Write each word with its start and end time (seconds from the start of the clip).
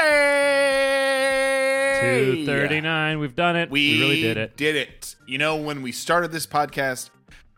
239. 1.99 3.17
We've 3.17 3.35
done 3.35 3.55
it. 3.55 3.71
We, 3.71 3.93
we 3.93 3.99
really 3.99 4.21
did 4.21 4.37
it. 4.37 4.55
Did 4.55 4.75
it. 4.75 5.15
You 5.25 5.39
know, 5.39 5.55
when 5.55 5.81
we 5.81 5.91
started 5.91 6.31
this 6.31 6.45
podcast, 6.45 7.09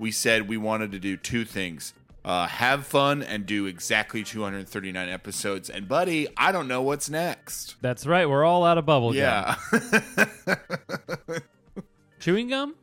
we 0.01 0.09
said 0.11 0.49
we 0.49 0.57
wanted 0.57 0.91
to 0.91 0.99
do 0.99 1.15
two 1.15 1.45
things. 1.45 1.93
Uh, 2.25 2.45
have 2.47 2.85
fun 2.85 3.23
and 3.23 3.45
do 3.45 3.65
exactly 3.67 4.23
239 4.23 5.09
episodes. 5.09 5.69
And 5.69 5.87
buddy, 5.87 6.27
I 6.37 6.51
don't 6.51 6.67
know 6.67 6.81
what's 6.81 7.09
next. 7.09 7.75
That's 7.81 8.05
right. 8.05 8.27
We're 8.29 8.43
all 8.43 8.63
out 8.65 8.77
of 8.77 8.85
bubble 8.85 9.15
Yeah. 9.15 9.55
gum. 9.71 9.81
Chewing 12.19 12.49
gum? 12.49 12.75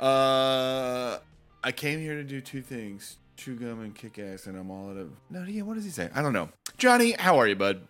uh, 0.00 1.18
I 1.64 1.72
came 1.72 2.00
here 2.00 2.14
to 2.16 2.22
do 2.24 2.40
two 2.40 2.62
things: 2.62 3.16
chew 3.36 3.56
gum 3.56 3.80
and 3.80 3.94
kick 3.94 4.18
ass, 4.18 4.46
and 4.46 4.56
I'm 4.56 4.70
all 4.70 4.90
out 4.90 4.96
of. 4.96 5.10
No, 5.30 5.42
yeah. 5.44 5.62
What 5.62 5.74
does 5.74 5.84
he 5.84 5.90
say? 5.90 6.08
I 6.14 6.22
don't 6.22 6.32
know. 6.32 6.48
Johnny, 6.78 7.12
how 7.18 7.38
are 7.40 7.48
you, 7.48 7.56
bud? 7.56 7.80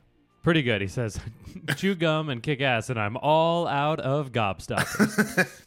Pretty 0.43 0.63
good. 0.63 0.81
He 0.81 0.87
says, 0.87 1.19
chew 1.77 1.95
gum 1.95 2.29
and 2.31 2.43
kick 2.43 2.61
ass, 2.63 2.89
and 2.89 2.99
I'm 2.99 3.17
all 3.17 3.67
out 3.67 4.01
of 4.01 4.33
gobstoppers. 4.33 5.49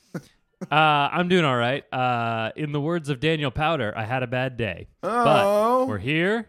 uh, 0.61 0.75
I'm 1.11 1.27
doing 1.27 1.45
all 1.45 1.55
right. 1.55 1.83
Uh, 1.93 2.51
in 2.55 2.71
the 2.71 2.81
words 2.81 3.09
of 3.09 3.19
Daniel 3.19 3.51
Powter, 3.51 3.95
I 3.95 4.05
had 4.05 4.23
a 4.23 4.27
bad 4.27 4.57
day. 4.57 4.87
Oh. 5.03 5.23
But 5.23 5.87
we're 5.87 5.97
here, 5.99 6.47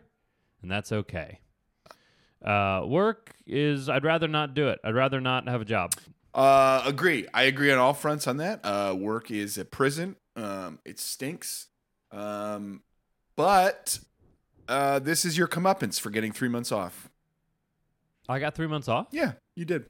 and 0.62 0.70
that's 0.70 0.92
okay. 0.92 1.40
Uh, 2.44 2.84
work 2.86 3.34
is, 3.46 3.88
I'd 3.88 4.04
rather 4.04 4.28
not 4.28 4.54
do 4.54 4.68
it. 4.68 4.80
I'd 4.82 4.94
rather 4.94 5.20
not 5.20 5.46
have 5.48 5.60
a 5.60 5.64
job. 5.64 5.94
Uh, 6.34 6.82
agree. 6.86 7.26
I 7.34 7.44
agree 7.44 7.70
on 7.72 7.78
all 7.78 7.94
fronts 7.94 8.26
on 8.26 8.38
that. 8.38 8.60
Uh, 8.64 8.94
work 8.98 9.30
is 9.30 9.58
a 9.58 9.64
prison. 9.64 10.16
Um, 10.36 10.78
it 10.84 10.98
stinks. 10.98 11.66
Um, 12.12 12.82
but 13.36 13.98
uh, 14.68 14.98
this 15.00 15.24
is 15.24 15.36
your 15.36 15.48
comeuppance 15.48 16.00
for 16.00 16.10
getting 16.10 16.32
three 16.32 16.48
months 16.48 16.72
off. 16.72 17.10
I 18.28 18.38
got 18.38 18.54
three 18.54 18.68
months 18.68 18.88
off? 18.88 19.08
Yeah, 19.10 19.32
you 19.56 19.64
did. 19.64 19.86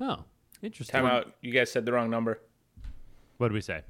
Oh, 0.00 0.24
interesting. 0.62 0.92
Time 0.92 1.06
out. 1.06 1.32
You 1.40 1.52
guys 1.52 1.70
said 1.70 1.84
the 1.84 1.92
wrong 1.92 2.10
number. 2.10 2.40
What 3.38 3.48
did 3.48 3.54
we 3.54 3.60
say? 3.60 3.82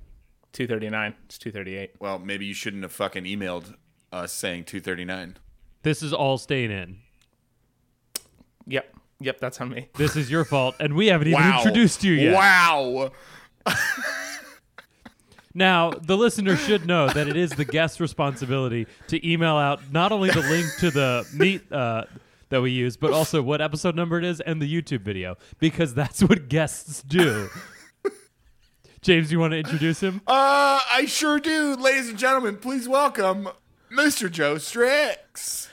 239. 0.53 1.15
It's 1.27 1.39
238. 1.39 1.93
Well, 2.01 2.19
maybe 2.19 2.47
you 2.47 2.55
shouldn't 2.55 2.83
have 2.83 2.93
fucking 2.93 3.25
emailed 3.25 3.75
us 4.13 4.33
saying 4.33 4.65
239. 4.65 5.37
This 5.83 6.03
is 6.03 6.13
all 6.13 6.39
staying 6.39 6.71
in. 6.71 6.99
Yep. 8.67 8.95
Yep, 9.21 9.41
that's 9.41 9.61
on 9.61 9.69
me. 9.71 9.89
This 9.97 10.17
is 10.17 10.31
your 10.31 10.45
fault, 10.45 10.75
and 10.81 10.95
we 10.95 11.07
haven't 11.07 11.29
even 11.29 11.41
Wow. 11.41 11.59
introduced 11.59 12.05
you 12.05 12.13
yet. 12.15 12.35
Wow. 12.35 13.11
Now, 15.55 15.91
the 15.91 16.19
listener 16.19 16.55
should 16.55 16.85
know 16.87 17.09
that 17.09 17.29
it 17.29 17.37
is 17.37 17.51
the 17.53 17.65
guest's 17.65 17.99
responsibility 17.99 18.87
to 19.09 19.27
email 19.27 19.57
out 19.57 19.91
not 19.91 20.13
only 20.13 20.29
the 20.29 20.43
link 20.43 20.67
to 20.81 20.91
the 20.91 21.27
meet 21.33 21.73
uh, 21.73 22.05
that 22.51 22.61
we 22.61 22.73
use, 22.73 22.99
but 22.99 23.11
also 23.11 23.41
what 23.41 23.63
episode 23.63 23.97
number 23.97 24.19
it 24.19 24.25
is 24.25 24.43
and 24.43 24.61
the 24.61 24.71
YouTube 24.71 25.01
video, 25.01 25.37
because 25.59 25.95
that's 25.95 26.23
what 26.23 26.51
guests 26.51 27.03
do. 27.03 27.49
James, 29.07 29.31
you 29.31 29.39
want 29.39 29.53
to 29.53 29.59
introduce 29.59 30.01
him? 30.03 30.21
Uh, 30.27 30.81
I 30.91 31.05
sure 31.07 31.39
do. 31.39 31.77
Ladies 31.77 32.09
and 32.09 32.19
gentlemen, 32.19 32.57
please 32.57 32.89
welcome 32.89 33.49
Mr. 33.89 34.29
Joe 34.29 34.59
Strix. 34.59 35.69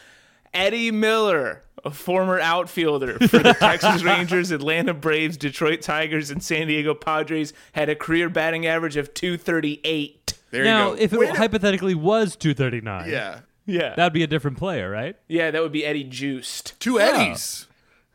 Eddie 0.53 0.91
Miller, 0.91 1.63
a 1.83 1.89
former 1.89 2.39
outfielder 2.39 3.17
for 3.27 3.39
the 3.39 3.53
Texas 3.59 4.03
Rangers, 4.03 4.51
Atlanta 4.51 4.93
Braves, 4.93 5.35
Detroit 5.35 5.81
Tigers, 5.81 6.29
and 6.29 6.43
San 6.43 6.67
Diego 6.67 6.93
Padres, 6.93 7.53
had 7.71 7.89
a 7.89 7.95
career 7.95 8.29
batting 8.29 8.67
average 8.67 8.97
of 8.97 9.15
238. 9.15 10.35
There 10.51 10.63
now, 10.63 10.91
you 10.91 10.95
go. 10.97 11.01
if 11.01 11.13
it 11.13 11.17
Way 11.19 11.25
to- 11.31 11.33
hypothetically 11.33 11.95
was 11.95 12.35
239, 12.35 13.09
yeah. 13.09 13.39
Yeah. 13.65 13.95
that'd 13.95 14.13
be 14.13 14.21
a 14.21 14.27
different 14.27 14.59
player, 14.59 14.91
right? 14.91 15.15
yeah, 15.27 15.49
that 15.49 15.59
would 15.59 15.71
be 15.71 15.83
Eddie 15.83 16.03
Juiced. 16.03 16.79
Two 16.79 16.99
Eddies. 16.99 17.65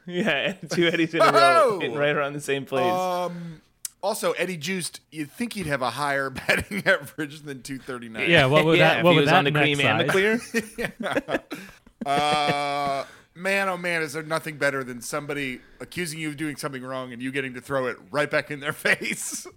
Yeah, 0.07 0.53
two 0.71 0.87
Eddies 0.87 1.13
in 1.13 1.23
a 1.23 1.33
row, 1.33 1.81
Oh. 1.83 1.95
right 1.97 2.15
around 2.15 2.35
the 2.35 2.41
same 2.41 2.65
place. 2.65 2.85
Um. 2.93 3.63
Also, 4.01 4.33
Eddie 4.33 4.57
Juiced, 4.57 5.01
you'd 5.11 5.31
think 5.31 5.55
he'd 5.55 5.67
have 5.67 5.83
a 5.83 5.91
higher 5.91 6.31
batting 6.47 6.83
average 6.87 7.41
than 7.43 7.63
239. 7.63 8.31
Yeah, 8.31 8.47
what 8.47 8.65
would 8.65 8.79
yeah, 8.79 8.89
that, 8.89 8.99
if 8.99 9.05
what 9.05 9.11
he 9.11 9.17
would 9.17 9.21
was 9.23 9.31
that 9.31 9.39
on 9.39 9.45
the 9.45 9.51
neck 9.51 9.63
cream 9.63 9.81
and 9.81 10.09
the 10.09 10.13
size? 10.13 10.51
clear. 10.51 11.43
Uh, 12.07 13.05
man, 13.35 13.69
oh 13.69 13.77
man, 13.77 14.03
is 14.03 14.13
there 14.13 14.23
nothing 14.23 14.57
better 14.57 14.85
than 14.85 15.03
somebody 15.03 15.61
accusing 15.81 16.19
you 16.19 16.29
of 16.29 16.37
doing 16.37 16.55
something 16.55 16.83
wrong 16.83 17.13
and 17.13 17.21
you 17.21 17.33
getting 17.33 17.53
to 17.53 17.61
throw 17.61 17.87
it 17.87 17.97
right 18.13 18.31
back 18.31 18.53
in 18.53 18.61
their 18.61 18.73
face? 18.73 19.49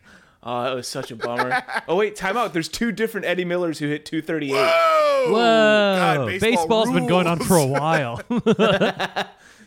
Oh, 0.41 0.71
it 0.71 0.75
was 0.75 0.87
such 0.87 1.11
a 1.11 1.15
bummer. 1.15 1.61
oh 1.87 1.95
wait, 1.95 2.15
time 2.15 2.35
out. 2.35 2.51
There's 2.51 2.67
two 2.67 2.91
different 2.91 3.27
Eddie 3.27 3.45
Millers 3.45 3.77
who 3.77 3.87
hit 3.87 4.05
238. 4.05 4.53
Whoa! 4.53 5.31
Whoa! 5.31 5.35
God, 5.35 6.25
baseball 6.25 6.49
Baseball's 6.49 6.91
been 6.91 7.07
going 7.07 7.27
on 7.27 7.39
for 7.39 7.57
a 7.57 7.65
while. 7.65 8.19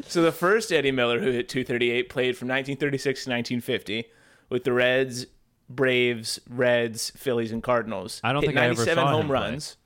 So 0.06 0.22
the 0.22 0.32
first 0.32 0.72
Eddie 0.72 0.92
Miller 0.92 1.20
who 1.20 1.30
hit 1.30 1.48
238 1.48 2.08
played 2.08 2.36
from 2.36 2.48
1936 2.48 3.24
to 3.24 3.30
1950 3.30 4.06
with 4.54 4.62
the 4.62 4.72
Reds, 4.72 5.26
Braves, 5.68 6.40
Reds, 6.48 7.10
Phillies, 7.16 7.50
and 7.50 7.60
Cardinals. 7.60 8.20
I 8.22 8.32
don't 8.32 8.42
hit 8.42 8.50
think 8.50 8.58
I 8.60 8.66
ever 8.66 8.86
97 8.86 8.94
saw 8.94 9.08
him 9.08 9.14
home 9.16 9.26
play. 9.26 9.32
runs. 9.32 9.76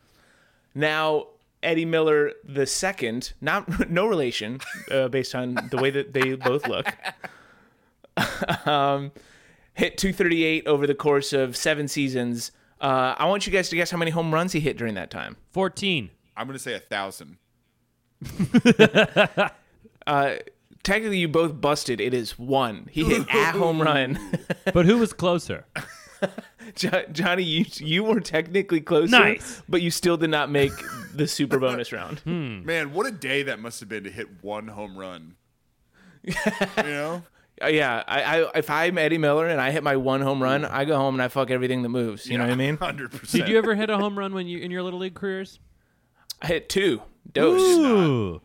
Now 0.74 1.28
Eddie 1.62 1.86
Miller 1.86 2.32
the 2.44 2.66
second, 2.66 3.32
not 3.40 3.90
no 3.90 4.06
relation, 4.06 4.60
uh, 4.90 5.08
based 5.08 5.34
on 5.34 5.54
the 5.70 5.78
way 5.78 5.88
that 5.88 6.12
they 6.12 6.34
both 6.34 6.68
look. 6.68 6.86
um, 8.66 9.10
hit 9.72 9.96
238 9.96 10.66
over 10.66 10.86
the 10.86 10.94
course 10.94 11.32
of 11.32 11.56
seven 11.56 11.88
seasons. 11.88 12.52
Uh, 12.78 13.14
I 13.16 13.24
want 13.24 13.46
you 13.46 13.52
guys 13.54 13.70
to 13.70 13.76
guess 13.76 13.90
how 13.90 13.96
many 13.96 14.10
home 14.10 14.34
runs 14.34 14.52
he 14.52 14.60
hit 14.60 14.76
during 14.76 14.96
that 14.96 15.10
time. 15.10 15.38
14. 15.52 16.10
I'm 16.36 16.46
going 16.46 16.58
to 16.58 16.62
say 16.62 16.74
a 16.74 16.78
thousand. 16.78 17.38
Uh, 20.06 20.36
technically, 20.88 21.18
you 21.18 21.28
both 21.28 21.60
busted. 21.60 22.00
It 22.00 22.14
is 22.14 22.38
one. 22.38 22.88
He 22.90 23.04
hit 23.04 23.28
a 23.28 23.44
home 23.52 23.80
run. 23.80 24.18
But 24.72 24.86
who 24.86 24.98
was 24.98 25.12
closer? 25.12 25.64
Jo- 26.74 27.04
Johnny, 27.12 27.42
you 27.42 27.64
you 27.78 28.04
were 28.04 28.20
technically 28.20 28.80
closer, 28.80 29.10
Nice. 29.18 29.62
but 29.68 29.80
you 29.82 29.90
still 29.90 30.16
did 30.16 30.30
not 30.30 30.50
make 30.50 30.72
the 31.14 31.26
super 31.26 31.58
bonus 31.58 31.92
round. 31.92 32.20
Man, 32.26 32.92
what 32.92 33.06
a 33.06 33.10
day 33.10 33.42
that 33.44 33.58
must 33.60 33.80
have 33.80 33.88
been 33.88 34.04
to 34.04 34.10
hit 34.10 34.42
one 34.42 34.68
home 34.68 34.98
run. 34.98 35.36
you 36.22 36.34
know? 36.76 37.22
Uh, 37.62 37.66
yeah, 37.68 38.04
I, 38.06 38.22
I 38.42 38.50
if 38.56 38.68
I'm 38.70 38.98
Eddie 38.98 39.18
Miller 39.18 39.46
and 39.46 39.60
I 39.60 39.70
hit 39.70 39.82
my 39.82 39.96
one 39.96 40.20
home 40.20 40.42
run, 40.42 40.64
I 40.64 40.84
go 40.84 40.96
home 40.96 41.14
and 41.14 41.22
I 41.22 41.28
fuck 41.28 41.50
everything 41.50 41.82
that 41.82 41.88
moves. 41.88 42.26
You 42.26 42.36
know 42.38 42.44
what 42.44 42.52
I 42.52 42.56
mean? 42.56 42.76
100%. 42.76 43.30
Did 43.30 43.48
you 43.48 43.56
ever 43.58 43.74
hit 43.74 43.88
a 43.90 43.96
home 43.96 44.18
run 44.18 44.34
when 44.34 44.46
you 44.46 44.58
in 44.58 44.70
your 44.70 44.82
little 44.82 44.98
league 45.00 45.14
careers? 45.14 45.58
I 46.42 46.46
hit 46.48 46.68
two. 46.68 47.02
Dose. 47.32 47.60
Ooh. 47.60 48.40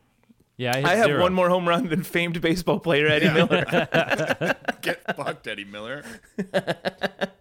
Yeah, 0.63 0.71
I, 0.73 0.77
hit 0.77 0.85
I 0.85 0.95
have 0.95 1.05
zero. 1.07 1.21
one 1.21 1.33
more 1.33 1.49
home 1.49 1.67
run 1.67 1.87
than 1.89 2.03
famed 2.03 2.39
baseball 2.41 2.79
player 2.79 3.07
Eddie 3.07 3.29
Miller. 3.29 3.65
Get 4.81 5.15
fucked, 5.15 5.47
Eddie 5.47 5.65
Miller. 5.65 6.03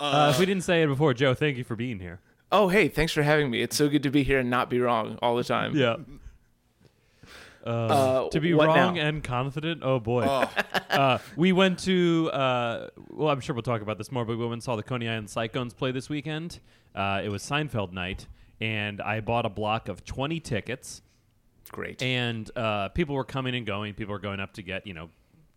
Uh, 0.00 0.30
if 0.34 0.40
we 0.40 0.46
didn't 0.46 0.64
say 0.64 0.82
it 0.82 0.88
before, 0.88 1.14
Joe, 1.14 1.32
thank 1.32 1.56
you 1.56 1.62
for 1.62 1.76
being 1.76 2.00
here. 2.00 2.18
Oh, 2.50 2.66
hey, 2.66 2.88
thanks 2.88 3.12
for 3.12 3.22
having 3.22 3.48
me. 3.52 3.62
It's 3.62 3.76
so 3.76 3.88
good 3.88 4.02
to 4.02 4.10
be 4.10 4.24
here 4.24 4.40
and 4.40 4.50
not 4.50 4.68
be 4.68 4.80
wrong 4.80 5.16
all 5.22 5.36
the 5.36 5.44
time. 5.44 5.76
Yeah. 5.76 5.96
Uh, 7.64 8.28
To 8.30 8.40
be 8.40 8.52
wrong 8.54 8.96
now? 8.96 9.00
and 9.02 9.22
confident, 9.22 9.82
oh 9.84 10.00
boy. 10.00 10.26
Oh, 10.28 10.50
Uh, 10.90 11.18
we 11.36 11.52
went 11.52 11.78
to, 11.84 12.28
uh, 12.32 12.88
well, 13.10 13.28
I'm 13.28 13.38
sure 13.40 13.54
we'll 13.54 13.62
talk 13.62 13.82
about 13.82 13.98
this 13.98 14.10
more, 14.10 14.24
but 14.24 14.36
we 14.36 14.42
went 14.42 14.54
and 14.54 14.62
saw 14.64 14.74
the 14.74 14.82
Coney 14.82 15.08
Island 15.08 15.30
Cyclones 15.30 15.72
play 15.72 15.92
this 15.92 16.08
weekend. 16.08 16.58
Uh, 16.94 17.20
it 17.24 17.28
was 17.28 17.44
Seinfeld 17.44 17.92
night, 17.92 18.26
and 18.60 19.00
I 19.00 19.20
bought 19.20 19.46
a 19.46 19.48
block 19.48 19.88
of 19.88 20.04
20 20.04 20.40
tickets. 20.40 21.02
Great. 21.70 22.02
and 22.02 22.50
uh, 22.56 22.88
people 22.90 23.14
were 23.14 23.24
coming 23.24 23.54
and 23.54 23.64
going. 23.66 23.94
People 23.94 24.12
were 24.12 24.18
going 24.18 24.40
up 24.40 24.52
to 24.54 24.62
get 24.62 24.86
you 24.86 24.94
know 24.94 25.08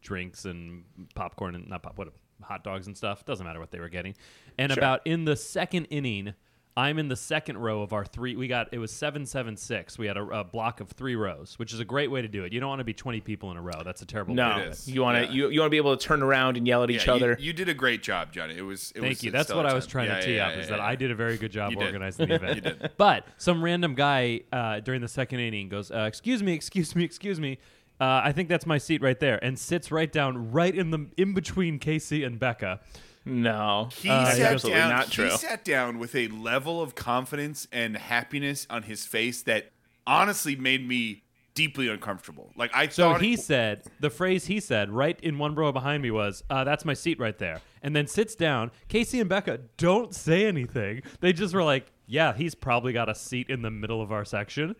drinks 0.02 0.46
and 0.46 0.84
popcorn 1.16 1.56
and 1.56 1.68
not 1.68 1.82
pop, 1.84 1.98
what 1.98 2.10
hot 2.42 2.64
dogs 2.64 2.88
and 2.88 2.96
stuff. 2.96 3.26
Doesn't 3.26 3.46
matter 3.46 3.60
what 3.60 3.72
they 3.72 3.80
were 3.80 3.90
getting. 3.90 4.16
And 4.58 4.72
Sure. 4.72 4.80
about 4.80 5.02
in 5.06 5.26
the 5.26 5.36
second 5.36 5.86
inning, 5.86 6.34
I'm 6.78 7.00
in 7.00 7.08
the 7.08 7.16
second 7.16 7.58
row 7.58 7.82
of 7.84 7.94
our 7.94 8.04
three. 8.04 8.36
We 8.36 8.50
got 8.50 8.74
it 8.74 8.80
was 8.80 8.92
seven 8.92 9.26
seven 9.26 9.56
six. 9.56 9.98
We 9.98 10.08
had 10.08 10.18
a, 10.18 10.24
a 10.24 10.44
block 10.44 10.82
of 10.82 10.90
three 10.90 11.16
rows, 11.16 11.58
which 11.58 11.74
is 11.74 11.80
a 11.80 11.86
great 11.86 12.12
way 12.12 12.22
to 12.22 12.28
do 12.28 12.44
it. 12.44 12.52
You 12.52 12.60
don't 12.60 12.68
want 12.68 12.80
to 12.82 12.84
be 12.86 12.94
20 12.94 13.22
people 13.22 13.50
in 13.52 13.56
a 13.58 13.62
row. 13.62 13.82
That's 13.86 14.02
a 14.02 14.06
terrible. 14.06 14.36
no, 14.36 14.50
way 14.50 14.54
to 14.56 14.60
do 14.60 14.64
It 14.64 14.68
it. 14.68 14.72
is. 14.74 14.88
you 14.90 15.02
want 15.02 15.18
to 15.18 15.24
Yeah. 15.24 15.32
you, 15.32 15.50
you 15.52 15.60
want 15.62 15.68
to 15.68 15.72
be 15.72 15.78
able 15.78 15.96
to 15.96 16.06
turn 16.06 16.22
around 16.22 16.58
and 16.58 16.68
yell 16.68 16.84
at 16.84 16.92
each 16.92 17.08
yeah, 17.08 17.14
other. 17.14 17.38
You, 17.40 17.46
you 17.48 17.54
did 17.54 17.70
a 17.70 17.74
great 17.74 18.04
job, 18.04 18.34
Johnny. 18.34 18.58
It 18.58 18.62
was. 18.62 18.92
It 18.94 19.00
Thank 19.00 19.10
was 19.10 19.24
you. 19.24 19.32
That's 19.32 19.54
what 19.54 19.66
I 19.66 19.74
was 19.74 19.88
trying 19.88 20.08
Yeah, 20.10 20.20
to 20.20 20.26
tee 20.26 20.36
yeah, 20.36 20.48
up 20.48 20.54
yeah, 20.56 20.60
is 20.60 20.66
yeah, 20.66 20.72
that 20.72 20.80
yeah. 20.82 20.86
I 20.86 20.96
did 20.96 21.12
a 21.12 21.16
very 21.16 21.38
good 21.38 21.52
job 21.52 21.72
You 21.72 21.78
did. 21.78 21.86
organizing 21.86 22.28
the 22.28 22.36
event. 22.44 22.56
You 22.56 22.62
did. 22.62 22.92
But 22.98 23.26
some 23.38 23.64
random 23.64 23.96
guy 23.96 24.42
uh, 24.52 24.82
during 24.82 25.00
the 25.00 25.08
second 25.08 25.40
inning 25.40 25.70
goes, 25.70 25.92
uh, 25.92 26.00
"Excuse 26.08 26.44
me, 26.44 26.52
excuse 26.54 26.94
me, 26.94 27.06
excuse 27.06 27.40
me." 27.40 27.58
Uh, 28.02 28.20
I 28.26 28.34
think 28.34 28.50
that's 28.50 28.66
my 28.66 28.78
seat 28.80 29.02
right 29.02 29.18
there, 29.18 29.42
and 29.42 29.58
sits 29.58 29.90
right 29.94 30.12
down, 30.12 30.52
right 30.52 30.76
in 30.76 30.92
the 30.92 31.08
in 31.16 31.34
between 31.34 31.80
Casey 31.80 32.26
and 32.26 32.38
Becca. 32.38 32.82
No, 33.26 33.90
He 33.98 34.10
Uh, 34.10 34.26
sat 34.32 34.54
absolutely 34.54 34.80
down. 34.82 34.90
not 34.90 35.12
true. 35.12 35.30
He 35.30 35.38
sat 35.38 35.66
down 35.66 35.98
with 35.98 36.14
a 36.16 36.28
level 36.28 36.82
of 36.82 36.94
confidence 36.96 37.68
and 37.72 37.98
happiness 37.98 38.68
on 38.70 38.84
his 38.84 39.06
face 39.06 39.42
that 39.44 39.72
honestly 40.06 40.56
made 40.56 40.88
me 40.88 41.24
deeply 41.56 41.88
uncomfortable. 41.88 42.52
Like 42.56 42.70
I 42.76 42.88
So 42.90 43.14
thought 43.14 43.22
he 43.22 43.36
said 43.38 43.82
the 44.00 44.10
phrase 44.10 44.46
he 44.46 44.60
said 44.60 44.92
right 44.92 45.20
in 45.22 45.38
one 45.40 45.56
row 45.56 45.72
behind 45.72 46.04
me 46.04 46.12
was, 46.12 46.44
uh, 46.50 46.64
"That's 46.66 46.84
my 46.86 46.94
seat 46.94 47.18
right 47.20 47.38
there," 47.40 47.62
and 47.82 47.96
then 47.96 48.08
sits 48.08 48.36
down. 48.36 48.72
Casey 48.90 49.20
and 49.22 49.30
Becca 49.30 49.60
don't 49.78 50.14
say 50.14 50.46
anything. 50.46 51.02
They 51.22 51.32
just 51.34 51.54
were 51.56 51.64
like, 51.64 51.92
"Yeah, 52.08 52.34
he's 52.34 52.54
probably 52.56 52.92
got 52.94 53.10
a 53.10 53.16
seat 53.16 53.50
in 53.50 53.62
the 53.62 53.72
middle 53.72 54.02
of 54.02 54.12
our 54.12 54.26
section." 54.26 54.76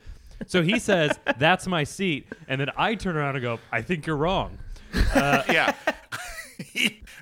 So 0.48 0.62
he 0.62 0.78
says, 0.80 1.18
"That's 1.38 1.66
my 1.66 1.86
seat," 1.86 2.28
and 2.50 2.60
then 2.60 2.70
I 2.76 2.96
turn 2.96 3.16
around 3.16 3.38
and 3.38 3.42
go, 3.42 3.60
"I 3.72 3.82
think 3.82 4.06
you're 4.06 4.18
wrong." 4.18 4.58
yeah. 5.16 5.74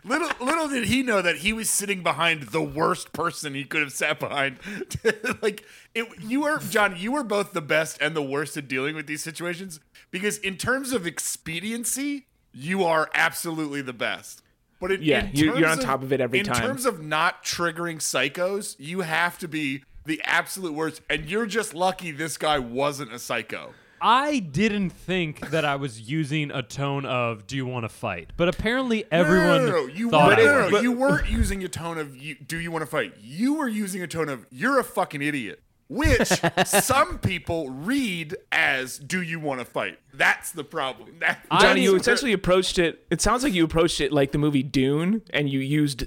Little 0.05 0.29
little 0.45 0.67
did 0.67 0.85
he 0.85 1.01
know 1.03 1.21
that 1.21 1.37
he 1.37 1.53
was 1.53 1.69
sitting 1.69 2.03
behind 2.03 2.43
the 2.49 2.61
worst 2.61 3.13
person 3.13 3.53
he 3.53 3.63
could 3.63 3.81
have 3.81 3.93
sat 3.93 4.19
behind. 4.19 4.57
like 5.41 5.63
it, 5.95 6.07
you 6.21 6.41
were 6.41 6.59
John. 6.59 6.95
You 6.97 7.13
were 7.13 7.23
both 7.23 7.53
the 7.53 7.61
best 7.61 7.97
and 8.01 8.15
the 8.15 8.21
worst 8.23 8.57
at 8.57 8.67
dealing 8.67 8.95
with 8.95 9.07
these 9.07 9.23
situations 9.23 9.79
because 10.11 10.37
in 10.39 10.57
terms 10.57 10.91
of 10.91 11.07
expediency, 11.07 12.25
you 12.53 12.83
are 12.83 13.09
absolutely 13.13 13.81
the 13.81 13.93
best. 13.93 14.41
But 14.79 14.91
in, 14.91 15.03
Yeah, 15.03 15.25
in 15.27 15.35
you- 15.35 15.45
you're 15.55 15.61
terms 15.69 15.79
on 15.79 15.85
top 15.85 16.03
of 16.03 16.11
it 16.11 16.19
every 16.19 16.39
in 16.39 16.45
time. 16.45 16.57
In 16.61 16.61
terms 16.67 16.85
of 16.85 17.01
not 17.01 17.43
triggering 17.45 17.97
psychos, 17.99 18.75
you 18.77 19.01
have 19.01 19.37
to 19.39 19.47
be 19.47 19.83
the 20.05 20.21
absolute 20.25 20.73
worst. 20.73 21.01
And 21.09 21.25
you're 21.25 21.45
just 21.45 21.73
lucky 21.73 22.11
this 22.11 22.37
guy 22.37 22.59
wasn't 22.59 23.13
a 23.13 23.19
psycho. 23.19 23.73
I 24.03 24.39
didn't 24.39 24.89
think 24.89 25.49
that 25.51 25.63
I 25.63 25.77
was 25.77 26.01
using 26.01 26.51
a 26.51 26.61
tone 26.61 27.05
of 27.05 27.47
"Do 27.47 27.55
you 27.55 27.65
want 27.65 27.85
to 27.85 27.89
fight?" 27.89 28.31
But 28.35 28.49
apparently, 28.49 29.05
everyone 29.09 29.65
no, 29.65 29.71
no, 29.71 29.71
no. 29.71 29.85
You, 29.87 30.09
thought 30.11 30.27
weren't, 30.27 30.39
I 30.41 30.43
no, 30.43 30.51
no, 30.57 30.63
was. 30.65 30.71
no. 30.73 30.79
you 30.81 30.91
weren't 30.91 31.29
using 31.29 31.63
a 31.63 31.69
tone 31.69 31.97
of 31.97 32.15
you, 32.17 32.35
"Do 32.35 32.59
you 32.59 32.69
want 32.69 32.81
to 32.83 32.85
fight?" 32.85 33.13
You 33.21 33.53
were 33.55 33.67
using 33.69 34.03
a 34.03 34.07
tone 34.07 34.27
of 34.27 34.45
"You're 34.51 34.77
a 34.77 34.83
fucking 34.83 35.21
idiot," 35.21 35.63
which 35.87 36.27
some 36.65 37.19
people 37.19 37.69
read 37.69 38.35
as 38.51 38.97
"Do 38.99 39.21
you 39.21 39.39
want 39.39 39.61
to 39.61 39.65
fight?" 39.65 39.99
That's 40.13 40.51
the 40.51 40.63
problem. 40.65 41.15
That, 41.19 41.45
Johnny, 41.61 41.83
you 41.83 41.95
essentially 41.95 42.33
approached 42.33 42.77
it. 42.79 43.05
It 43.09 43.21
sounds 43.21 43.43
like 43.43 43.53
you 43.53 43.63
approached 43.63 44.01
it 44.01 44.11
like 44.11 44.33
the 44.33 44.37
movie 44.37 44.63
Dune, 44.63 45.21
and 45.29 45.49
you 45.49 45.59
used 45.59 46.05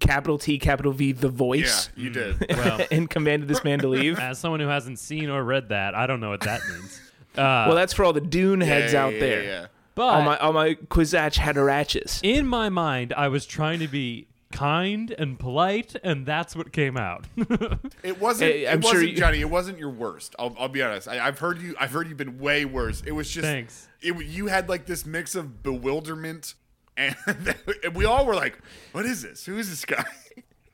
capital 0.00 0.36
T, 0.38 0.58
capital 0.58 0.92
V, 0.92 1.12
the 1.12 1.30
voice. 1.30 1.88
yeah, 1.96 2.02
you 2.04 2.10
did. 2.10 2.46
Well, 2.58 2.86
and 2.90 3.08
commanded 3.08 3.48
this 3.48 3.64
man 3.64 3.78
to 3.78 3.88
leave. 3.88 4.18
as 4.18 4.38
someone 4.38 4.60
who 4.60 4.68
hasn't 4.68 4.98
seen 4.98 5.30
or 5.30 5.42
read 5.42 5.70
that, 5.70 5.94
I 5.94 6.06
don't 6.06 6.20
know 6.20 6.28
what 6.30 6.42
that 6.42 6.60
means. 6.70 7.00
Uh, 7.38 7.64
well, 7.68 7.74
that's 7.76 7.92
for 7.92 8.04
all 8.04 8.12
the 8.12 8.20
Dune 8.20 8.60
heads 8.60 8.92
Yeah, 8.92 9.04
out 9.04 9.14
yeah, 9.14 9.20
there. 9.20 9.42
yeah, 9.42 9.48
yeah. 9.60 9.66
but 9.94 10.02
All 10.06 10.22
my 10.22 10.36
all 10.38 10.52
my 10.52 10.74
Kwisatz 10.74 11.36
Haderachs. 11.38 12.20
in 12.22 12.46
my 12.46 12.68
mind, 12.68 13.12
I 13.16 13.28
was 13.28 13.46
trying 13.46 13.78
to 13.80 13.88
be 13.88 14.26
kind 14.52 15.10
and 15.18 15.38
polite, 15.38 15.94
and 16.02 16.24
that's 16.24 16.56
what 16.56 16.72
came 16.72 16.96
out. 16.96 17.26
It 18.02 18.18
wasn't. 18.20 18.52
Hey, 18.52 18.66
I'm 18.68 18.78
it 18.78 18.84
sure 18.84 18.94
wasn't 18.94 19.10
you- 19.10 19.16
Johnny. 19.16 19.40
It 19.40 19.50
wasn't 19.50 19.78
your 19.78 19.90
worst. 19.90 20.34
I'll, 20.38 20.54
I'll 20.58 20.68
be 20.68 20.82
honest. 20.82 21.08
I, 21.08 21.18
I've 21.26 21.38
heard 21.38 21.60
you. 21.60 21.74
I've 21.78 21.90
heard 21.90 22.08
you've 22.08 22.16
been 22.16 22.38
way 22.38 22.64
worse. 22.64 23.02
It 23.04 23.12
was 23.12 23.30
just. 23.30 23.44
Thanks. 23.46 23.88
It, 24.00 24.14
you 24.24 24.46
had 24.46 24.68
like 24.68 24.86
this 24.86 25.04
mix 25.04 25.34
of 25.34 25.62
bewilderment, 25.62 26.54
and, 26.96 27.14
and 27.84 27.94
we 27.94 28.04
all 28.04 28.24
were 28.24 28.34
like, 28.36 28.58
"What 28.92 29.04
is 29.04 29.22
this? 29.22 29.44
Who 29.46 29.58
is 29.58 29.68
this 29.68 29.84
guy?" 29.84 30.04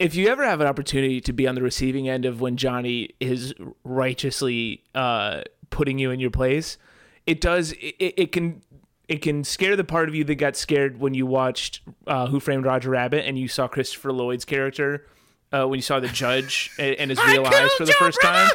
If 0.00 0.16
you 0.16 0.26
ever 0.28 0.44
have 0.44 0.60
an 0.60 0.66
opportunity 0.66 1.20
to 1.20 1.32
be 1.32 1.46
on 1.46 1.54
the 1.54 1.62
receiving 1.62 2.08
end 2.08 2.24
of 2.24 2.40
when 2.40 2.56
Johnny 2.56 3.10
is 3.20 3.54
righteously 3.84 4.82
uh, 4.92 5.42
putting 5.74 5.98
you 5.98 6.10
in 6.10 6.20
your 6.20 6.30
place, 6.30 6.78
it 7.26 7.40
does. 7.40 7.72
It, 7.72 7.96
it 8.16 8.32
can. 8.32 8.62
It 9.06 9.20
can 9.20 9.44
scare 9.44 9.76
the 9.76 9.84
part 9.84 10.08
of 10.08 10.14
you 10.14 10.24
that 10.24 10.36
got 10.36 10.56
scared 10.56 10.98
when 10.98 11.12
you 11.12 11.26
watched 11.26 11.82
uh, 12.06 12.26
Who 12.28 12.40
Framed 12.40 12.64
Roger 12.64 12.88
Rabbit 12.88 13.26
and 13.26 13.38
you 13.38 13.48
saw 13.48 13.68
Christopher 13.68 14.14
Lloyd's 14.14 14.46
character 14.46 15.06
uh, 15.52 15.68
when 15.68 15.76
you 15.76 15.82
saw 15.82 16.00
the 16.00 16.08
judge 16.08 16.70
and, 16.78 16.94
and 16.96 17.10
his 17.10 17.22
real 17.26 17.44
eyes 17.44 17.70
for 17.74 17.84
the 17.84 17.92
first 17.92 18.18
time. 18.22 18.48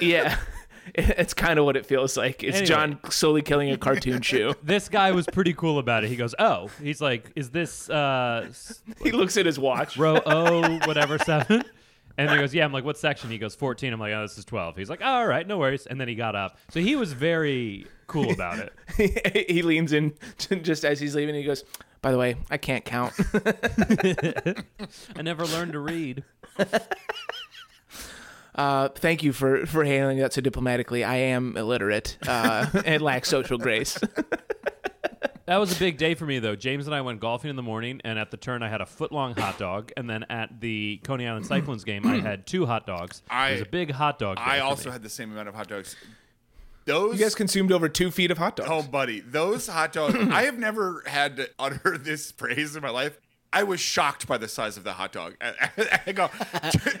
Yeah, 0.00 0.38
it's 0.94 1.34
kind 1.34 1.58
of 1.58 1.64
what 1.64 1.76
it 1.76 1.84
feels 1.84 2.16
like. 2.16 2.44
It's 2.44 2.58
Anyway. 2.58 2.66
John 2.66 3.00
slowly 3.10 3.42
killing 3.42 3.72
a 3.72 3.76
cartoon 3.76 4.22
shoe. 4.22 4.54
this 4.62 4.88
guy 4.88 5.10
was 5.10 5.26
pretty 5.26 5.52
cool 5.52 5.80
about 5.80 6.04
it. 6.04 6.10
He 6.10 6.16
goes, 6.16 6.32
"Oh, 6.38 6.70
he's 6.80 7.00
like, 7.00 7.32
is 7.34 7.50
this 7.50 7.90
uh, 7.90 8.48
He 9.02 9.10
looks 9.10 9.36
at 9.36 9.46
his 9.46 9.58
watch. 9.58 9.96
row 9.98 10.20
O 10.24 10.78
whatever 10.86 11.18
seven? 11.18 11.64
And 12.18 12.30
he 12.30 12.36
goes, 12.36 12.54
"Yeah." 12.54 12.64
I'm 12.64 12.72
like, 12.72 12.84
"What 12.84 12.96
section?" 12.98 13.30
He 13.30 13.38
goes, 13.38 13.54
"14." 13.54 13.92
I'm 13.92 14.00
like, 14.00 14.12
"Oh, 14.12 14.22
this 14.22 14.38
is 14.38 14.44
12." 14.44 14.76
He's 14.76 14.90
like, 14.90 15.00
oh, 15.02 15.06
"All 15.06 15.26
right, 15.26 15.46
no 15.46 15.58
worries." 15.58 15.86
And 15.86 16.00
then 16.00 16.08
he 16.08 16.14
got 16.14 16.34
up. 16.34 16.58
So 16.70 16.80
he 16.80 16.96
was 16.96 17.12
very 17.12 17.86
cool 18.06 18.30
about 18.32 18.58
it. 18.58 19.46
he 19.50 19.62
leans 19.62 19.92
in 19.92 20.14
just 20.62 20.84
as 20.84 20.98
he's 21.00 21.14
leaving. 21.14 21.34
He 21.34 21.44
goes, 21.44 21.64
"By 22.02 22.12
the 22.12 22.18
way, 22.18 22.36
I 22.50 22.56
can't 22.56 22.84
count." 22.84 23.12
I 25.16 25.22
never 25.22 25.44
learned 25.44 25.72
to 25.72 25.80
read. 25.80 26.24
Uh, 28.54 28.88
thank 28.88 29.22
you 29.22 29.34
for 29.34 29.66
for 29.66 29.84
handling 29.84 30.18
that 30.18 30.32
so 30.32 30.40
diplomatically. 30.40 31.04
I 31.04 31.16
am 31.16 31.56
illiterate 31.58 32.16
uh, 32.26 32.66
and 32.86 33.02
lack 33.02 33.26
social 33.26 33.58
grace. 33.58 33.98
That 35.46 35.58
was 35.58 35.74
a 35.76 35.78
big 35.78 35.96
day 35.96 36.14
for 36.14 36.26
me, 36.26 36.40
though. 36.40 36.56
James 36.56 36.86
and 36.86 36.94
I 36.94 37.00
went 37.02 37.20
golfing 37.20 37.50
in 37.50 37.56
the 37.56 37.62
morning, 37.62 38.00
and 38.04 38.18
at 38.18 38.30
the 38.32 38.36
turn, 38.36 38.62
I 38.64 38.68
had 38.68 38.80
a 38.80 38.86
foot 38.86 39.12
long 39.12 39.34
hot 39.36 39.58
dog. 39.58 39.92
And 39.96 40.10
then 40.10 40.24
at 40.28 40.60
the 40.60 41.00
Coney 41.04 41.26
Island 41.28 41.46
Cyclones 41.46 41.84
game, 41.84 42.04
I 42.06 42.18
had 42.18 42.46
two 42.46 42.66
hot 42.66 42.84
dogs. 42.86 43.22
I- 43.30 43.50
it 43.50 43.52
was 43.52 43.62
a 43.62 43.66
big 43.66 43.92
hot 43.92 44.18
dog. 44.18 44.38
Day 44.38 44.42
I 44.44 44.58
for 44.58 44.64
also 44.64 44.88
me. 44.88 44.92
had 44.94 45.02
the 45.04 45.08
same 45.08 45.30
amount 45.30 45.48
of 45.48 45.54
hot 45.54 45.68
dogs. 45.68 45.94
Those 46.84 47.18
You 47.18 47.24
guys 47.24 47.34
consumed 47.34 47.72
over 47.72 47.88
two 47.88 48.10
feet 48.10 48.30
of 48.30 48.38
hot 48.38 48.56
dogs. 48.56 48.68
Oh, 48.72 48.82
buddy, 48.82 49.20
those 49.20 49.66
hot 49.68 49.92
dogs. 49.92 50.14
I 50.32 50.42
have 50.44 50.58
never 50.58 51.02
had 51.06 51.36
to 51.36 51.50
utter 51.58 51.96
this 52.00 52.32
praise 52.32 52.74
in 52.76 52.82
my 52.82 52.90
life. 52.90 53.20
I 53.52 53.62
was 53.62 53.80
shocked 53.80 54.26
by 54.26 54.38
the 54.38 54.48
size 54.48 54.76
of 54.76 54.84
the 54.84 54.92
hot 54.92 55.12
dog. 55.12 55.34
I 55.40 56.12
go, 56.12 56.28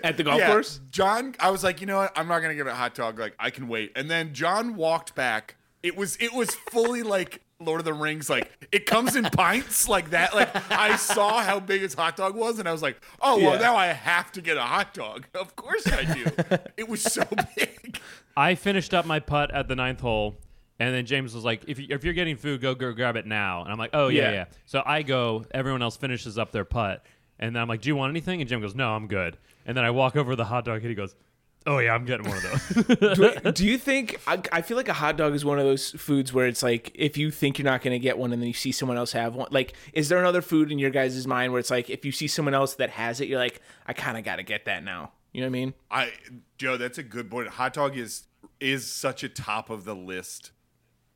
At 0.02 0.16
the 0.16 0.22
golf 0.22 0.38
Yeah, 0.38 0.50
course? 0.52 0.80
John, 0.90 1.34
I 1.38 1.50
was 1.50 1.62
like, 1.62 1.80
you 1.80 1.86
know 1.86 1.98
what? 1.98 2.12
I'm 2.16 2.28
not 2.28 2.40
gonna 2.40 2.54
get 2.54 2.66
a 2.66 2.74
hot 2.74 2.94
dog. 2.94 3.18
Like, 3.18 3.34
I 3.38 3.50
can 3.50 3.68
wait. 3.68 3.92
And 3.96 4.08
then 4.10 4.32
John 4.32 4.74
walked 4.76 5.14
back. 5.14 5.56
It 5.82 5.96
was 5.96 6.16
it 6.16 6.32
was 6.32 6.54
fully 6.54 7.02
like 7.02 7.42
Lord 7.58 7.80
of 7.80 7.84
the 7.84 7.94
Rings. 7.94 8.28
Like 8.28 8.50
it 8.72 8.86
comes 8.86 9.16
in 9.16 9.24
pints 9.24 9.88
like 9.88 10.10
that. 10.10 10.34
Like 10.34 10.50
I 10.70 10.96
saw 10.96 11.40
how 11.42 11.60
big 11.60 11.80
his 11.82 11.94
hot 11.94 12.16
dog 12.16 12.34
was, 12.36 12.58
and 12.58 12.68
I 12.68 12.72
was 12.72 12.82
like, 12.82 13.00
oh 13.20 13.36
well, 13.38 13.54
Yeah. 13.54 13.60
now 13.60 13.76
I 13.76 13.86
have 13.86 14.30
to 14.32 14.40
get 14.42 14.56
a 14.56 14.62
hot 14.62 14.94
dog. 14.94 15.26
Of 15.34 15.54
course 15.56 15.86
I 15.86 16.04
do. 16.04 16.26
it 16.76 16.88
was 16.88 17.02
so 17.02 17.22
big. 17.56 17.98
I 18.36 18.54
finished 18.54 18.92
up 18.94 19.06
my 19.06 19.20
putt 19.20 19.50
at 19.54 19.68
the 19.68 19.74
ninth 19.76 20.00
hole, 20.00 20.36
and 20.78 20.94
then 20.94 21.06
James 21.06 21.34
was 21.34 21.44
like, 21.44 21.62
"If, 21.66 21.78
you, 21.78 21.86
if 21.90 22.04
you're 22.04 22.14
getting 22.14 22.36
food, 22.36 22.60
go, 22.60 22.74
go 22.74 22.92
grab 22.92 23.16
it 23.16 23.26
now." 23.26 23.62
And 23.62 23.72
I'm 23.72 23.78
like, 23.78 23.90
"Oh 23.94 24.08
yeah, 24.08 24.22
Yeah. 24.24 24.32
yeah." 24.32 24.44
So 24.66 24.82
I 24.84 25.02
go. 25.02 25.44
Everyone 25.52 25.82
else 25.82 25.96
finishes 25.96 26.36
up 26.38 26.52
their 26.52 26.64
putt, 26.64 27.04
and 27.38 27.54
then 27.56 27.62
I'm 27.62 27.68
like, 27.68 27.80
"Do 27.80 27.88
you 27.88 27.96
want 27.96 28.10
anything?" 28.10 28.40
And 28.40 28.48
Jim 28.48 28.60
goes, 28.60 28.74
"No, 28.74 28.94
I'm 28.94 29.06
good." 29.06 29.38
And 29.64 29.76
then 29.76 29.84
I 29.84 29.90
walk 29.90 30.16
over 30.16 30.32
to 30.32 30.36
the 30.36 30.44
hot 30.44 30.64
dog, 30.64 30.80
and 30.82 30.88
he 30.88 30.94
goes, 30.94 31.14
"Oh 31.66 31.78
yeah, 31.78 31.94
I'm 31.94 32.04
getting 32.04 32.28
one 32.28 32.36
of 32.38 32.42
those." 32.42 33.14
do, 33.42 33.52
do 33.52 33.66
you 33.66 33.76
think? 33.78 34.20
I, 34.26 34.40
I 34.52 34.62
feel 34.62 34.76
like 34.76 34.88
a 34.88 34.92
hot 34.94 35.16
dog 35.16 35.34
is 35.34 35.44
one 35.44 35.58
of 35.58 35.64
those 35.64 35.90
foods 35.92 36.32
where 36.32 36.46
it's 36.46 36.62
like 36.62 36.92
if 36.94 37.16
you 37.16 37.30
think 37.30 37.58
you're 37.58 37.64
not 37.64 37.82
going 37.82 37.92
to 37.92 37.98
get 37.98 38.16
one 38.18 38.32
and 38.32 38.40
then 38.40 38.46
you 38.46 38.54
see 38.54 38.72
someone 38.72 38.96
else 38.96 39.12
have 39.12 39.34
one. 39.34 39.48
Like, 39.50 39.74
is 39.92 40.08
there 40.08 40.18
another 40.18 40.42
food 40.42 40.70
in 40.72 40.78
your 40.78 40.90
guys' 40.90 41.26
mind 41.26 41.52
where 41.52 41.58
it's 41.60 41.70
like 41.70 41.90
if 41.90 42.04
you 42.04 42.12
see 42.12 42.26
someone 42.26 42.54
else 42.54 42.74
that 42.74 42.90
has 42.90 43.20
it, 43.20 43.28
you're 43.28 43.38
like, 43.40 43.60
I 43.86 43.92
kind 43.92 44.16
of 44.16 44.24
got 44.24 44.36
to 44.36 44.42
get 44.42 44.64
that 44.66 44.84
now. 44.84 45.12
You 45.32 45.42
know 45.42 45.48
what 45.48 45.50
I 45.50 45.60
mean? 45.60 45.74
I 45.90 46.12
Joe, 46.56 46.76
that's 46.76 46.98
a 46.98 47.02
good 47.02 47.30
point. 47.30 47.48
Hot 47.48 47.74
dog 47.74 47.96
is 47.96 48.24
is 48.60 48.90
such 48.90 49.22
a 49.22 49.28
top 49.28 49.68
of 49.68 49.84
the 49.84 49.94
list 49.94 50.52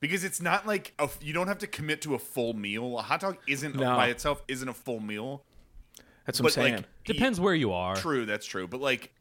because 0.01 0.25
it's 0.25 0.43
not 0.43 0.67
like 0.67 0.93
a, 0.99 1.09
you 1.23 1.33
don't 1.33 1.49
have 1.49 1.59
to 1.59 1.67
commit 1.67 2.03
to 2.03 2.15
a 2.15 2.19
full 2.19 2.53
meal. 2.55 2.99
A 2.99 3.03
hot 3.03 3.21
dog 3.21 3.39
isn't 3.49 3.77
No. 3.77 3.97
by 3.97 4.09
itself 4.09 4.43
isn't 4.49 4.69
a 4.69 4.75
full 4.75 5.01
meal. 5.01 5.45
That's 6.27 6.41
what 6.41 6.55
But 6.55 6.61
I'm 6.61 6.65
saying. 6.65 6.77
like 6.77 6.87
Depends 7.05 7.41
where 7.41 7.55
you 7.55 7.73
are. 7.73 7.97
True, 7.97 8.27
that's 8.27 8.47
true. 8.47 8.67
But 8.69 8.81
like 8.81 9.13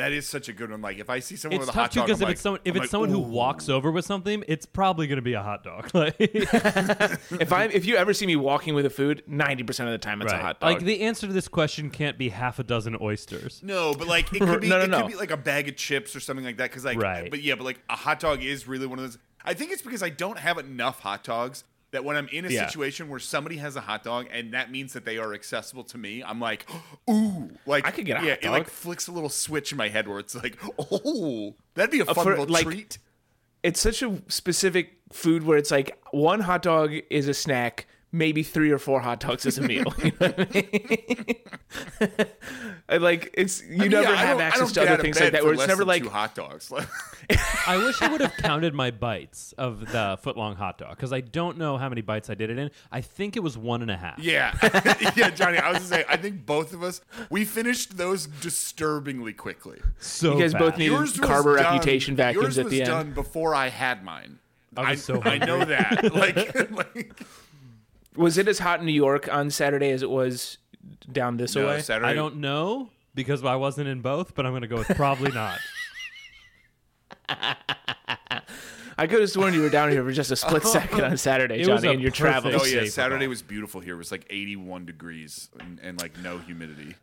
that 0.00 0.12
is 0.12 0.28
such 0.28 0.48
a 0.48 0.52
good 0.52 0.70
one. 0.70 0.80
Like 0.82 0.98
if 0.98 1.08
I 1.10 1.20
see 1.20 1.36
someone 1.36 1.60
It's 1.60 1.66
with 1.66 1.74
a 1.74 1.78
tough 1.78 1.82
hot 1.82 1.92
too 1.92 2.00
dog, 2.00 2.06
because 2.08 2.20
if 2.20 2.24
like- 2.26 2.32
it's 2.32 2.40
someone 2.40 2.60
if 2.64 2.74
it's 2.74 2.80
like, 2.84 2.88
someone 2.90 3.10
who 3.10 3.20
walks 3.20 3.68
over 3.68 3.90
with 3.90 4.04
something, 4.04 4.44
it's 4.48 4.66
probably 4.66 5.06
going 5.06 5.16
to 5.16 5.22
be 5.22 5.34
a 5.34 5.42
hot 5.42 5.62
dog. 5.64 5.90
Like, 5.94 6.16
if 6.20 7.52
I 7.52 7.64
if 7.72 7.84
you 7.86 7.96
ever 7.96 8.12
see 8.14 8.26
me 8.26 8.36
walking 8.36 8.74
with 8.74 8.86
a 8.86 8.90
food, 8.90 9.22
ninety 9.26 9.62
percent 9.62 9.88
of 9.88 9.92
the 9.92 9.98
time 9.98 10.22
it's 10.22 10.32
a 10.32 10.38
hot 10.38 10.60
dog. 10.60 10.70
Like 10.74 10.80
the 10.84 11.02
answer 11.02 11.26
to 11.26 11.32
this 11.32 11.48
question 11.48 11.90
can't 11.90 12.18
be 12.18 12.28
half 12.30 12.58
a 12.58 12.64
dozen 12.64 12.96
oysters. 13.00 13.60
No, 13.62 13.94
but 13.94 14.06
like 14.08 14.32
it 14.32 14.38
could 14.40 14.60
be 14.62 14.68
No, 14.68 14.78
no, 14.78 14.84
it 14.84 14.90
no. 14.90 15.02
could 15.02 15.08
be 15.12 15.16
like 15.16 15.30
a 15.30 15.36
bag 15.36 15.68
of 15.68 15.76
chips 15.76 16.14
or 16.16 16.20
something 16.20 16.44
like 16.44 16.56
that. 16.58 16.70
Because 16.70 16.84
like, 16.84 17.00
Right. 17.00 17.30
but 17.30 17.42
yeah, 17.42 17.54
but 17.54 17.64
like 17.64 17.80
a 17.90 17.96
hot 17.96 18.20
dog 18.20 18.42
is 18.42 18.66
really 18.66 18.86
one 18.86 18.98
of 18.98 19.04
those. 19.04 19.18
I 19.44 19.54
think 19.54 19.72
it's 19.72 19.82
because 19.82 20.02
I 20.02 20.10
don't 20.10 20.38
have 20.38 20.58
enough 20.58 21.00
hot 21.00 21.24
dogs 21.24 21.64
that 21.92 22.04
when 22.04 22.16
I'm 22.16 22.28
in 22.28 22.44
a 22.44 22.48
Yeah. 22.48 22.66
situation 22.66 23.08
where 23.08 23.18
somebody 23.18 23.56
has 23.56 23.76
a 23.76 23.80
hot 23.80 24.04
dog 24.04 24.26
and 24.30 24.54
that 24.54 24.70
means 24.70 24.92
that 24.92 25.04
they 25.04 25.18
are 25.18 25.34
accessible 25.34 25.84
to 25.84 25.98
me, 25.98 26.22
I'm 26.22 26.40
like, 26.40 26.66
ooh, 27.10 27.50
like 27.66 27.86
I 27.86 27.90
could 27.90 28.06
get 28.06 28.22
a 28.22 28.26
yeah, 28.26 28.34
hot 28.34 28.44
it 28.44 28.50
like 28.50 28.68
flicks 28.70 29.08
a 29.08 29.12
little 29.12 29.28
switch 29.28 29.72
in 29.72 29.78
my 29.78 29.88
head 29.88 30.06
where 30.08 30.18
it's 30.18 30.34
like, 30.34 30.56
oh, 30.78 31.54
that'd 31.74 31.90
be 31.90 32.00
a 32.00 32.04
uh, 32.04 32.14
fun 32.14 32.24
for, 32.24 32.30
little 32.30 32.46
like, 32.46 32.64
treat. 32.64 32.98
it's 33.62 33.80
such 33.80 34.02
a 34.02 34.22
specific 34.28 34.98
food 35.12 35.42
where 35.42 35.58
it's 35.58 35.70
like 35.70 35.98
one 36.12 36.40
hot 36.40 36.62
dog 36.62 36.92
is 37.10 37.26
a 37.28 37.34
snack, 37.34 37.86
maybe 38.12 38.42
three 38.42 38.70
or 38.70 38.78
four 38.78 39.00
hot 39.00 39.20
dogs 39.20 39.46
as 39.46 39.58
a 39.58 39.62
meal. 39.62 39.92
You 40.02 40.12
know 40.20 40.28
what 40.28 40.40
I 40.40 40.46
mean? 40.54 41.36
Like 43.02 43.30
it's 43.34 43.62
you 43.62 43.76
I 43.76 43.78
mean, 43.82 43.90
never 43.92 44.10
yeah, 44.10 44.16
have 44.16 44.40
access 44.40 44.72
to 44.72 44.82
other 44.82 45.00
things 45.00 45.20
like 45.20 45.30
that. 45.32 45.40
for 45.42 45.46
Where 45.46 45.54
it's 45.54 45.68
never 45.68 45.84
like 45.84 46.02
two 46.02 46.08
hot 46.08 46.34
dogs. 46.34 46.72
I 47.66 47.76
wish 47.76 48.02
I 48.02 48.08
would 48.08 48.20
have 48.20 48.34
counted 48.38 48.74
my 48.74 48.90
bites 48.90 49.52
of 49.56 49.80
the 49.80 50.18
footlong 50.24 50.56
hot 50.56 50.78
dog 50.78 50.96
because 50.96 51.12
I 51.12 51.20
don't 51.20 51.58
know 51.58 51.76
how 51.78 51.88
many 51.88 52.00
bites 52.00 52.28
I 52.30 52.34
did 52.34 52.50
it 52.50 52.58
in. 52.58 52.70
I 52.90 53.00
think 53.00 53.36
it 53.36 53.40
was 53.40 53.56
one 53.56 53.82
and 53.82 53.90
a 53.90 53.96
half. 53.96 54.18
yeah, 54.18 54.56
yeah, 55.16 55.30
Johnny. 55.30 55.58
I 55.58 55.68
was 55.68 55.78
gonna 55.78 55.88
say, 56.02 56.04
I 56.08 56.16
think 56.16 56.44
both 56.44 56.72
of 56.72 56.82
us 56.82 57.00
we 57.30 57.44
finished 57.44 57.96
those 57.96 58.26
disturbingly 58.26 59.32
quickly. 59.32 59.80
So 60.00 60.34
You 60.34 60.40
guys 60.40 60.52
both 60.54 60.70
fast. 60.70 60.78
need- 60.78 60.86
Yours 60.86 61.18
was 61.18 61.28
Carver 61.28 61.56
done- 61.56 61.64
reputation 61.74 62.16
vacuums 62.16 62.56
yours 62.56 62.58
at 62.58 62.64
was 62.64 62.70
the 62.72 62.80
end. 62.82 62.88
done 62.88 63.12
before 63.12 63.54
I 63.54 63.68
had 63.68 64.02
mine. 64.02 64.38
I 64.76 64.92
was 64.92 65.04
so 65.04 65.20
I 65.22 65.38
know 65.38 65.64
that. 65.64 66.14
Like, 66.14 66.70
like 66.70 67.20
was 68.16 68.38
it 68.38 68.48
as 68.48 68.58
hot 68.58 68.80
in 68.80 68.86
New 68.86 68.92
York 68.92 69.28
on 69.32 69.50
Saturday 69.50 69.90
as 69.90 70.02
it 70.02 70.10
was 70.10 70.58
down 71.10 71.36
this 71.36 71.54
no, 71.54 71.66
way? 71.66 71.80
Saturday. 71.80 72.08
I 72.08 72.14
don't 72.14 72.36
know 72.36 72.90
because 73.14 73.44
I 73.44 73.56
wasn't 73.56 73.88
in 73.88 74.00
both, 74.00 74.34
but 74.34 74.46
I'm 74.46 74.52
going 74.52 74.62
to 74.62 74.68
go 74.68 74.76
with 74.76 74.88
probably 74.88 75.32
not. 75.32 75.58
I 78.98 79.06
could 79.06 79.20
have 79.20 79.30
sworn 79.30 79.54
you 79.54 79.62
were 79.62 79.70
down 79.70 79.90
here 79.90 80.04
for 80.04 80.12
just 80.12 80.30
a 80.30 80.36
split 80.36 80.62
second 80.66 81.00
on 81.02 81.16
Saturday, 81.16 81.62
It 81.62 81.68
was 81.68 81.80
Johnny, 81.80 81.88
a 81.88 81.92
and 81.92 82.02
your 82.02 82.10
perfect- 82.10 82.42
travels. 82.42 82.62
Oh 82.62 82.66
yeah, 82.66 82.80
safe 82.82 82.92
Saturday 82.92 83.28
was 83.28 83.40
beautiful 83.40 83.80
here. 83.80 83.94
It 83.94 83.98
was 83.98 84.12
like 84.12 84.26
81 84.28 84.84
degrees 84.84 85.48
and, 85.58 85.80
and 85.82 86.00
like 86.00 86.18
no 86.18 86.38
humidity. 86.38 86.96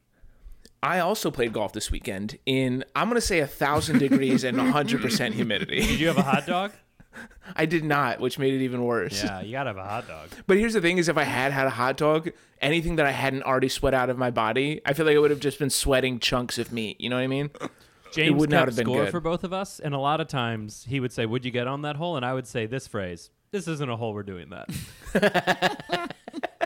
I 0.84 1.00
also 1.00 1.32
played 1.32 1.54
golf 1.54 1.74
this 1.74 1.90
weekend 1.90 2.38
in 2.46 2.86
I'm 2.96 3.08
gonna 3.08 3.20
say 3.20 3.40
a 3.40 3.48
thousand 3.48 3.98
degrees 3.98 4.44
and 4.44 4.58
100 4.58 5.02
percent 5.02 5.34
humidity. 5.34 5.82
Did 5.82 6.00
you 6.00 6.08
have 6.08 6.18
a 6.20 6.22
hot 6.24 6.46
dog? 6.46 6.72
I 7.55 7.65
did 7.65 7.83
not, 7.83 8.19
which 8.19 8.38
made 8.39 8.53
it 8.53 8.62
even 8.63 8.83
worse. 8.83 9.24
Yeah, 9.24 9.41
you 9.41 9.51
got 9.51 9.63
to 9.63 9.69
have 9.69 9.77
a 9.77 9.83
hot 9.83 10.07
dog. 10.07 10.29
But 10.47 10.57
here's 10.57 10.74
the 10.74 10.81
thing: 10.81 10.97
is 10.97 11.07
if 11.09 11.17
I 11.17 11.24
had 11.24 11.51
had 11.51 11.67
a 11.67 11.71
hot 11.71 11.97
dog, 11.97 12.29
anything 12.62 12.95
that 12.97 13.05
I 13.05 13.12
hadn't 13.12 13.43
already 13.43 13.69
sweat 13.69 13.93
out 13.93 14.09
of 14.09 14.17
my 14.17 14.31
body, 14.31 14.81
I 14.86 14.93
feel 14.93 15.05
like 15.05 15.15
I 15.15 15.19
would 15.19 15.31
have 15.31 15.39
just 15.39 15.59
been 15.59 15.69
sweating 15.69 16.19
chunks 16.19 16.57
of 16.57 16.71
meat. 16.71 17.00
You 17.01 17.09
know 17.09 17.15
what 17.17 17.24
I 17.24 17.27
mean? 17.27 17.50
James 18.13 18.39
would 18.39 18.50
not 18.50 18.59
kept 18.59 18.67
have 18.69 18.75
been 18.77 18.86
score 18.86 19.03
good. 19.05 19.12
for 19.12 19.19
both 19.19 19.43
of 19.43 19.51
us, 19.53 19.79
and 19.79 19.93
a 19.93 20.00
lot 20.00 20.21
of 20.21 20.27
times 20.27 20.86
he 20.88 21.00
would 21.00 21.12
say, 21.12 21.25
"Would 21.25 21.43
you 21.45 21.51
get 21.51 21.67
on 21.67 21.81
that 21.83 21.95
hole?" 21.97 22.15
And 22.15 22.25
I 22.25 22.33
would 22.33 22.47
say 22.47 22.65
this 22.65 22.88
phrase: 22.88 23.29
"This 23.51 23.67
isn't 23.67 23.89
a 23.89 23.97
hole. 23.97 24.13
We're 24.13 24.24
doing 24.24 24.50
that." 24.50 26.13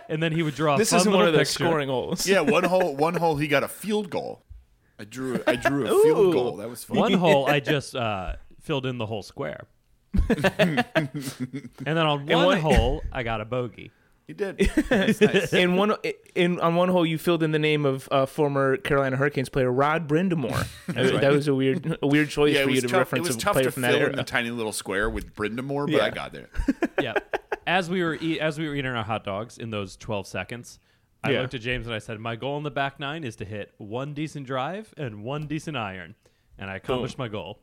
and 0.10 0.22
then 0.22 0.32
he 0.32 0.44
would 0.44 0.56
draw. 0.56 0.76
A 0.76 0.78
This 0.78 0.92
fun 0.92 1.00
isn't 1.02 1.14
one 1.14 1.28
of 1.28 1.34
those 1.34 1.50
picture. 1.52 1.66
scoring 1.66 1.90
holes. 1.90 2.28
Yeah, 2.28 2.42
one 2.42 2.64
hole. 2.64 2.96
One 2.96 3.16
hole. 3.16 3.38
He 3.38 3.48
got 3.48 3.64
a 3.64 3.68
field 3.68 4.10
goal. 4.10 4.44
I 5.00 5.04
drew. 5.04 5.42
I 5.48 5.56
drew 5.56 5.86
a 5.86 6.04
field 6.04 6.20
Ooh. 6.20 6.34
goal. 6.34 6.58
That 6.58 6.70
was 6.70 6.84
fun. 6.84 6.98
One 6.98 7.14
hole, 7.14 7.48
I 7.48 7.60
just 7.60 7.96
uh, 7.96 8.36
filled 8.62 8.86
in 8.86 8.98
the 9.00 9.08
whole 9.08 9.24
square. 9.24 9.66
and 10.30 11.66
then 11.86 11.98
on 11.98 12.26
one 12.26 12.46
one- 12.46 12.60
hole, 12.60 13.02
I 13.12 13.24
got 13.24 13.42
a 13.42 13.46
bogey. 13.46 13.92
He 14.28 14.34
did. 14.34 14.72
Nice. 14.92 15.52
in 15.54 15.76
one 15.76 15.94
in 16.36 16.60
on 16.62 16.76
one 16.76 16.88
hole, 16.90 17.06
you 17.06 17.18
filled 17.18 17.44
in 17.44 17.52
the 17.52 17.60
name 17.60 17.86
of 17.86 18.08
uh, 18.12 18.26
former 18.26 18.78
Carolina 18.78 19.18
Hurricanes 19.18 19.50
player 19.50 19.70
Rod 19.72 20.08
Brind'Amour. 20.08 20.68
that, 20.88 21.20
that 21.22 21.32
was 21.34 21.48
a 21.50 21.56
weird 21.56 21.98
a 22.02 22.08
weird 22.08 22.30
choice 22.30 22.54
Yeah, 22.54 22.64
for 22.64 22.70
it 22.70 22.74
you 22.74 22.76
was 22.78 22.82
to 22.84 22.88
tough. 22.90 22.98
Reference 23.00 23.30
a 23.30 23.38
player 23.52 23.64
to 23.66 23.72
from 23.72 23.84
fill 23.84 23.92
that 23.92 23.98
in 23.98 24.04
era. 24.04 24.16
the 24.16 24.24
tiny 24.24 24.52
little 24.52 24.72
square 24.72 25.10
with 25.10 25.36
Brind'Amour, 25.36 25.88
but 25.88 25.96
Yeah. 25.96 26.04
I 26.06 26.10
got 26.12 26.32
there. 26.34 26.48
yeah. 27.02 27.14
As 27.68 27.90
we 27.90 28.04
were 28.04 28.16
eat, 28.16 28.40
as 28.40 28.58
we 28.58 28.68
were 28.70 28.76
eating 28.76 28.92
our 28.92 29.04
hot 29.04 29.24
dogs 29.26 29.58
in 29.58 29.70
those 29.70 29.98
12 29.98 30.28
seconds, 30.28 30.80
I 31.24 31.32
Yeah. 31.32 31.42
looked 31.42 31.54
at 31.56 31.62
James 31.62 31.86
and 31.88 31.94
I 31.96 32.00
said, 32.00 32.18
"My 32.20 32.36
goal 32.38 32.58
in 32.58 32.64
the 32.64 32.72
back 32.72 33.00
nine 33.02 33.24
is 33.26 33.36
to 33.38 33.46
hit 33.46 33.74
one 33.80 34.14
decent 34.14 34.46
drive 34.48 34.94
and 34.98 35.24
one 35.24 35.46
decent 35.48 35.76
iron." 35.76 36.16
And 36.58 36.70
I 36.70 36.76
accomplished 36.78 37.18
my 37.18 37.28
goal. 37.28 37.60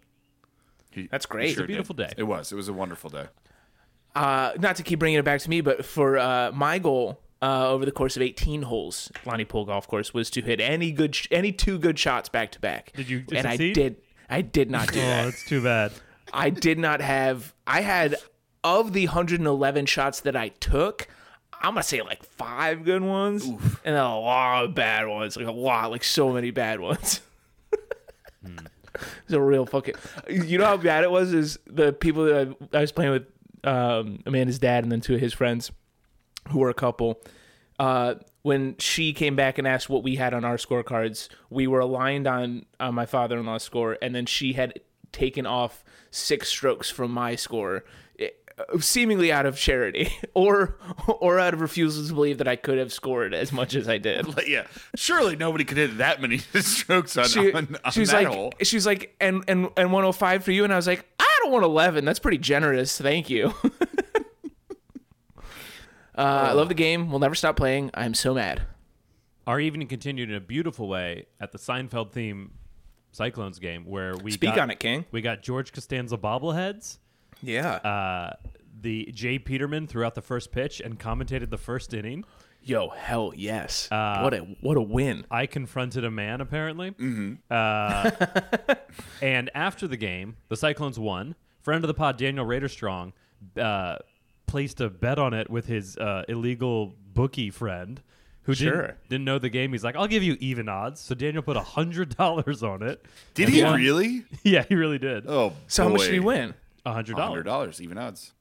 He- 0.90 1.06
That's 1.10 1.26
he 1.26 1.30
great. 1.30 1.44
It's 1.46 1.52
a 1.52 1.56
sure 1.56 1.66
did. 1.66 1.72
beautiful 1.74 1.94
day. 1.94 2.12
It 2.16 2.22
was. 2.24 2.52
It 2.52 2.56
was 2.56 2.68
a 2.68 2.72
wonderful 2.72 3.10
day. 3.10 3.26
Uh, 4.14 4.52
not 4.58 4.76
to 4.76 4.82
keep 4.82 4.98
bringing 4.98 5.18
it 5.18 5.24
back 5.24 5.40
to 5.40 5.50
me, 5.50 5.60
but 5.60 5.84
for 5.84 6.18
uh, 6.18 6.50
my 6.52 6.78
goal 6.78 7.20
uh, 7.40 7.68
over 7.70 7.84
the 7.84 7.92
course 7.92 8.16
of 8.16 8.22
18 8.22 8.62
holes, 8.62 9.12
Lonnie 9.24 9.44
Poole 9.44 9.64
Golf 9.64 9.86
Course, 9.86 10.12
was 10.12 10.28
to 10.30 10.40
hit 10.42 10.60
any 10.60 10.90
good, 10.90 11.14
sh- 11.14 11.28
any 11.30 11.52
two 11.52 11.78
good 11.78 11.98
shots 11.98 12.28
back 12.28 12.50
to 12.52 12.60
back. 12.60 12.92
Did 12.94 13.08
you 13.08 13.24
And 13.32 13.46
I 13.46 13.56
did. 13.56 13.96
I 14.28 14.40
did 14.42 14.70
not 14.70 14.90
do 14.92 14.98
Oh, 14.98 15.02
that. 15.02 15.24
that's 15.26 15.44
too 15.46 15.62
bad. 15.62 15.92
I 16.32 16.50
did 16.50 16.78
not 16.78 17.00
have. 17.00 17.54
I 17.66 17.82
had 17.82 18.16
of 18.64 18.92
the 18.92 19.06
111 19.06 19.86
shots 19.86 20.20
that 20.20 20.34
I 20.36 20.48
took. 20.48 21.06
I'm 21.60 21.74
gonna 21.74 21.82
say 21.82 22.02
like 22.02 22.22
five 22.24 22.84
good 22.84 23.02
ones, 23.02 23.44
and 23.46 23.58
then 23.84 23.94
a 23.94 24.18
lot 24.18 24.64
of 24.64 24.74
bad 24.74 25.06
ones. 25.08 25.36
Like 25.36 25.46
a 25.46 25.52
lot, 25.52 25.90
like 25.90 26.04
so 26.04 26.32
many 26.32 26.50
bad 26.50 26.80
ones. 26.80 27.20
It's 29.24 29.32
a 29.32 29.40
real 29.40 29.66
fucking. 29.66 29.94
You 30.28 30.58
know 30.58 30.66
how 30.66 30.76
bad 30.76 31.04
it 31.04 31.10
was? 31.10 31.32
Is 31.32 31.58
the 31.66 31.92
people 31.92 32.24
that 32.24 32.56
I, 32.72 32.78
I 32.78 32.80
was 32.80 32.92
playing 32.92 33.12
with, 33.12 33.26
um, 33.64 34.20
Amanda's 34.26 34.58
dad, 34.58 34.84
and 34.84 34.92
then 34.92 35.00
two 35.00 35.14
of 35.14 35.20
his 35.20 35.32
friends, 35.32 35.70
who 36.48 36.58
were 36.60 36.70
a 36.70 36.74
couple. 36.74 37.20
Uh, 37.78 38.14
when 38.42 38.76
she 38.78 39.12
came 39.12 39.36
back 39.36 39.58
and 39.58 39.68
asked 39.68 39.88
what 39.88 40.02
we 40.02 40.16
had 40.16 40.34
on 40.34 40.44
our 40.44 40.56
scorecards, 40.56 41.28
we 41.50 41.66
were 41.66 41.80
aligned 41.80 42.26
on 42.26 42.66
on 42.80 42.94
my 42.94 43.06
father-in-law's 43.06 43.62
score, 43.62 43.98
and 44.00 44.14
then 44.14 44.26
she 44.26 44.54
had 44.54 44.80
taken 45.12 45.46
off 45.46 45.84
six 46.10 46.48
strokes 46.48 46.90
from 46.90 47.10
my 47.10 47.34
score, 47.34 47.84
seemingly 48.80 49.30
out 49.32 49.46
of 49.46 49.56
charity 49.56 50.12
or 50.34 50.76
or 51.20 51.38
out 51.38 51.54
of 51.54 51.60
refusal 51.60 52.06
to 52.06 52.12
believe 52.12 52.38
that 52.38 52.48
I 52.48 52.56
could 52.56 52.78
have 52.78 52.92
scored 52.92 53.34
as 53.34 53.52
much 53.52 53.74
as 53.74 53.88
I 53.88 53.98
did. 53.98 54.34
But 54.34 54.48
yeah, 54.48 54.66
surely 54.96 55.36
nobody 55.36 55.64
could 55.64 55.76
hit 55.76 55.98
that 55.98 56.20
many 56.20 56.38
strokes 56.60 57.16
on, 57.16 57.26
She, 57.26 57.52
on, 57.52 57.76
on 57.84 57.92
she 57.92 58.00
was 58.00 58.10
that 58.10 58.24
like, 58.24 58.26
hole. 58.28 58.52
she 58.62 58.76
was 58.76 58.86
like, 58.86 59.14
and 59.20 59.44
and 59.48 59.68
and 59.76 59.92
105 59.92 60.44
for 60.44 60.52
you, 60.52 60.64
and 60.64 60.72
I 60.72 60.76
was 60.76 60.86
like, 60.86 61.04
I 61.18 61.38
don't 61.42 61.52
want 61.52 61.64
11. 61.64 62.04
That's 62.04 62.18
pretty 62.18 62.38
generous. 62.38 62.98
Thank 62.98 63.30
you. 63.30 63.54
uh, 65.34 65.40
I 66.16 66.52
love 66.52 66.68
the 66.68 66.74
game. 66.74 67.10
We'll 67.10 67.20
never 67.20 67.34
stop 67.34 67.56
playing. 67.56 67.90
I'm 67.94 68.14
so 68.14 68.34
mad. 68.34 68.62
Our 69.46 69.60
evening 69.60 69.88
continued 69.88 70.28
in 70.30 70.36
a 70.36 70.40
beautiful 70.40 70.88
way 70.88 71.26
at 71.40 71.52
the 71.52 71.58
Seinfeld 71.58 72.12
theme 72.12 72.52
Cyclones 73.12 73.58
game, 73.58 73.84
where 73.86 74.14
we 74.16 74.30
Speak 74.32 74.50
got, 74.50 74.58
on 74.58 74.70
it, 74.70 74.78
King. 74.78 75.06
We 75.10 75.22
got 75.22 75.42
George 75.42 75.72
Costanza 75.72 76.18
bobbleheads. 76.18 76.98
Yeah. 77.42 77.74
Uh, 77.76 78.34
the 78.80 79.10
J. 79.12 79.38
Peterman 79.38 79.86
threw 79.86 80.04
out 80.04 80.14
the 80.14 80.22
first 80.22 80.52
pitch 80.52 80.80
and 80.80 80.98
commentated 80.98 81.50
the 81.50 81.58
first 81.58 81.92
inning. 81.94 82.24
Yo, 82.62 82.88
hell 82.88 83.32
yes. 83.36 83.88
Uh, 83.90 84.20
what 84.20 84.34
a 84.34 84.38
what 84.60 84.76
a 84.76 84.80
win. 84.82 85.24
I 85.30 85.46
confronted 85.46 86.04
a 86.04 86.10
man 86.10 86.40
apparently. 86.40 86.90
Mm-hmm. 86.90 87.34
Uh, 87.50 88.74
and 89.22 89.50
after 89.54 89.86
the 89.86 89.96
game, 89.96 90.36
the 90.48 90.56
Cyclones 90.56 90.98
won. 90.98 91.34
Friend 91.62 91.82
of 91.84 91.88
the 91.88 91.94
pod, 91.94 92.16
Daniel 92.16 92.44
Raderstrong, 92.46 93.12
uh, 93.58 93.96
placed 94.46 94.80
a 94.80 94.88
bet 94.90 95.18
on 95.18 95.34
it 95.34 95.50
with 95.50 95.66
his 95.66 95.96
uh, 95.96 96.24
illegal 96.28 96.94
bookie 97.14 97.50
friend. 97.50 98.02
Who 98.42 98.54
Sure. 98.54 98.70
didn't, 98.82 99.08
didn't 99.10 99.24
know 99.26 99.38
the 99.38 99.50
game? 99.50 99.72
He's 99.72 99.84
like, 99.84 99.94
"I'll 99.94 100.06
give 100.08 100.22
you 100.22 100.36
even 100.40 100.68
odds." 100.70 101.00
So 101.02 101.14
Daniel 101.14 101.42
put 101.42 101.56
a 101.58 101.62
hundred 101.62 102.16
dollars 102.16 102.62
on 102.62 102.82
it. 102.82 103.04
Did 103.34 103.50
he 103.50 103.62
won. 103.62 103.78
really? 103.78 104.24
Yeah, 104.42 104.64
he 104.68 104.74
really 104.74 104.98
did. 104.98 105.26
Oh, 105.28 105.52
So 105.66 105.82
how 105.84 105.88
much 105.90 106.02
did 106.02 106.14
he 106.14 106.20
win? 106.20 106.54
A 106.86 106.92
hundred 106.94 107.18
Hundred 107.18 107.44
dollars. 107.44 107.76
dollars, 107.76 107.82
even 107.82 107.98
odds. 107.98 108.32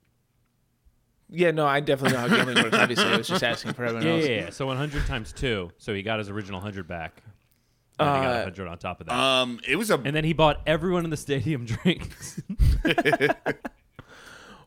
Yeah, 1.30 1.52
no, 1.52 1.66
I 1.68 1.80
definitely 1.82 2.18
know 2.18 2.28
how 2.28 2.36
gambling 2.36 2.64
works. 2.64 2.78
Obviously, 2.80 3.06
I 3.06 3.18
was 3.18 3.28
just 3.28 3.44
asking 3.44 3.74
for 3.74 3.84
everyone 3.84 4.06
Yeah, 4.08 4.14
else. 4.14 4.26
yeah, 4.28 4.36
yeah. 4.44 4.50
So 4.50 4.66
100 4.66 5.06
times 5.08 5.34
two. 5.34 5.72
So 5.78 5.94
he 5.94 6.02
got 6.02 6.20
his 6.20 6.30
original 6.30 6.60
100 6.60 6.88
back. 6.88 7.22
And 8.00 8.10
he 8.16 8.22
got 8.24 8.32
Uh, 8.32 8.38
100 8.46 8.68
on 8.68 8.78
top 8.78 9.02
of 9.02 9.08
that. 9.08 9.16
Um, 9.16 9.60
it 9.68 9.76
was 9.76 9.90
a 9.92 9.96
and 10.00 10.16
then 10.16 10.24
he 10.24 10.32
bought 10.34 10.62
everyone 10.66 11.04
in 11.04 11.10
the 11.10 11.18
stadium 11.18 11.66
drinks. 11.84 12.40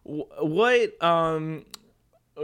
Wh- 0.05 0.43
What 0.43 1.03
um, 1.03 1.65
it- 1.67 1.79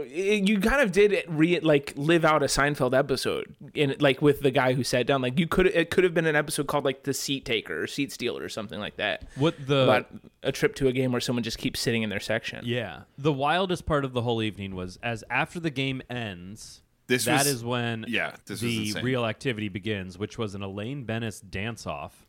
you 0.05 0.59
kind 0.59 0.81
of 0.81 0.91
did 0.91 1.23
re 1.27 1.59
like 1.59 1.93
live 1.95 2.23
out 2.25 2.43
a 2.43 2.47
Seinfeld 2.47 2.97
episode 2.97 3.55
in 3.73 3.95
like 3.99 4.21
with 4.21 4.41
the 4.41 4.51
guy 4.51 4.73
who 4.73 4.83
sat 4.83 5.07
down. 5.07 5.21
Like 5.21 5.39
you 5.39 5.47
could 5.47 5.67
it 5.67 5.89
could 5.89 6.03
have 6.03 6.13
been 6.13 6.25
an 6.25 6.35
episode 6.35 6.67
called 6.67 6.85
like 6.85 7.03
the 7.03 7.13
seat 7.13 7.45
taker 7.45 7.83
or 7.83 7.87
seat 7.87 8.11
stealer 8.11 8.43
or 8.43 8.49
something 8.49 8.79
like 8.79 8.97
that. 8.97 9.23
what 9.35 9.55
the 9.65 9.83
about 9.83 10.07
a 10.43 10.51
trip 10.51 10.75
to 10.75 10.87
a 10.87 10.91
game 10.91 11.11
where 11.11 11.21
someone 11.21 11.43
just 11.43 11.57
keeps 11.57 11.79
sitting 11.79 12.03
in 12.03 12.09
their 12.09 12.19
section. 12.19 12.61
Yeah. 12.65 13.01
The 13.17 13.33
wildest 13.33 13.85
part 13.85 14.05
of 14.05 14.13
the 14.13 14.21
whole 14.21 14.41
evening 14.41 14.75
was 14.75 14.97
as 15.01 15.23
after 15.29 15.59
the 15.59 15.69
game 15.71 16.01
ends, 16.09 16.81
This 17.07 17.25
that 17.25 17.39
was- 17.39 17.47
is 17.47 17.63
when 17.63 18.05
yeah, 18.07 18.35
this 18.45 18.59
the 18.61 18.99
real 19.01 19.25
activity 19.25 19.69
begins, 19.69 20.17
which 20.17 20.37
was 20.37 20.55
an 20.55 20.61
Elaine 20.61 21.03
Benes 21.05 21.39
dance 21.39 21.85
off. 21.87 22.25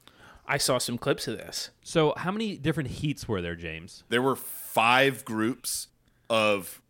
I 0.50 0.56
saw 0.56 0.78
some 0.78 0.96
clips 0.96 1.28
of 1.28 1.36
this. 1.36 1.68
So 1.82 2.14
how 2.16 2.32
many 2.32 2.56
different 2.56 2.88
heats 2.88 3.28
were 3.28 3.42
there, 3.42 3.54
James? 3.54 4.04
there 4.08 4.22
were 4.22 4.34
five 4.36 5.22
groups 5.26 5.88
of, 6.30 6.80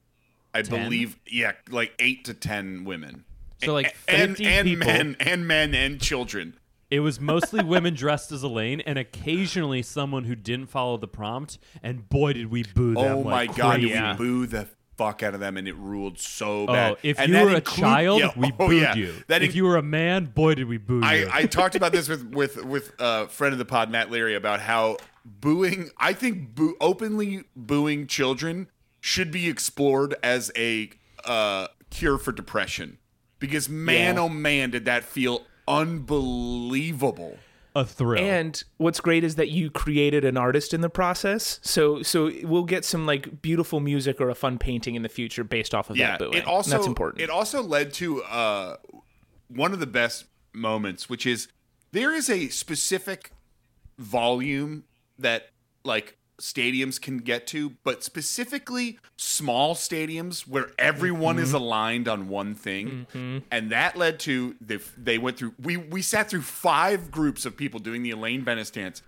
I 0.55 0.62
Ten? 0.62 0.85
believe, 0.85 1.19
yeah, 1.26 1.52
like 1.71 1.93
eight 1.99 2.25
to 2.26 2.35
ten 2.35 2.85
women. 2.85 3.25
So 3.62 3.73
like 3.73 3.95
and 4.07 4.31
50 4.37 4.47
and 4.47 4.64
people. 4.69 4.87
men 4.87 5.17
and 5.21 5.47
men 5.47 5.75
and 5.75 6.00
children. 6.00 6.55
It 6.90 7.00
was 7.00 7.21
mostly 7.21 7.62
women 7.64 7.95
dressed 7.95 8.33
as 8.33 8.43
Elaine 8.43 8.81
and 8.81 8.99
occasionally 8.99 9.83
someone 9.83 10.25
who 10.25 10.35
didn't 10.35 10.67
follow 10.69 10.97
the 10.97 11.09
prompt. 11.09 11.59
And 11.83 12.09
boy, 12.09 12.33
did 12.35 12.47
we 12.50 12.62
boo 12.62 12.95
them. 12.95 13.05
Oh 13.19 13.25
my 13.25 13.31
like 13.31 13.57
god, 13.57 13.81
crazy. 13.81 14.00
we 14.00 14.14
boo 14.17 14.47
the 14.47 14.69
fuck 14.97 15.23
out 15.23 15.35
of 15.35 15.40
them, 15.40 15.57
and 15.57 15.69
it 15.69 15.76
ruled 15.76 16.19
so 16.19 16.62
Oh, 16.62 16.67
bad. 16.67 16.97
if 17.05 17.19
And 17.21 17.33
you 17.33 17.40
were 17.45 17.50
a 17.55 17.61
child, 17.61 18.21
yeah, 18.21 18.31
we 18.37 18.52
oh, 18.59 18.69
booed 18.69 18.83
yeah. 18.83 18.95
you. 18.95 19.12
That 19.28 19.43
if 19.43 19.50
in- 19.50 19.57
you 19.57 19.64
were 19.64 19.76
a 19.76 19.83
man, 19.83 20.25
boy, 20.26 20.55
did 20.55 20.67
we 20.67 20.76
boo 20.78 21.02
I, 21.05 21.14
you. 21.14 21.31
I 21.33 21.47
talked 21.47 21.75
about 21.75 21.93
this 21.93 22.09
with 22.09 22.25
with 22.33 22.64
with 22.64 22.93
a 22.99 23.28
friend 23.28 23.52
of 23.52 23.59
the 23.59 23.64
pod, 23.64 23.90
Matt 23.90 24.11
Leary, 24.11 24.35
about 24.35 24.61
how 24.61 24.97
booing. 25.25 25.90
I 25.99 26.12
think 26.14 26.55
boo, 26.55 26.76
openly 26.81 27.45
booing 27.55 28.07
children 28.07 28.69
should 29.09 29.31
be 29.31 29.49
explored 29.49 30.15
as 30.23 30.53
a 30.55 30.91
uh, 31.25 31.67
cure 31.91 32.19
for 32.19 32.31
depression. 32.31 32.99
Because 33.38 33.67
man, 33.69 34.17
Yeah. 34.17 34.21
oh 34.23 34.29
man, 34.29 34.71
did 34.71 34.85
that 34.85 35.03
feel 35.05 35.47
unbelievable. 35.67 37.38
A 37.75 37.85
thrill. 37.85 38.23
And 38.23 38.62
what's 38.79 39.00
great 39.00 39.23
is 39.25 39.37
that 39.37 39.49
you 39.50 39.71
created 39.71 40.25
an 40.25 40.37
artist 40.37 40.75
in 40.75 40.81
the 40.81 40.88
process. 40.91 41.61
So 41.62 42.03
so 42.03 42.31
we'll 42.43 42.65
get 42.65 42.85
some 42.85 43.07
like 43.07 43.41
beautiful 43.41 43.79
music 43.81 44.21
or 44.21 44.29
a 44.31 44.35
fun 44.35 44.59
painting 44.59 44.95
in 44.95 45.03
the 45.03 45.09
future 45.09 45.45
based 45.45 45.75
off 45.75 45.88
of 45.91 45.97
Yeah, 45.97 46.11
that 46.12 46.19
booing. 46.19 46.35
it 46.35 46.45
also 46.47 46.71
And 46.73 46.79
that's 46.79 46.87
important. 46.88 47.23
It 47.23 47.31
also 47.31 47.62
led 47.62 47.93
to 47.95 48.23
uh, 48.25 48.77
one 49.49 49.73
of 49.73 49.81
the 49.81 49.87
best 49.87 50.25
moments, 50.53 51.09
which 51.09 51.25
is 51.27 51.49
there 51.93 52.12
is 52.12 52.29
a 52.29 52.49
specific 52.49 53.31
volume 53.99 54.85
that 55.19 55.50
like 55.85 56.17
stadiums 56.40 57.00
can 57.00 57.18
get 57.18 57.47
to, 57.49 57.71
but 57.85 58.04
specifically 58.04 58.99
small 59.16 59.75
stadiums 59.75 60.47
where 60.47 60.71
everyone 60.78 61.38
is 61.38 61.49
mm-hmm. 61.49 61.57
aligned 61.57 62.09
on 62.09 62.28
one 62.28 62.54
thing, 62.54 63.07
mm-hmm. 63.12 63.38
and 63.50 63.71
that 63.71 63.97
led 63.97 64.18
to 64.21 64.54
they 64.61 64.78
they 64.97 65.18
went 65.18 65.37
through. 65.37 65.54
We 65.62 65.76
we 65.76 66.02
sat 66.02 66.30
through 66.30 66.42
five 66.42 67.11
groups 67.11 67.45
of 67.45 67.57
people 67.57 67.80
doing 67.80 68.02
the 68.02 68.11
Elaine 68.11 68.45
Benes 68.45 68.71
dance 68.71 69.02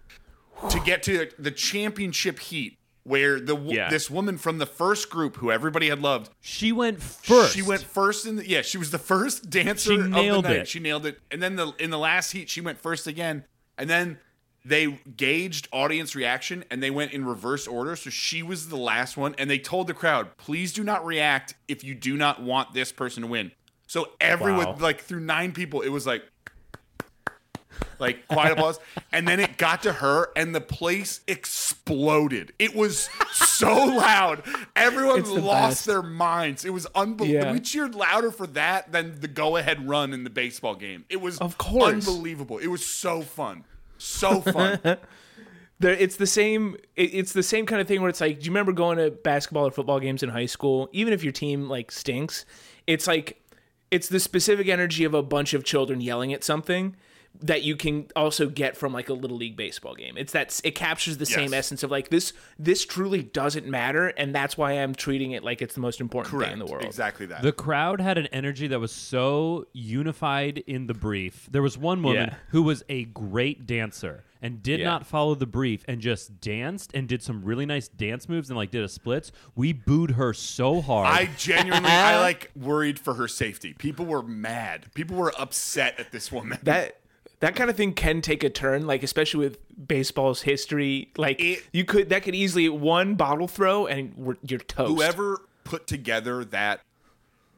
to 0.70 0.80
get 0.84 1.02
to 1.04 1.28
the 1.38 1.50
championship 1.50 2.38
heat. 2.38 2.76
Where 3.02 3.40
the 3.40 3.56
Yeah. 3.56 3.88
this 3.88 4.10
woman 4.10 4.36
from 4.36 4.58
the 4.58 4.66
first 4.66 5.08
group 5.08 5.36
who 5.36 5.50
everybody 5.50 5.88
had 5.88 6.02
loved 6.02 6.30
she 6.38 6.70
went 6.70 7.02
first. 7.02 7.54
she 7.54 7.62
went 7.62 7.80
first 7.80 8.26
in 8.26 8.36
the 8.36 8.46
yeah. 8.46 8.60
She 8.60 8.76
was 8.76 8.90
the 8.90 8.98
first 8.98 9.48
dancer 9.50 9.92
She 9.92 10.00
of 10.00 10.10
nailed 10.10 10.44
the 10.44 10.48
night. 10.50 10.58
it. 10.58 10.68
She 10.68 10.80
nailed 10.80 11.06
it. 11.06 11.18
And 11.30 11.42
then 11.42 11.56
the 11.56 11.72
in 11.78 11.88
the 11.88 11.98
last 11.98 12.32
heat, 12.32 12.50
she 12.50 12.60
went 12.60 12.78
first 12.78 13.06
again. 13.06 13.44
And 13.78 13.88
then 13.88 14.18
they 14.64 15.00
gauged 15.16 15.68
audience 15.72 16.14
reaction 16.14 16.64
and 16.70 16.82
they 16.82 16.90
went 16.90 17.12
in 17.12 17.24
reverse 17.24 17.66
order. 17.66 17.96
So 17.96 18.10
she 18.10 18.42
was 18.42 18.68
the 18.68 18.76
last 18.76 19.16
one. 19.16 19.34
And 19.38 19.48
they 19.50 19.58
told 19.58 19.86
the 19.86 19.94
crowd, 19.94 20.36
please 20.36 20.72
do 20.72 20.84
not 20.84 21.04
react 21.04 21.54
if 21.68 21.82
you 21.82 21.94
do 21.94 22.16
not 22.16 22.42
want 22.42 22.74
this 22.74 22.92
person 22.92 23.22
to 23.22 23.28
win. 23.28 23.52
So 23.86 24.10
everyone, 24.20 24.66
Wow. 24.66 24.76
like 24.78 25.00
through 25.00 25.20
nine 25.20 25.52
people, 25.52 25.80
it 25.80 25.88
was 25.88 26.06
like 26.06 26.24
like 27.98 28.26
quiet 28.28 28.52
applause 28.52 28.78
and 29.12 29.28
then 29.28 29.38
it 29.40 29.56
got 29.58 29.82
to 29.82 29.92
her 29.92 30.28
and 30.34 30.54
the 30.54 30.60
place 30.60 31.20
exploded 31.28 32.52
it 32.58 32.74
was 32.74 33.08
so 33.32 33.72
loud 33.72 34.42
everyone 34.74 35.22
the 35.22 35.34
lost 35.34 35.70
best. 35.80 35.86
their 35.86 36.02
minds 36.02 36.64
it 36.64 36.70
was 36.72 36.86
unbelievable 36.94 37.46
Yeah. 37.46 37.52
we 37.52 37.60
cheered 37.60 37.94
louder 37.94 38.30
for 38.30 38.46
that 38.48 38.90
than 38.92 39.20
the 39.20 39.28
go-ahead 39.28 39.86
run 39.88 40.12
in 40.12 40.24
the 40.24 40.30
baseball 40.30 40.74
game 40.74 41.04
it 41.10 41.20
was 41.20 41.38
Of 41.38 41.58
course. 41.58 42.06
unbelievable 42.08 42.58
it 42.58 42.68
was 42.68 42.84
so 42.84 43.20
fun 43.22 43.64
so 44.02 44.40
fun. 44.40 44.80
There 45.80 45.94
it's 45.94 46.16
the 46.16 46.26
same 46.26 46.76
it, 46.94 47.14
it's 47.14 47.32
the 47.32 47.42
same 47.42 47.64
kind 47.64 47.80
of 47.80 47.88
thing 47.88 48.02
where 48.02 48.10
it's 48.10 48.20
like 48.20 48.38
do 48.38 48.44
you 48.44 48.50
remember 48.50 48.72
going 48.72 48.98
to 48.98 49.10
basketball 49.10 49.66
or 49.66 49.70
football 49.70 49.98
games 49.98 50.22
in 50.22 50.28
high 50.28 50.44
school? 50.44 50.90
Even 50.92 51.14
if 51.14 51.24
your 51.24 51.32
team 51.32 51.70
like 51.70 51.90
stinks 51.90 52.44
it's 52.86 53.06
like 53.06 53.42
it's 53.90 54.08
the 54.08 54.20
specific 54.20 54.68
energy 54.68 55.04
of 55.04 55.14
a 55.14 55.22
bunch 55.22 55.54
of 55.54 55.64
children 55.64 56.02
yelling 56.02 56.34
at 56.34 56.44
something 56.44 56.96
that 57.42 57.62
you 57.62 57.74
can 57.74 58.06
also 58.14 58.48
get 58.48 58.76
from 58.76 58.92
like 58.92 59.08
a 59.08 59.14
little 59.14 59.36
league 59.36 59.56
baseball 59.56 59.94
game 59.94 60.16
it's 60.18 60.32
that 60.32 60.60
it 60.62 60.72
captures 60.74 61.16
the 61.16 61.24
same 61.24 61.54
essence 61.54 61.82
of 61.82 61.90
like 61.90 62.10
this 62.10 62.32
this 62.58 62.84
truly 62.84 63.22
doesn't 63.22 63.66
matter 63.66 64.08
and 64.08 64.34
that's 64.34 64.58
why 64.58 64.72
i'm 64.72 64.94
treating 64.94 65.30
it 65.32 65.42
like 65.42 65.62
it's 65.62 65.72
the 65.74 65.80
most 65.80 66.00
important 66.00 66.30
correct 66.30 66.52
thing 66.52 66.60
in 66.60 66.66
the 66.66 66.70
world 66.70 66.84
exactly 66.84 67.24
that 67.26 67.40
The 67.42 67.52
crowd 67.52 68.00
had 68.00 68.18
an 68.18 68.26
energy 68.26 68.66
that 68.66 68.78
was 68.80 68.92
so 68.92 69.66
unified 69.72 70.58
in 70.66 70.86
the 70.86 70.94
brief. 70.94 71.48
There 71.50 71.62
was 71.62 71.76
one 71.78 72.02
woman 72.02 72.28
Yeah. 72.28 72.34
who 72.50 72.62
was 72.62 72.82
a 72.88 73.04
great 73.04 73.66
dancer 73.66 74.24
and 74.42 74.62
did 74.62 74.80
Yeah. 74.80 74.86
not 74.86 75.06
follow 75.06 75.34
the 75.34 75.46
brief 75.46 75.84
and 75.88 76.00
just 76.00 76.40
danced 76.40 76.90
and 76.94 77.08
did 77.08 77.22
some 77.22 77.42
really 77.44 77.66
nice 77.66 77.88
dance 77.88 78.28
moves 78.28 78.48
and 78.50 78.56
like 78.56 78.70
did 78.70 78.82
a 78.82 78.88
splits. 78.88 79.32
We 79.54 79.72
booed 79.72 80.12
her 80.12 80.32
so 80.32 80.80
hard. 80.80 81.06
I 81.08 81.28
genuinely, 81.36 81.90
I 81.90 82.20
like 82.28 82.50
worried 82.54 82.98
for 82.98 83.14
her 83.14 83.28
safety. 83.28 83.72
People 83.74 84.06
were 84.06 84.22
mad. 84.22 84.86
People 84.94 85.16
were 85.16 85.32
upset 85.38 85.98
at 85.98 86.12
this 86.12 86.30
woman. 86.30 86.58
that 86.62 86.96
that 87.40 87.56
kind 87.56 87.68
of 87.70 87.76
thing 87.76 87.92
can 87.94 88.20
take 88.20 88.44
a 88.44 88.50
turn 88.50 88.86
like 88.86 89.02
especially 89.02 89.40
with 89.44 89.58
baseball's 89.88 90.42
history. 90.42 91.10
Like 91.16 91.40
It- 91.40 91.64
you 91.72 91.84
could 91.84 92.10
that 92.10 92.22
could 92.22 92.34
easily 92.34 92.68
one 92.68 93.14
bottle 93.16 93.48
throw 93.48 93.86
and 93.86 94.14
we're, 94.16 94.36
you're 94.46 94.60
toast. 94.60 94.90
Whoever 94.92 95.40
put 95.64 95.86
together 95.86 96.44
that 96.46 96.80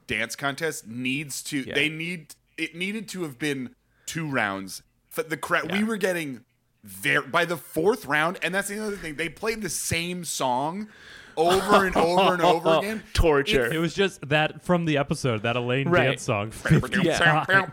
dance 0.07 0.37
contest 0.37 0.87
needs 0.87 1.43
to 1.45 1.59
Yeah. 1.67 1.75
they 1.75 1.89
need 1.89 2.35
it 2.57 2.75
needed 2.75 3.09
to 3.11 3.23
have 3.23 3.39
been 3.39 3.75
two 4.07 4.29
rounds. 4.29 4.83
But 5.15 5.31
the 5.31 5.37
crowd 5.37 5.73
we 5.73 5.85
were 5.85 5.97
getting 5.97 6.45
there 6.85 7.23
by 7.23 7.45
the 7.45 7.57
fourth 7.57 8.07
round 8.07 8.39
and 8.43 8.55
that's 8.55 8.69
the 8.69 8.79
other 8.85 8.97
thing 8.97 9.15
they 9.17 9.29
played 9.29 9.63
the 9.63 9.69
same 9.71 10.25
song 10.25 10.89
over 11.37 11.87
and 11.87 11.97
over 11.97 12.33
and 12.35 12.43
over 12.43 12.79
again 12.79 13.03
torture 13.15 13.67
it 13.73 13.79
was 13.79 13.95
just 13.95 14.29
that 14.29 14.63
from 14.63 14.85
the 14.85 14.97
episode, 14.99 15.43
that 15.43 15.57
Elaine 15.57 15.89
Right. 15.89 16.09
dance 16.09 16.23
song. 16.23 16.51
50 16.53 17.03
Yeah. 17.03 17.45
times. 17.45 17.73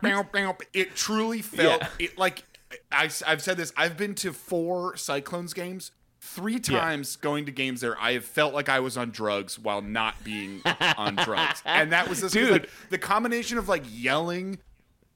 it 0.74 0.96
truly 0.96 1.42
felt 1.42 1.82
Yeah. 1.82 1.88
it 2.00 2.18
like 2.18 2.44
I, 2.92 3.10
have 3.26 3.42
said 3.42 3.58
this 3.58 3.74
i've 3.78 3.98
been 3.98 4.14
to 4.16 4.32
four 4.34 4.96
cyclones 4.96 5.54
games 5.54 5.92
three 6.22 6.60
times 6.60 7.16
going 7.16 7.46
to 7.46 7.52
games 7.52 7.82
there 7.82 8.00
i 8.00 8.12
have 8.14 8.26
felt 8.26 8.54
like 8.54 8.70
i 8.70 8.80
was 8.80 8.98
on 8.98 9.10
drugs 9.10 9.58
while 9.58 9.82
not 9.82 10.24
being 10.24 10.62
on 10.98 11.16
drugs 11.16 11.62
and 11.66 11.92
that 11.92 12.08
was 12.10 12.22
this 12.22 12.34
'cause, 12.34 12.44
Dude. 12.44 12.52
like, 12.52 12.70
the 12.90 12.98
combination 12.98 13.58
of 13.58 13.68
like 13.70 13.84
yelling 13.90 14.60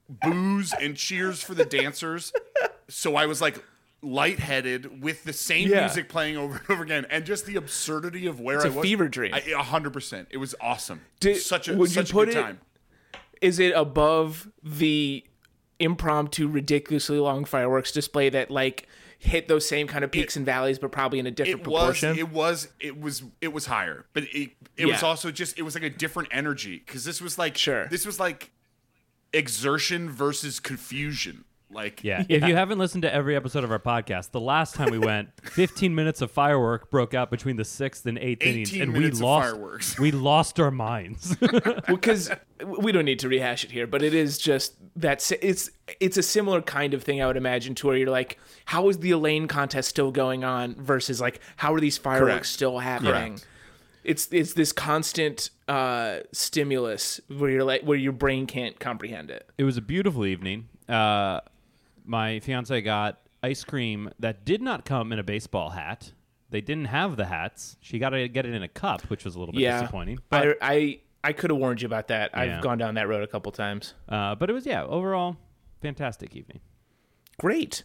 booze 0.09 0.73
and 0.81 0.95
cheers 0.97 1.41
for 1.43 1.53
the 1.53 1.65
dancers 1.65 2.31
so 2.87 3.15
i 3.15 3.25
was 3.25 3.41
like 3.41 3.63
lightheaded 4.03 5.01
with 5.01 5.23
the 5.23 5.33
same 5.33 5.69
Yeah. 5.69 5.81
music 5.81 6.09
playing 6.09 6.37
over 6.37 6.57
and 6.57 6.69
over 6.69 6.83
again 6.83 7.05
and 7.09 7.25
just 7.25 7.45
the 7.45 7.55
absurdity 7.55 8.27
of 8.27 8.39
where 8.39 8.57
It's 8.57 8.65
i 8.65 8.67
a 8.67 8.71
was. 8.71 8.83
fever 8.83 9.07
dream. 9.07 9.33
Hundred 9.33 9.93
percent. 9.93 10.27
It 10.29 10.37
was 10.37 10.53
awesome. 10.61 11.01
Did- 11.19 11.37
such 11.37 11.67
a 11.69 11.73
would 11.75 11.89
you 11.89 11.93
such 11.95 12.09
a 12.11 12.13
put 12.13 12.27
good 12.29 12.37
it- 12.37 12.41
time. 12.41 12.59
is 13.41 13.59
it 13.59 13.73
above 13.75 14.47
the 14.61 15.23
impromptu 15.79 16.47
ridiculously 16.47 17.17
long 17.17 17.45
fireworks 17.45 17.91
display 17.91 18.29
that 18.29 18.51
like 18.51 18.87
hit 19.19 19.47
those 19.47 19.67
same 19.67 19.87
kind 19.87 20.03
of 20.03 20.11
peaks 20.11 20.35
and 20.35 20.45
valleys 20.45 20.77
but 20.77 20.91
probably 20.91 21.17
in 21.17 21.25
a 21.25 21.31
different 21.31 21.61
it 21.61 21.67
was 21.67 21.99
proportion? 21.99 22.17
it 22.19 22.29
was 22.29 22.67
it 22.79 22.99
was 22.99 23.23
it 23.41 23.51
was 23.53 23.65
higher 23.65 24.05
but 24.13 24.23
it 24.33 24.51
it 24.77 24.85
was 24.85 25.01
also 25.01 25.31
just 25.31 25.57
it 25.57 25.61
was 25.63 25.73
like 25.75 25.83
a 25.83 25.89
different 25.89 26.27
energy 26.31 26.83
because 26.85 27.05
this 27.05 27.21
was 27.21 27.37
like 27.37 27.57
Sure. 27.57 27.87
this 27.87 28.05
was 28.05 28.19
like 28.19 28.51
exertion 29.33 30.09
versus 30.09 30.59
confusion 30.59 31.43
like 31.73 32.03
Yeah. 32.03 32.23
If 32.29 32.43
you 32.45 32.55
haven't 32.55 32.77
listened 32.79 33.01
to 33.03 33.13
every 33.13 33.35
episode 33.35 33.63
of 33.63 33.71
our 33.71 33.79
podcast, 33.79 34.31
the 34.31 34.39
last 34.39 34.75
time 34.75 34.91
we 34.91 34.99
went, 34.99 35.29
15 35.43 35.93
minutes 35.93 36.21
of 36.21 36.31
firework 36.31 36.89
broke 36.89 37.13
out 37.13 37.29
between 37.31 37.55
the 37.55 37.65
sixth 37.65 38.05
and 38.05 38.17
eighth 38.17 38.41
innings, 38.41 38.73
and 38.73 38.93
we 38.93 38.99
minutes 38.99 39.19
of 39.19 39.23
lost. 39.25 39.49
fireworks. 39.51 39.99
We 39.99 40.11
lost 40.11 40.59
our 40.59 40.71
minds. 40.71 41.35
because 41.87 42.31
we 42.65 42.91
don't 42.91 43.05
need 43.05 43.19
to 43.19 43.29
rehash 43.29 43.63
it 43.63 43.71
here, 43.71 43.87
but 43.87 44.01
it 44.03 44.13
is 44.13 44.37
just 44.37 44.75
that 44.95 45.31
it's 45.41 45.69
it's 45.99 46.17
a 46.17 46.23
similar 46.23 46.61
kind 46.61 46.93
of 46.93 47.03
thing 47.03 47.21
I 47.21 47.27
would 47.27 47.37
imagine 47.37 47.75
to 47.75 47.87
where 47.87 47.97
you're 47.97 48.09
like, 48.09 48.39
how 48.65 48.89
is 48.89 48.99
the 48.99 49.11
Elaine 49.11 49.47
contest 49.47 49.89
still 49.89 50.11
going 50.11 50.43
on 50.43 50.75
versus 50.75 51.19
like 51.19 51.39
how 51.57 51.73
are 51.73 51.79
these 51.79 51.97
fireworks 51.97 52.31
Correct. 52.31 52.45
still 52.47 52.79
happening? 52.79 53.33
Correct. 53.33 53.47
It's 54.03 54.27
it's 54.31 54.53
this 54.53 54.71
constant 54.73 55.49
uh, 55.67 56.19
stimulus 56.33 57.21
where 57.29 57.49
you're 57.49 57.63
like 57.63 57.83
where 57.83 57.97
your 57.97 58.11
brain 58.11 58.47
can't 58.47 58.77
comprehend 58.79 59.31
it. 59.31 59.49
it 59.57 59.63
was 59.63 59.77
a 59.77 59.81
beautiful 59.81 60.25
evening. 60.25 60.67
Uh, 60.89 61.39
my 62.05 62.39
fiance 62.39 62.81
got 62.81 63.19
ice 63.41 63.63
cream 63.63 64.09
that 64.19 64.45
did 64.45 64.61
not 64.61 64.85
come 64.85 65.11
in 65.11 65.19
a 65.19 65.23
baseball 65.23 65.71
hat. 65.71 66.11
They 66.49 66.61
didn't 66.61 66.85
have 66.85 67.17
the 67.17 67.25
hats. 67.25 67.77
She 67.81 67.97
got 67.99 68.09
to 68.11 68.27
get 68.27 68.45
it 68.45 68.53
in 68.53 68.61
a 68.63 68.67
cup, 68.67 69.01
which 69.03 69.25
was 69.25 69.35
a 69.35 69.39
little 69.39 69.53
bit 69.53 69.61
Yeah, 69.61 69.81
disappointing. 69.81 70.19
But 70.29 70.57
I 70.61 70.73
I, 70.73 70.99
I 71.23 71.33
could 71.33 71.49
have 71.49 71.59
warned 71.59 71.81
you 71.81 71.87
about 71.87 72.09
that. 72.09 72.31
Yeah. 72.33 72.39
I've 72.57 72.61
gone 72.61 72.77
down 72.77 72.95
that 72.95 73.07
road 73.07 73.23
a 73.23 73.27
couple 73.27 73.51
times. 73.51 73.93
uh, 74.09 74.35
but 74.35 74.49
it 74.49 74.53
was 74.53 74.65
yeah, 74.65 74.83
overall 74.83 75.37
fantastic 75.81 76.35
evening. 76.35 76.59
Great. 77.39 77.83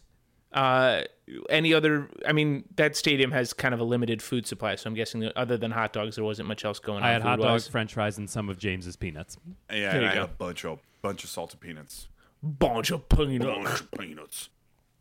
Uh, 0.53 1.03
any 1.51 1.75
other? 1.75 2.09
I 2.27 2.33
mean, 2.33 2.65
that 2.77 2.97
stadium 2.97 3.31
has 3.33 3.53
kind 3.53 3.75
of 3.75 3.81
a 3.81 3.85
limited 3.85 4.23
food 4.23 4.47
supply, 4.47 4.77
so 4.77 4.89
I'm 4.89 4.95
guessing 4.95 5.21
that 5.21 5.37
other 5.37 5.57
than 5.59 5.71
hot 5.71 5.93
dogs, 5.93 6.17
there 6.17 6.25
wasn't 6.25 6.49
much 6.49 6.65
else 6.65 6.79
going 6.79 7.03
on. 7.03 7.09
I 7.09 7.13
had 7.13 7.23
hot 7.23 7.39
dogs, 7.41 7.69
French 7.69 7.93
fries, 7.95 8.17
and 8.19 8.29
some 8.31 8.49
of 8.49 8.59
James's 8.59 8.97
peanuts. 8.97 9.37
yeah 9.71 9.77
There 9.77 9.91
and 9.93 10.03
you 10.03 10.07
I 10.07 10.11
had 10.11 10.15
go. 10.19 10.25
a 10.25 10.29
bunch 10.29 10.65
of 10.65 10.79
bunch 11.03 11.23
of 11.25 11.31
salted 11.31 11.61
peanuts 11.61 12.09
bunch 12.43 12.91
of 12.91 13.09
peanuts. 13.09 13.83
peanuts 13.99 14.49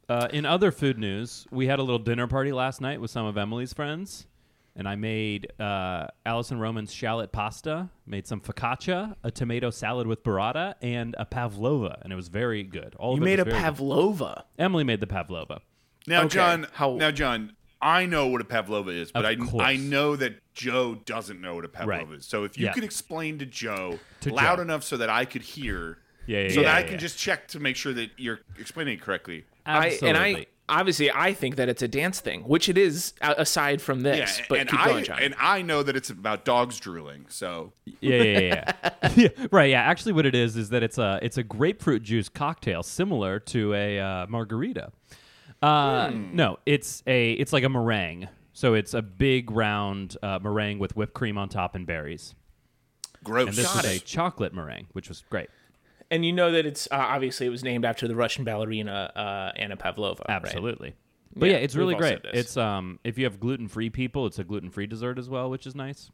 Uh, 0.09 0.27
in 0.31 0.45
other 0.45 0.71
food 0.71 0.97
news, 0.97 1.45
we 1.51 1.67
had 1.67 1.79
a 1.79 1.81
little 1.83 1.99
dinner 1.99 2.27
party 2.27 2.51
last 2.53 2.79
night 2.81 3.01
with 3.01 3.11
some 3.11 3.25
of 3.25 3.37
Emily's 3.37 3.73
friends, 3.73 4.25
and 4.75 4.87
I 4.87 4.95
made 4.95 5.51
uh, 5.59 6.07
Alison 6.25 6.59
Roman's 6.59 6.93
shallot 6.93 7.31
pasta, 7.33 7.89
made 8.05 8.25
some 8.25 8.39
focaccia, 8.39 9.15
a 9.23 9.31
tomato 9.31 9.69
salad 9.69 10.07
with 10.07 10.23
burrata, 10.23 10.75
and 10.81 11.13
a 11.17 11.25
pavlova, 11.25 11.99
and 12.03 12.13
it 12.13 12.15
was 12.15 12.29
very 12.29 12.63
good. 12.63 12.95
All 12.97 13.15
You 13.15 13.17
of 13.17 13.23
it 13.23 13.25
made 13.25 13.39
a 13.39 13.43
was 13.43 13.53
very 13.53 13.63
good. 13.63 13.65
pavlova. 13.65 14.45
Emily 14.57 14.83
made 14.85 15.01
the 15.01 15.07
pavlova. 15.07 15.59
now 16.07 16.21
Okay, 16.21 16.35
john 16.35 16.67
how- 16.73 16.95
now 16.95 17.11
john 17.11 17.51
i 17.81 18.05
know 18.05 18.27
what 18.27 18.39
a 18.39 18.45
pavlova 18.45 18.89
is 18.91 19.11
but 19.11 19.25
Of 19.25 19.31
I, 19.31 19.35
course. 19.35 19.63
I 19.63 19.75
know 19.75 20.15
that 20.15 20.41
joe 20.53 20.95
doesn't 21.05 21.39
know 21.41 21.55
what 21.55 21.65
a 21.65 21.67
pavlova 21.67 22.05
Right. 22.05 22.17
is 22.19 22.25
so 22.25 22.43
if 22.45 22.57
you 22.57 22.65
Yeah. 22.65 22.73
could 22.73 22.83
explain 22.85 23.37
to 23.39 23.45
joe 23.45 23.99
To 24.21 24.33
loud 24.33 24.55
Joe. 24.55 24.61
enough 24.63 24.83
so 24.83 24.95
that 24.97 25.09
i 25.09 25.25
could 25.25 25.41
hear 25.43 25.99
Yeah, 26.27 26.41
yeah, 26.41 26.49
so 26.49 26.61
yeah, 26.61 26.67
that 26.67 26.77
i 26.77 26.83
can 26.83 26.93
yeah. 26.93 26.97
just 26.97 27.17
check 27.17 27.47
to 27.49 27.59
make 27.59 27.75
sure 27.75 27.93
that 27.93 28.11
you're 28.17 28.39
explaining 28.59 28.95
it 28.95 29.01
correctly 29.01 29.45
I, 29.65 29.87
Absolutely. 29.87 30.09
and 30.09 30.17
I 30.17 30.45
obviously, 30.69 31.11
I 31.11 31.33
think 31.33 31.55
that 31.57 31.69
it's 31.69 31.81
a 31.81 31.87
dance 31.87 32.19
thing, 32.19 32.41
which 32.41 32.69
it 32.69 32.77
is 32.77 33.13
aside 33.21 33.81
from 33.81 34.01
this. 34.01 34.41
but 34.49 34.59
and 34.59 34.69
keep 34.69 34.79
I 34.79 34.87
going, 34.87 35.03
John. 35.03 35.19
and 35.19 35.35
I 35.39 35.61
know 35.61 35.83
that 35.83 35.95
it's 35.95 36.09
about 36.09 36.45
dogs 36.45 36.79
drooling. 36.79 37.25
So 37.29 37.73
Yeah, 37.99 38.23
yeah, 38.23 38.39
yeah, 38.39 38.73
yeah. 38.83 39.09
yeah. 39.15 39.47
Right. 39.51 39.69
Yeah. 39.69 39.81
Actually, 39.81 40.13
what 40.13 40.25
it 40.25 40.35
is 40.35 40.55
is 40.57 40.69
that 40.69 40.83
it's 40.83 40.97
a 40.97 41.19
it's 41.21 41.37
a 41.37 41.43
grapefruit 41.43 42.03
juice 42.03 42.29
cocktail 42.29 42.83
similar 42.83 43.39
to 43.41 43.73
a 43.73 43.99
uh, 43.99 44.27
margarita. 44.27 44.91
Uh, 45.61 46.11
No, 46.13 46.59
it's 46.65 47.03
a 47.07 47.31
it's 47.33 47.53
like 47.53 47.63
a 47.63 47.69
meringue. 47.69 48.27
So 48.53 48.73
it's 48.73 48.95
a 48.95 49.03
big 49.03 49.51
round 49.51 50.17
uh, 50.23 50.39
meringue 50.41 50.79
with 50.79 50.95
whipped 50.95 51.13
cream 51.13 51.37
on 51.37 51.47
top 51.47 51.75
and 51.75 51.85
berries. 51.85 52.33
gross. 53.23 53.49
And 53.49 53.55
this 53.55 53.71
Got 53.71 53.85
is 53.85 53.97
a 53.97 53.99
chocolate 53.99 54.53
meringue, 54.53 54.87
which 54.93 55.09
was 55.09 55.23
great. 55.29 55.49
And 56.09 56.25
you 56.25 56.31
know 56.31 56.51
that 56.51 56.65
it's 56.65 56.87
uh, 56.91 56.95
obviously 56.95 57.47
it 57.47 57.49
was 57.49 57.63
named 57.63 57.85
after 57.85 58.07
the 58.07 58.15
Russian 58.15 58.43
ballerina 58.43 59.11
uh, 59.15 59.51
Anna 59.59 59.75
Pavlova. 59.75 60.23
right? 60.27 60.35
Absolutely. 60.35 60.95
But 61.35 61.49
Yeah, 61.49 61.57
yeah, 61.57 61.59
it's 61.59 61.75
really 61.75 61.95
great. 61.95 62.19
It's 62.23 62.57
um 62.57 62.99
if 63.03 63.17
you 63.17 63.25
have 63.25 63.39
gluten 63.39 63.67
free 63.67 63.89
people, 63.89 64.25
it's 64.25 64.39
a 64.39 64.43
gluten 64.43 64.69
free 64.69 64.87
dessert 64.87 65.19
as 65.19 65.29
well, 65.29 65.49
which 65.49 65.67
is 65.67 65.75
nice. 65.75 66.09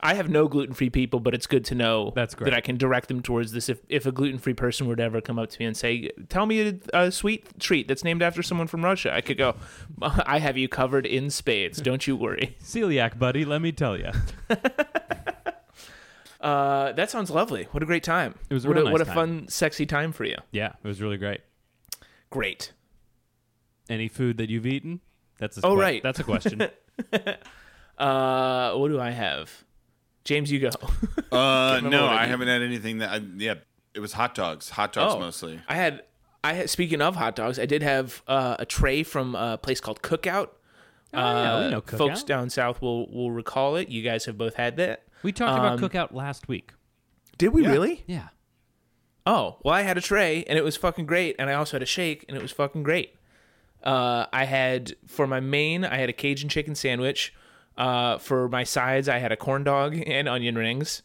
I 0.00 0.14
have 0.14 0.28
no 0.28 0.48
gluten 0.48 0.74
free 0.74 0.90
people, 0.90 1.20
but 1.20 1.32
it's 1.32 1.46
good 1.46 1.64
to 1.66 1.74
know 1.74 2.12
That's 2.14 2.34
great. 2.34 2.50
that 2.50 2.56
I 2.56 2.60
can 2.60 2.76
direct 2.76 3.08
them 3.08 3.22
towards 3.22 3.52
this. 3.52 3.68
If, 3.68 3.80
if 3.88 4.04
a 4.04 4.12
gluten 4.12 4.38
free 4.38 4.52
person 4.52 4.86
were 4.88 4.96
to 4.96 5.02
ever 5.02 5.20
come 5.20 5.38
up 5.38 5.48
to 5.50 5.58
me 5.60 5.66
and 5.66 5.76
say, 5.76 6.10
Tell 6.28 6.44
me 6.44 6.80
a, 6.92 7.04
a 7.04 7.12
sweet 7.12 7.58
treat 7.60 7.88
that's 7.88 8.04
named 8.04 8.22
after 8.22 8.42
someone 8.42 8.66
from 8.66 8.84
Russia, 8.84 9.14
I 9.14 9.20
could 9.20 9.38
go, 9.38 9.54
I 10.02 10.38
have 10.38 10.58
you 10.58 10.68
covered 10.68 11.06
in 11.06 11.30
spades. 11.30 11.80
Don't 11.80 12.06
you 12.06 12.16
worry. 12.16 12.56
Celiac, 12.62 13.18
buddy, 13.18 13.44
let 13.44 13.62
me 13.62 13.72
tell 13.72 13.96
you. 13.96 14.10
Uh, 16.46 16.92
that 16.92 17.10
sounds 17.10 17.30
lovely. 17.30 17.64
What 17.72 17.82
a 17.82 17.86
great 17.86 18.04
time. 18.04 18.34
It 18.48 18.54
was 18.54 18.64
a 18.64 18.68
what 18.68 18.76
real 18.76 18.86
a, 18.88 18.92
what 18.92 19.00
a 19.00 19.04
nice 19.04 19.14
fun, 19.14 19.48
sexy 19.48 19.84
time 19.86 20.12
for 20.12 20.24
you. 20.24 20.36
Yeah, 20.52 20.74
it 20.82 20.86
was 20.86 21.00
really 21.02 21.16
great. 21.16 21.40
Great. 22.30 22.72
Any 23.88 24.08
food 24.08 24.36
that 24.38 24.48
you've 24.50 24.66
eaten? 24.66 25.00
That's 25.38 25.58
a 25.58 25.66
Oh, 25.66 25.74
que- 25.74 25.80
right. 25.80 26.02
That's 26.02 26.20
a 26.20 26.24
question. 26.24 26.68
Uh, 27.98 28.74
what 28.74 28.88
do 28.88 29.00
I 29.00 29.10
have? 29.10 29.64
James, 30.24 30.50
you 30.52 30.60
go. 30.60 30.68
uh, 31.32 31.80
no, 31.82 32.04
already. 32.04 32.18
I 32.18 32.26
haven't 32.26 32.48
had 32.48 32.60
anything 32.62 32.98
that. 32.98 33.10
I, 33.10 33.20
yeah, 33.38 33.54
it 33.94 34.00
was 34.00 34.12
hot 34.12 34.34
dogs. 34.34 34.68
Hot 34.70 34.92
dogs 34.92 35.14
Oh. 35.14 35.18
mostly. 35.18 35.60
I 35.66 35.76
had, 35.76 36.02
I 36.44 36.52
had. 36.52 36.68
Speaking 36.68 37.00
of 37.00 37.16
hot 37.16 37.36
dogs, 37.36 37.58
I 37.58 37.64
did 37.64 37.82
have 37.82 38.22
uh, 38.28 38.56
a 38.58 38.66
tray 38.66 39.02
from 39.02 39.34
a 39.34 39.56
place 39.56 39.80
called 39.80 40.02
Cookout. 40.02 40.48
Oh, 41.14 41.18
yeah, 41.18 41.58
we 41.60 41.66
Uh, 41.66 41.70
know 41.70 41.80
Folks 41.80 42.22
down 42.22 42.50
south 42.50 42.82
will 42.82 43.10
will 43.10 43.30
recall 43.30 43.76
it. 43.76 43.88
You 43.88 44.02
guys 44.02 44.26
have 44.26 44.36
both 44.36 44.56
had 44.56 44.76
that. 44.76 45.04
We 45.22 45.32
talked 45.32 45.58
Um, 45.58 45.64
about 45.64 45.78
cookout 45.78 46.12
last 46.14 46.48
week. 46.48 46.72
Did 47.38 47.48
we 47.48 47.62
Yeah. 47.62 47.70
really? 47.72 48.04
Yeah. 48.06 48.28
Oh, 49.26 49.58
well, 49.64 49.74
I 49.74 49.82
had 49.82 49.98
a 49.98 50.00
tray 50.00 50.44
and 50.48 50.56
it 50.58 50.62
was 50.62 50.76
fucking 50.76 51.06
great, 51.06 51.36
and 51.38 51.50
I 51.50 51.54
also 51.54 51.72
had 51.76 51.82
a 51.82 51.86
shake 51.86 52.24
and 52.28 52.36
it 52.36 52.42
was 52.42 52.52
fucking 52.52 52.82
great. 52.84 53.14
Uh, 53.82 54.26
I 54.32 54.44
had 54.44 54.94
for 55.06 55.26
my 55.26 55.40
main, 55.40 55.84
I 55.84 55.96
had 55.96 56.08
a 56.08 56.12
Cajun 56.12 56.48
chicken 56.48 56.74
sandwich. 56.74 57.34
Uh, 57.76 58.16
for 58.18 58.48
my 58.48 58.64
sides, 58.64 59.06
I 59.08 59.18
had 59.18 59.32
a 59.32 59.36
corn 59.36 59.62
dog 59.64 59.96
and 60.06 60.28
onion 60.28 60.56
rings. 60.56 61.02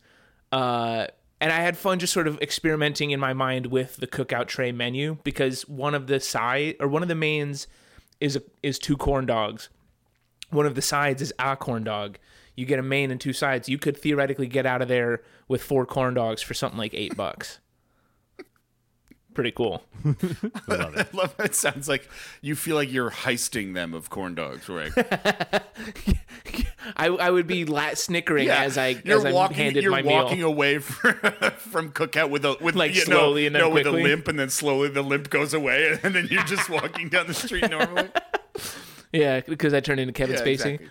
Uh, 0.51 1.07
and 1.41 1.51
I 1.51 1.57
had 1.57 1.75
fun 1.77 1.99
just 1.99 2.13
sort 2.13 2.27
of 2.27 2.39
experimenting 2.41 3.11
in 3.11 3.19
my 3.19 3.33
mind 3.33 3.67
with 3.67 3.97
the 3.97 4.07
cookout 4.07 4.47
tray 4.47 4.71
menu 4.71 5.17
because 5.23 5.67
one 5.67 5.93
of 5.95 6.07
the 6.07 6.19
side 6.19 6.75
or 6.79 6.87
one 6.87 7.01
of 7.01 7.09
the 7.09 7.15
mains 7.15 7.67
is 8.19 8.35
a, 8.35 8.43
is 8.63 8.77
two 8.79 8.95
corn 8.95 9.25
dogs. 9.25 9.69
One 10.49 10.65
of 10.65 10.75
the 10.75 10.81
sides 10.81 11.21
is 11.21 11.33
a 11.39 11.55
corn 11.57 11.83
dog. 11.83 12.17
You 12.61 12.67
get 12.67 12.77
a 12.77 12.83
main 12.83 13.09
and 13.09 13.19
two 13.19 13.33
sides. 13.33 13.67
You 13.67 13.79
could 13.79 13.97
theoretically 13.97 14.45
get 14.45 14.67
out 14.67 14.83
of 14.83 14.87
there 14.87 15.23
with 15.47 15.63
four 15.63 15.83
corn 15.87 16.13
dogs 16.13 16.43
for 16.43 16.53
something 16.53 16.77
like 16.77 16.93
eight 16.93 17.17
bucks. 17.17 17.59
Pretty 19.33 19.51
cool. 19.51 19.81
I 20.05 20.75
love 20.75 20.95
it. 20.97 21.07
I 21.13 21.17
love 21.17 21.33
it. 21.39 21.45
It 21.45 21.55
sounds 21.55 21.87
like 21.89 22.07
you 22.41 22.55
feel 22.55 22.75
like 22.75 22.91
you're 22.91 23.09
heisting 23.09 23.73
them 23.73 23.93
of 23.95 24.09
corn 24.11 24.35
dogs, 24.35 24.69
right? 24.69 24.91
I, 26.97 27.07
I 27.07 27.29
would 27.31 27.47
be 27.47 27.65
la- 27.65 27.93
snickering 27.93 28.49
as 28.49 28.77
I 28.77 29.01
you're 29.03 29.17
as 29.19 29.25
I 29.25 29.31
walking, 29.31 29.57
handed 29.57 29.83
you're 29.83 29.91
my 29.91 30.01
walking 30.01 30.39
meal. 30.39 30.47
away 30.49 30.79
from, 30.79 31.13
from 31.55 31.91
cookout 31.91 32.29
with 32.29 32.43
a 32.45 32.57
with 32.61 32.75
Like 32.75 32.93
you 32.93 32.99
know, 33.07 33.17
slowly 33.17 33.45
and 33.47 33.55
then 33.55 33.61
no, 33.61 33.69
with 33.69 33.87
a 33.87 33.91
limp, 33.91 34.27
and 34.27 34.37
then 34.37 34.49
slowly 34.49 34.89
the 34.89 35.01
limp 35.01 35.29
goes 35.29 35.53
away, 35.53 35.97
and 36.03 36.13
then 36.13 36.27
you're 36.29 36.43
just 36.43 36.69
walking 36.69 37.09
down 37.09 37.27
the 37.27 37.33
street 37.33 37.69
normally. 37.69 38.09
Yeah, 39.13 39.39
because 39.41 39.73
I 39.73 39.79
turned 39.79 39.99
into 39.99 40.13
Kevin 40.13 40.35
Yeah, 40.35 40.41
Spacey. 40.41 40.51
exactly. 40.51 40.89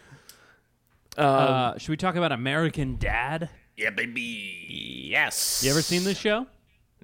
Uh, 1.21 1.79
should 1.79 1.91
we 1.91 1.97
talk 1.97 2.17
about 2.17 2.33
American 2.33 2.97
Dad? 2.97 3.51
Yeah, 3.77 3.91
baby. 3.91 4.67
Yes. 5.09 5.63
You 5.65 5.71
ever 5.71 5.83
seen 5.83 6.05
this 6.05 6.19
show? 6.19 6.47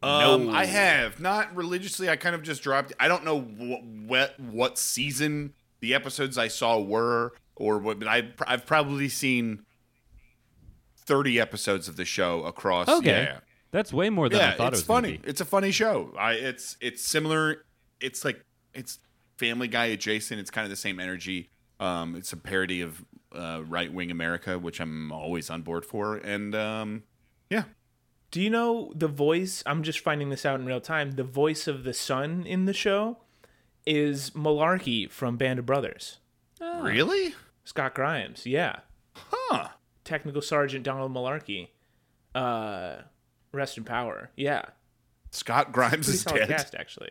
Um, 0.02 0.50
I 0.50 0.66
have 0.66 1.20
not 1.20 1.54
religiously. 1.56 2.10
I 2.10 2.16
kind 2.16 2.34
of 2.34 2.42
just 2.42 2.62
dropped. 2.62 2.92
I 3.00 3.08
don't 3.08 3.24
know 3.24 3.40
what 3.40 3.82
what, 3.84 4.40
what 4.40 4.78
season 4.78 5.54
the 5.80 5.94
episodes 5.94 6.36
I 6.36 6.48
saw 6.48 6.78
were, 6.78 7.32
or 7.54 7.78
what. 7.78 7.98
But 7.98 8.08
I 8.08 8.28
I've 8.46 8.66
probably 8.66 9.08
seen 9.08 9.64
thirty 11.06 11.40
episodes 11.40 11.88
of 11.88 11.96
the 11.96 12.04
show 12.04 12.42
across. 12.44 12.88
Okay. 12.88 13.24
Yeah, 13.24 13.38
That's 13.70 13.92
way 13.92 14.10
more 14.10 14.28
than 14.28 14.40
yeah. 14.40 14.50
I 14.50 14.56
thought 14.56 14.72
it's 14.74 14.80
it 14.80 14.82
was 14.82 14.86
funny. 14.86 15.16
be. 15.16 15.28
It's 15.28 15.40
a 15.40 15.46
funny 15.46 15.70
show. 15.70 16.12
I 16.18 16.32
it's 16.32 16.76
it's 16.80 17.02
similar. 17.02 17.64
It's 17.98 18.22
like 18.22 18.44
it's 18.74 18.98
Family 19.38 19.68
Guy 19.68 19.86
adjacent. 19.86 20.40
It's 20.40 20.50
kind 20.50 20.64
of 20.64 20.70
the 20.70 20.76
same 20.76 21.00
energy. 21.00 21.48
Um, 21.80 22.16
it's 22.16 22.32
a 22.32 22.36
parody 22.36 22.82
of 22.82 23.02
uh, 23.34 23.62
right 23.66 23.92
wing 23.92 24.10
America, 24.10 24.58
which 24.58 24.80
I'm 24.80 25.10
always 25.12 25.50
on 25.50 25.62
board 25.62 25.84
for. 25.84 26.16
And 26.16 26.54
um, 26.54 27.02
yeah, 27.50 27.64
Do 28.30 28.40
you 28.40 28.50
know 28.50 28.92
the 28.94 29.08
voice? 29.08 29.62
I'm 29.66 29.82
just 29.82 30.00
finding 30.00 30.30
this 30.30 30.44
out 30.46 30.58
in 30.60 30.66
real 30.66 30.80
time. 30.80 31.12
The 31.12 31.24
voice 31.24 31.66
of 31.66 31.84
the 31.84 31.92
son 31.94 32.44
in 32.46 32.64
the 32.66 32.72
show 32.72 33.18
is 33.86 34.30
Malarkey 34.30 35.10
from 35.10 35.36
Band 35.36 35.58
of 35.58 35.66
Brothers. 35.66 36.18
really, 36.60 37.34
Scott 37.64 37.94
Grimes. 37.94 38.46
Yeah. 38.46 38.80
huh? 39.14 39.68
Technical 40.04 40.42
Sergeant 40.42 40.84
Donald 40.84 41.12
Malarkey. 41.12 41.68
Uh, 42.34 43.02
rest 43.52 43.78
in 43.78 43.84
power. 43.84 44.30
Yeah. 44.36 44.62
Scott 45.30 45.72
Grimes 45.72 46.06
Pretty 46.06 46.10
is 46.12 46.22
solid 46.22 46.38
dead. 46.40 46.48
cast, 46.48 46.74
actually. 46.74 47.10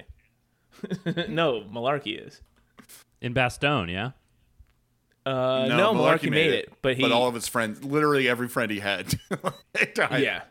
no, 1.29 1.61
Malarkey 1.61 2.25
is. 2.27 2.41
In 3.21 3.33
Bastogne, 3.33 3.91
yeah. 3.91 4.11
Uh, 5.25 5.65
no, 5.67 5.93
Malarkey, 5.93 6.29
made 6.29 6.51
it, 6.53 6.71
but 6.81 6.95
he. 6.95 7.01
but 7.01 7.11
all 7.11 7.27
of 7.27 7.33
his 7.33 7.47
friends, 7.47 7.83
literally 7.83 8.29
every 8.29 8.47
friend 8.47 8.69
he 8.71 8.79
had, 8.79 9.15
died. 9.95 10.21
yeah. 10.23 10.43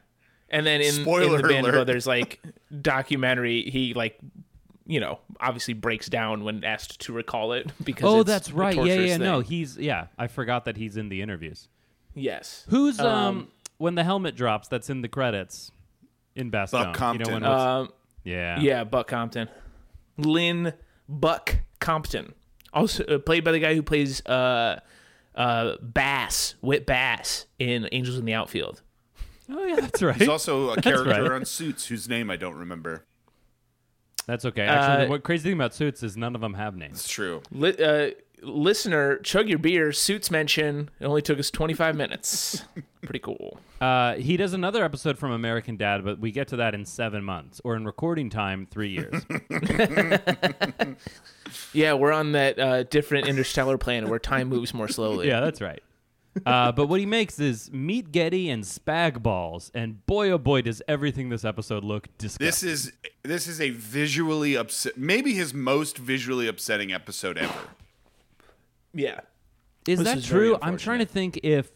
And 0.50 0.66
then 0.66 0.80
in, 0.80 0.94
in 0.96 1.04
the 1.04 1.08
Band 1.08 1.24
of 1.34 1.50
alert. 1.50 1.72
Brothers 1.72 2.06
like 2.06 2.40
documentary, 2.82 3.62
he 3.62 3.94
like 3.94 4.18
you 4.86 5.00
know 5.00 5.18
obviously 5.40 5.74
breaks 5.74 6.08
down 6.08 6.44
when 6.44 6.62
asked 6.64 7.00
to 7.02 7.12
recall 7.12 7.52
it 7.52 7.70
because 7.84 8.04
Oh, 8.04 8.20
it's 8.20 8.28
that's 8.28 8.52
right. 8.52 8.74
Yeah, 8.76 8.84
torturous 8.84 9.08
yeah. 9.10 9.16
No, 9.16 9.40
he's 9.40 9.76
yeah. 9.78 10.06
I 10.18 10.26
forgot 10.26 10.64
that 10.66 10.76
he's 10.76 10.96
in 10.96 11.08
the 11.08 11.22
interviews. 11.22 11.68
yes. 12.14 12.66
Who's 12.68 12.98
um, 13.00 13.06
Um, 13.06 13.48
when 13.78 13.94
the 13.94 14.04
helmet 14.04 14.36
drops? 14.36 14.68
That's 14.68 14.90
in 14.90 15.02
the 15.02 15.08
credits 15.08 15.70
in 16.36 16.50
Bastogne. 16.50 16.80
You 16.80 16.86
know 16.86 16.92
Compton. 16.92 17.32
when? 17.32 17.44
Um, 17.44 17.88
yeah. 18.24 18.58
yeah, 18.60 18.84
Buck 18.84 19.06
Compton, 19.08 19.48
Lynn 20.16 20.72
Buck 21.08 21.56
Compton, 21.80 22.34
also 22.74 23.04
uh, 23.04 23.18
played 23.18 23.44
by 23.44 23.52
the 23.52 23.58
guy 23.60 23.74
who 23.74 23.82
plays 23.82 24.24
uh, 24.26 24.80
uh, 25.34 25.76
Bass 25.80 26.54
Whit 26.60 26.86
Bass 26.86 27.46
in 27.58 27.88
Angels 27.92 28.18
in 28.18 28.24
the 28.24 28.34
Outfield. 28.34 28.82
Oh 29.50 29.64
yeah, 29.64 29.76
that's 29.76 30.02
right. 30.02 30.16
He's 30.16 30.28
also 30.28 30.70
a 30.70 30.76
character 30.82 31.10
right. 31.10 31.32
on 31.32 31.44
Suits 31.44 31.86
whose 31.86 32.08
name 32.08 32.30
I 32.30 32.36
don't 32.36 32.56
remember. 32.56 33.04
That's 34.26 34.44
okay. 34.46 34.62
Actually, 34.62 35.06
Uh, 35.06 35.10
what 35.10 35.22
crazy 35.22 35.44
thing 35.50 35.52
about 35.58 35.74
Suits 35.74 36.02
is 36.02 36.16
none 36.16 36.34
of 36.34 36.40
them 36.40 36.54
have 36.54 36.76
names. 36.76 37.00
It's 37.00 37.08
true. 37.08 37.42
Li- 37.52 37.76
uh, 37.76 38.10
listener, 38.44 39.18
chug 39.18 39.48
your 39.48 39.58
beer. 39.58 39.92
Suits 39.92 40.30
mention. 40.30 40.90
It 41.00 41.04
only 41.06 41.22
took 41.22 41.38
us 41.38 41.50
25 41.50 41.96
minutes. 41.96 42.64
Pretty 43.02 43.18
cool. 43.18 43.58
Uh, 43.80 44.14
he 44.14 44.36
does 44.36 44.52
another 44.54 44.82
episode 44.84 45.18
from 45.18 45.32
American 45.32 45.76
Dad, 45.76 46.04
but 46.04 46.18
we 46.18 46.30
get 46.30 46.48
to 46.48 46.56
that 46.56 46.74
in 46.74 46.84
seven 46.86 47.22
months, 47.22 47.60
or 47.64 47.76
in 47.76 47.84
recording 47.84 48.30
time, 48.30 48.66
three 48.70 48.90
years. 48.90 49.22
Yeah, 51.72 51.94
we're 51.94 52.12
on 52.12 52.32
that 52.32 52.58
uh, 52.58 52.82
different 52.84 53.26
interstellar 53.28 53.78
planet 53.78 54.08
where 54.08 54.18
time 54.18 54.48
moves 54.48 54.72
more 54.74 54.88
slowly. 54.88 55.28
yeah, 55.28 55.40
that's 55.40 55.60
right. 55.60 55.82
Uh, 56.44 56.72
but 56.72 56.88
what 56.88 56.98
he 56.98 57.06
makes 57.06 57.38
is 57.38 57.70
meatghetti 57.70 58.48
and 58.52 58.64
spag 58.64 59.22
balls, 59.22 59.70
and 59.72 60.04
boy 60.06 60.30
oh 60.30 60.38
boy 60.38 60.62
does 60.62 60.82
everything 60.88 61.28
this 61.28 61.44
episode 61.44 61.84
look 61.84 62.08
disgusting. 62.18 62.46
This 62.46 62.62
is 62.64 62.92
this 63.22 63.46
is 63.46 63.60
a 63.60 63.70
visually 63.70 64.56
upset, 64.56 64.96
maybe 64.98 65.34
his 65.34 65.54
most 65.54 65.96
visually 65.96 66.48
upsetting 66.48 66.92
episode 66.92 67.38
ever. 67.38 67.54
Yeah. 68.94 69.20
Is 69.86 69.98
This 69.98 70.08
that 70.08 70.18
is 70.18 70.26
very 70.26 70.48
true? 70.48 70.58
I'm 70.62 70.76
trying 70.76 71.00
to 71.00 71.04
think 71.06 71.40
if 71.42 71.68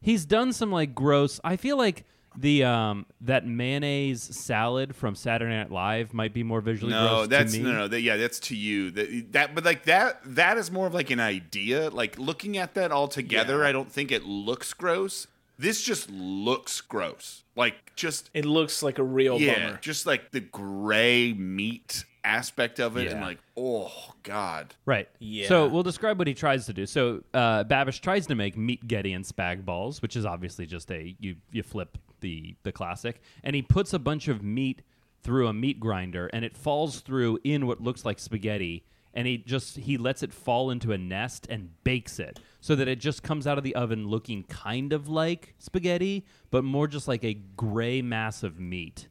he's 0.00 0.24
done 0.26 0.52
some 0.52 0.70
like 0.70 0.94
gross. 0.94 1.40
I 1.42 1.56
feel 1.56 1.76
like 1.78 2.04
the 2.36 2.62
um 2.64 3.06
that 3.22 3.44
mayonnaise 3.46 4.22
salad 4.22 4.94
from 4.94 5.14
Saturday 5.16 5.50
Night 5.56 5.70
Live 5.72 6.14
might 6.14 6.32
be 6.32 6.42
more 6.44 6.60
visually 6.60 6.92
No, 6.92 7.08
gross 7.08 7.28
that's 7.28 7.52
to 7.54 7.58
me. 7.58 7.64
no, 7.64 7.72
no, 7.72 7.88
that, 7.88 8.00
yeah, 8.02 8.16
that's 8.16 8.38
to 8.40 8.56
you. 8.56 8.90
That, 8.92 9.32
that, 9.32 9.54
but 9.54 9.64
like 9.64 9.84
that, 9.86 10.20
that 10.24 10.56
is 10.58 10.70
more 10.70 10.86
of 10.86 10.94
like 10.94 11.10
an 11.10 11.18
idea. 11.20 11.88
Like 11.90 12.18
looking 12.18 12.56
at 12.58 12.74
that 12.74 12.92
all 12.92 13.08
together, 13.08 13.60
Yeah. 13.62 13.68
I 13.68 13.72
don't 13.72 13.90
think 13.90 14.12
it 14.12 14.24
looks 14.24 14.72
gross. 14.74 15.26
This 15.58 15.82
just 15.82 16.08
looks 16.10 16.80
gross. 16.80 17.42
Like 17.56 17.94
just 17.96 18.30
It 18.32 18.44
looks 18.44 18.82
like 18.82 18.98
a 18.98 19.02
real 19.04 19.40
yeah, 19.40 19.66
bummer. 19.66 19.78
just 19.82 20.06
like 20.06 20.30
the 20.30 20.40
gray 20.40 21.32
meat 21.32 22.04
aspect 22.24 22.78
of 22.80 22.96
it 22.96 23.10
and 23.10 23.20
like, 23.20 23.38
oh 23.56 23.92
god. 24.22 24.74
Right. 24.84 25.08
Yeah. 25.18 25.48
So 25.48 25.68
we'll 25.68 25.82
describe 25.82 26.18
what 26.18 26.26
he 26.26 26.34
tries 26.34 26.66
to 26.66 26.72
do. 26.72 26.86
So 26.86 27.22
uh, 27.34 27.64
Babish 27.64 28.00
tries 28.00 28.26
to 28.28 28.34
make 28.34 28.56
meatghetti 28.56 29.14
and 29.14 29.24
spag 29.24 29.64
balls, 29.64 30.02
which 30.02 30.16
is 30.16 30.24
obviously 30.24 30.66
just 30.66 30.90
a 30.90 31.16
you 31.18 31.36
you 31.50 31.62
flip 31.62 31.98
the 32.20 32.54
the 32.62 32.72
classic, 32.72 33.20
and 33.42 33.56
he 33.56 33.62
puts 33.62 33.92
a 33.92 33.98
bunch 33.98 34.28
of 34.28 34.42
meat 34.42 34.82
through 35.22 35.48
a 35.48 35.52
meat 35.52 35.80
grinder, 35.80 36.28
and 36.32 36.44
it 36.44 36.56
falls 36.56 37.00
through 37.00 37.38
in 37.44 37.66
what 37.66 37.80
looks 37.80 38.04
like 38.04 38.18
spaghetti, 38.18 38.84
and 39.14 39.26
he 39.26 39.38
just 39.38 39.76
he 39.78 39.96
lets 39.96 40.22
it 40.22 40.32
fall 40.32 40.70
into 40.70 40.92
a 40.92 40.98
nest 40.98 41.46
and 41.50 41.70
bakes 41.84 42.18
it 42.18 42.40
so 42.60 42.74
that 42.76 42.88
it 42.88 43.00
just 43.00 43.22
comes 43.22 43.46
out 43.46 43.58
of 43.58 43.64
the 43.64 43.74
oven 43.74 44.06
looking 44.06 44.42
kind 44.44 44.92
of 44.92 45.08
like 45.08 45.54
spaghetti, 45.58 46.26
but 46.50 46.62
more 46.64 46.86
just 46.86 47.08
like 47.08 47.24
a 47.24 47.34
gray 47.34 48.02
mass 48.02 48.42
of 48.42 48.58
meat. 48.60 49.08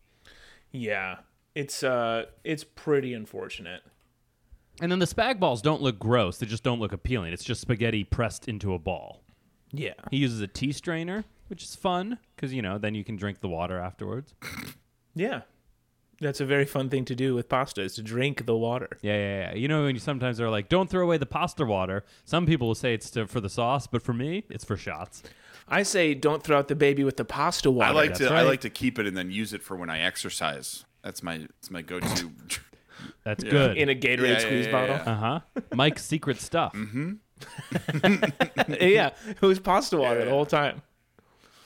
Yeah. 0.72 1.17
It's 1.55 1.83
uh 1.83 2.25
it's 2.43 2.63
pretty 2.63 3.13
unfortunate. 3.13 3.81
And 4.81 4.91
then 4.91 4.99
the 4.99 5.05
spag 5.05 5.39
balls 5.39 5.62
don't 5.62 5.81
look 5.81 5.99
gross; 5.99 6.38
they 6.38 6.45
just 6.45 6.63
don't 6.63 6.79
look 6.79 6.93
appealing. 6.93 7.33
It's 7.33 7.43
just 7.43 7.62
spaghetti 7.62 8.03
pressed 8.03 8.47
into 8.47 8.73
a 8.73 8.79
ball. 8.79 9.23
Yeah. 9.71 9.93
He 10.09 10.17
uses 10.17 10.41
a 10.41 10.47
tea 10.47 10.71
strainer, 10.71 11.25
which 11.47 11.63
is 11.63 11.75
fun 11.75 12.19
because 12.35 12.53
you 12.53 12.62
know 12.62 12.77
then 12.77 12.95
you 12.95 13.03
can 13.03 13.15
drink 13.15 13.41
the 13.41 13.49
water 13.49 13.77
afterwards. 13.77 14.33
Yeah. 15.15 15.41
That's 16.21 16.41
a 16.41 16.45
very 16.45 16.65
fun 16.65 16.89
thing 16.89 17.05
to 17.05 17.15
do 17.15 17.33
with 17.33 17.47
pasta 17.47 17.81
is 17.81 17.95
to 17.95 18.01
drink 18.01 18.45
the 18.45 18.55
water. 18.55 18.89
Yeah, 19.01 19.15
yeah, 19.15 19.39
yeah. 19.39 19.55
You 19.55 19.67
know 19.69 19.83
when 19.83 19.95
you 19.95 20.01
sometimes 20.01 20.41
are 20.41 20.49
like, 20.49 20.67
"Don't 20.67 20.89
throw 20.89 21.03
away 21.03 21.17
the 21.17 21.25
pasta 21.25 21.65
water." 21.65 22.03
Some 22.25 22.45
people 22.45 22.67
will 22.67 22.75
say 22.75 22.93
it's 22.93 23.09
to, 23.12 23.25
for 23.25 23.39
the 23.39 23.49
sauce, 23.49 23.88
but 23.88 24.01
for 24.01 24.13
me, 24.13 24.43
it's 24.49 24.65
for 24.65 24.75
shots. 24.75 25.23
I 25.67 25.83
say 25.83 26.13
don't 26.13 26.43
throw 26.43 26.57
out 26.57 26.67
the 26.67 26.75
baby 26.75 27.05
with 27.05 27.15
the 27.15 27.23
pasta 27.23 27.71
water. 27.71 27.91
I 27.91 27.93
like 27.93 28.09
that's 28.09 28.19
to 28.19 28.33
I 28.33 28.41
like 28.41 28.62
to 28.62 28.69
keep 28.69 28.99
it 28.99 29.07
and 29.07 29.15
then 29.15 29.31
use 29.31 29.53
it 29.53 29.63
for 29.63 29.77
when 29.77 29.89
I 29.89 29.99
exercise. 29.99 30.83
That's 31.10 31.24
my 31.24 31.39
that's 31.39 31.72
my 31.72 31.82
go-to. 31.82 32.30
That's 33.24 33.43
Yeah. 33.43 33.50
good. 33.50 33.78
in 33.78 33.89
a 33.89 33.95
Gatorade 33.95 34.19
Yeah, 34.19 34.28
yeah, 34.34 34.38
squeeze 34.39 34.65
yeah, 34.67 34.72
bottle. 34.72 34.95
yeah. 34.98 35.12
uh 35.12 35.15
huh. 35.15 35.39
Mike's 35.74 36.06
secret 36.06 36.39
stuff. 36.39 36.76
yeah, 38.80 39.10
it 39.26 39.41
was 39.41 39.60
pasta 39.60 39.98
water 39.98 40.24
the 40.24 40.30
whole 40.30 40.45
time. 40.45 40.84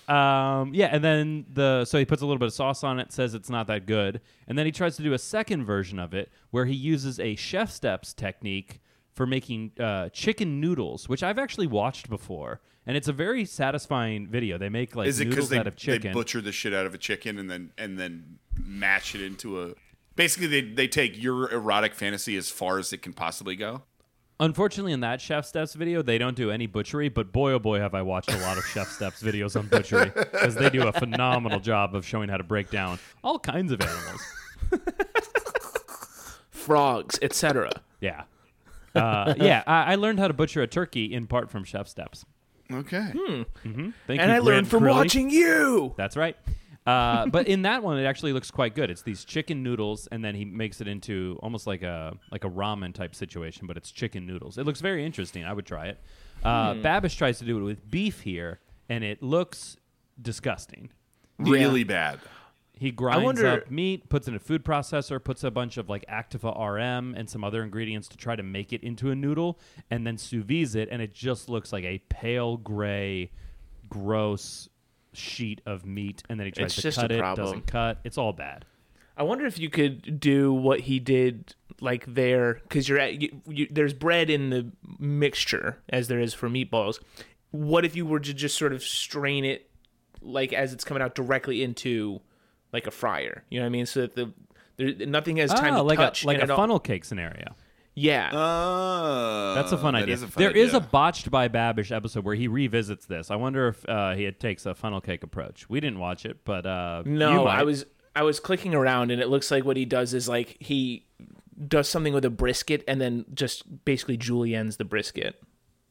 Um, 0.08 0.74
yeah, 0.74 0.88
and 0.94 1.04
then 1.04 1.46
the 1.52 1.84
so 1.84 1.98
he 2.00 2.06
puts 2.06 2.22
a 2.22 2.26
little 2.26 2.40
bit 2.40 2.48
of 2.48 2.54
sauce 2.54 2.86
on 2.86 3.00
it, 3.00 3.12
says 3.12 3.34
it's 3.34 3.50
not 3.50 3.68
that 3.68 3.86
good, 3.86 4.22
and 4.48 4.58
then 4.58 4.66
he 4.66 4.72
tries 4.72 4.96
to 4.96 5.04
do 5.04 5.12
a 5.12 5.18
second 5.20 5.66
version 5.66 6.00
of 6.00 6.14
it 6.14 6.32
where 6.52 6.64
he 6.66 6.74
uses 6.76 7.20
a 7.20 7.36
ChefSteps 7.36 8.16
technique 8.16 8.80
for 9.14 9.26
making 9.26 9.72
uh, 9.80 10.08
chicken 10.10 10.62
noodles, 10.62 11.10
which 11.10 11.22
I've 11.24 11.40
actually 11.40 11.68
watched 11.68 12.10
before, 12.10 12.62
and 12.86 12.96
it's 12.98 13.08
a 13.08 13.14
very 13.14 13.44
satisfying 13.46 14.28
video. 14.28 14.58
They 14.58 14.70
make 14.70 14.96
like 14.96 15.08
Is 15.08 15.20
it 15.20 15.26
noodles 15.26 15.36
because 15.48 15.50
they, 15.50 15.58
out 15.60 15.68
of 15.68 15.76
they 15.76 15.80
chicken. 15.80 16.14
butcher 16.14 16.40
the 16.42 16.52
shit 16.52 16.74
out 16.74 16.86
of 16.86 16.94
a 16.94 16.98
chicken 16.98 17.38
and 17.40 17.50
then 17.50 17.72
and 17.78 17.98
then 18.00 18.40
mash 18.58 19.16
it 19.16 19.22
into 19.22 19.62
a? 19.62 19.74
Basically, 20.16 20.48
they 20.48 20.62
they 20.62 20.88
take 20.88 21.22
your 21.22 21.52
erotic 21.52 21.94
fantasy 21.96 22.36
as 22.38 22.50
far 22.50 22.78
as 22.80 22.94
it 22.94 23.02
can 23.02 23.14
possibly 23.14 23.56
go. 23.56 23.84
Unfortunately, 24.40 24.92
in 24.92 25.00
that 25.02 25.20
ChefSteps 25.20 25.76
video, 25.76 26.02
they 26.02 26.18
don't 26.18 26.36
do 26.36 26.50
any 26.52 26.66
butchery, 26.68 27.08
but 27.08 27.32
boy 27.32 27.54
oh 27.54 27.60
boy 27.60 27.80
have 27.80 27.94
I 27.94 28.02
watched 28.02 28.32
a 28.32 28.38
lot 28.38 28.58
of 28.58 28.64
ChefSteps 28.66 29.24
videos 29.24 29.58
on 29.58 29.68
butchery 29.68 30.12
because 30.16 30.56
they 30.56 30.70
do 30.70 30.88
a 30.88 30.92
phenomenal 30.92 31.60
job 31.60 31.96
of 31.96 32.06
showing 32.06 32.30
how 32.30 32.38
to 32.38 32.44
break 32.44 32.70
down 32.70 33.00
all 33.24 33.40
kinds 33.40 33.72
of 33.72 33.80
animals. 33.80 34.22
Frogs, 36.50 37.20
etc. 37.22 37.72
Yeah. 38.00 38.24
Uh, 38.96 39.34
yeah, 39.38 39.64
I, 39.68 39.94
I 39.94 39.96
learned 39.96 40.20
how 40.20 40.28
to 40.28 40.34
butcher 40.34 40.62
a 40.62 40.68
turkey 40.68 41.14
in 41.14 41.28
part 41.28 41.50
from 41.50 41.64
ChefSteps. 41.64 42.24
Okay. 42.72 43.12
Hmm. 43.16 43.42
Thank 43.64 44.20
And 44.22 44.30
you, 44.30 44.36
I 44.36 44.40
learned 44.40 44.68
from 44.68 44.84
Crilly. 44.84 44.92
watching 44.96 45.30
you. 45.30 45.94
That's 45.98 46.16
right. 46.18 46.38
Uh, 46.86 47.28
but 47.28 47.48
in 47.48 47.62
that 47.64 47.84
one, 47.84 47.98
it 47.98 48.06
actually 48.06 48.34
looks 48.34 48.52
quite 48.52 48.76
good. 48.76 48.90
It's 48.90 49.02
these 49.02 49.26
chicken 49.26 49.64
noodles, 49.64 50.08
and 50.12 50.24
then 50.24 50.36
he 50.36 50.46
makes 50.46 50.82
it 50.82 50.88
into 50.88 51.40
almost 51.42 51.68
like 51.68 51.82
a 51.82 52.16
like 52.32 52.44
a 52.44 52.50
ramen 52.50 52.94
type 52.94 53.16
situation, 53.16 53.68
but 53.68 53.78
it's 53.78 53.92
chicken 53.92 54.26
noodles. 54.26 54.58
It 54.58 54.66
looks 54.66 54.82
very 54.82 55.06
interesting. 55.06 55.44
I 55.46 55.54
would 55.54 55.66
try 55.66 55.88
it. 55.88 56.00
Uh, 56.44 56.74
Babish 56.76 57.18
tries 57.18 57.40
to 57.40 57.46
do 57.46 57.58
it 57.58 57.64
with 57.64 57.90
beef 57.90 58.22
here, 58.22 58.60
and 58.90 59.04
it 59.04 59.24
looks 59.24 59.78
disgusting. 60.22 60.90
Really 61.40 61.84
bad. 61.84 62.20
He 62.76 62.92
grinds 62.92 63.24
wonder- 63.24 63.48
up 63.48 63.72
meat, 63.72 64.10
puts 64.10 64.28
in 64.28 64.36
a 64.36 64.40
food 64.40 64.66
processor, 64.66 65.24
puts 65.24 65.44
a 65.44 65.52
bunch 65.52 65.78
of 65.78 65.90
like 65.90 66.06
Activa 66.08 66.54
RM 66.60 67.16
and 67.16 67.30
some 67.30 67.44
other 67.44 67.64
ingredients 67.64 68.08
to 68.10 68.18
try 68.18 68.36
to 68.36 68.44
make 68.44 68.74
it 68.74 68.84
into 68.84 69.10
a 69.12 69.16
noodle, 69.16 69.60
and 69.90 70.06
then 70.06 70.18
sous 70.18 70.44
vide 70.44 70.76
it, 70.76 70.90
and 70.92 71.02
it 71.02 71.14
just 71.14 71.50
looks 71.50 71.72
like 71.72 71.84
a 71.86 72.00
pale 72.10 72.58
gray, 72.58 73.32
gross 73.90 74.68
sheet 75.14 75.62
of 75.66 75.86
meat. 75.86 76.24
And 76.30 76.40
then 76.40 76.46
he 76.48 76.52
tries 76.52 76.66
It's 76.68 76.76
to 76.76 76.82
just 76.82 76.98
a 76.98 77.02
cut 77.02 77.12
it, 77.12 77.20
problem. 77.20 77.46
doesn't 77.46 77.68
cut. 77.68 78.00
It's 78.04 78.18
all 78.18 78.34
bad. 78.34 78.66
I 79.16 79.24
wonder 79.24 79.46
if 79.46 79.60
you 79.60 79.70
could 79.70 80.20
do 80.20 80.52
what 80.54 80.82
he 80.82 81.00
did 81.00 81.54
like 81.80 82.06
there 82.08 82.56
because 82.64 82.88
you're 82.90 82.98
at 83.00 83.22
you, 83.22 83.42
you, 83.48 83.68
there's 83.70 83.94
bread 83.94 84.30
in 84.30 84.50
the 84.50 84.72
mixture 85.00 85.78
as 85.90 86.08
there 86.08 86.20
is 86.20 86.34
for 86.34 86.50
meatballs. 86.50 87.00
What 87.52 87.86
if 87.86 87.96
you 87.96 88.06
were 88.06 88.20
to 88.20 88.34
just 88.34 88.58
sort 88.58 88.74
of 88.74 88.82
strain 88.84 89.46
it 89.46 89.70
like 90.22 90.52
as 90.54 90.74
it's 90.74 90.84
coming 90.84 91.04
out 91.04 91.14
directly 91.14 91.62
into 91.64 92.22
like 92.72 92.88
a 92.88 92.92
fryer? 92.92 93.44
You 93.50 93.60
know 93.60 93.66
what 93.66 93.68
I 93.68 93.70
mean? 93.72 93.86
So 93.86 94.02
that 94.02 94.16
the 94.16 94.34
there, 94.78 95.06
nothing 95.06 95.38
has 95.38 95.54
time 95.54 95.74
Ah, 95.74 95.78
to 95.78 95.84
like 95.84 96.00
touch. 96.00 96.24
a 96.24 96.28
like 96.28 96.36
and 96.36 96.44
a 96.44 96.46
it 96.46 96.50
all- 96.52 96.58
funnel 96.58 96.80
cake 96.80 97.06
scenario. 97.06 97.56
Yeah. 97.96 98.32
Oh, 98.34 99.54
That's 99.56 99.72
a 99.72 99.78
fun 99.78 99.94
that 99.94 100.04
idea. 100.04 100.16
is 100.16 100.24
a 100.24 100.28
fun 100.28 100.42
There 100.44 100.52
is 100.52 100.74
a 100.74 100.80
botched 100.80 101.30
by 101.30 101.48
Babish 101.48 101.96
episode 101.96 102.26
where 102.26 102.34
he 102.36 102.48
revisits 102.48 103.06
this. 103.06 103.30
I 103.30 103.36
wonder 103.36 103.68
if 103.68 103.88
uh, 103.88 104.14
he 104.16 104.30
takes 104.32 104.66
a 104.66 104.74
funnel 104.74 105.00
cake 105.02 105.22
approach. 105.24 105.70
We 105.70 105.80
didn't 105.80 106.00
watch 106.00 106.26
it, 106.26 106.44
but 106.44 106.66
uh, 106.66 107.04
you 107.06 107.12
No, 107.12 107.46
might. 107.46 107.60
I 107.60 107.64
was 107.64 107.86
I 108.16 108.24
was 108.24 108.40
clicking 108.40 108.74
around 108.74 109.12
and 109.12 109.22
it 109.22 109.28
looks 109.30 109.52
like 109.52 109.64
what 109.64 109.78
he 109.78 109.86
does 109.86 110.14
is 110.14 110.28
like 110.28 110.58
he 110.60 111.06
does 111.68 111.88
something 111.88 112.14
with 112.14 112.26
a 112.26 112.30
brisket 112.32 112.84
and 112.88 113.00
then 113.00 113.26
just 113.34 113.86
basically 113.86 114.18
juliennes 114.18 114.78
the 114.78 114.86
brisket. 114.86 115.40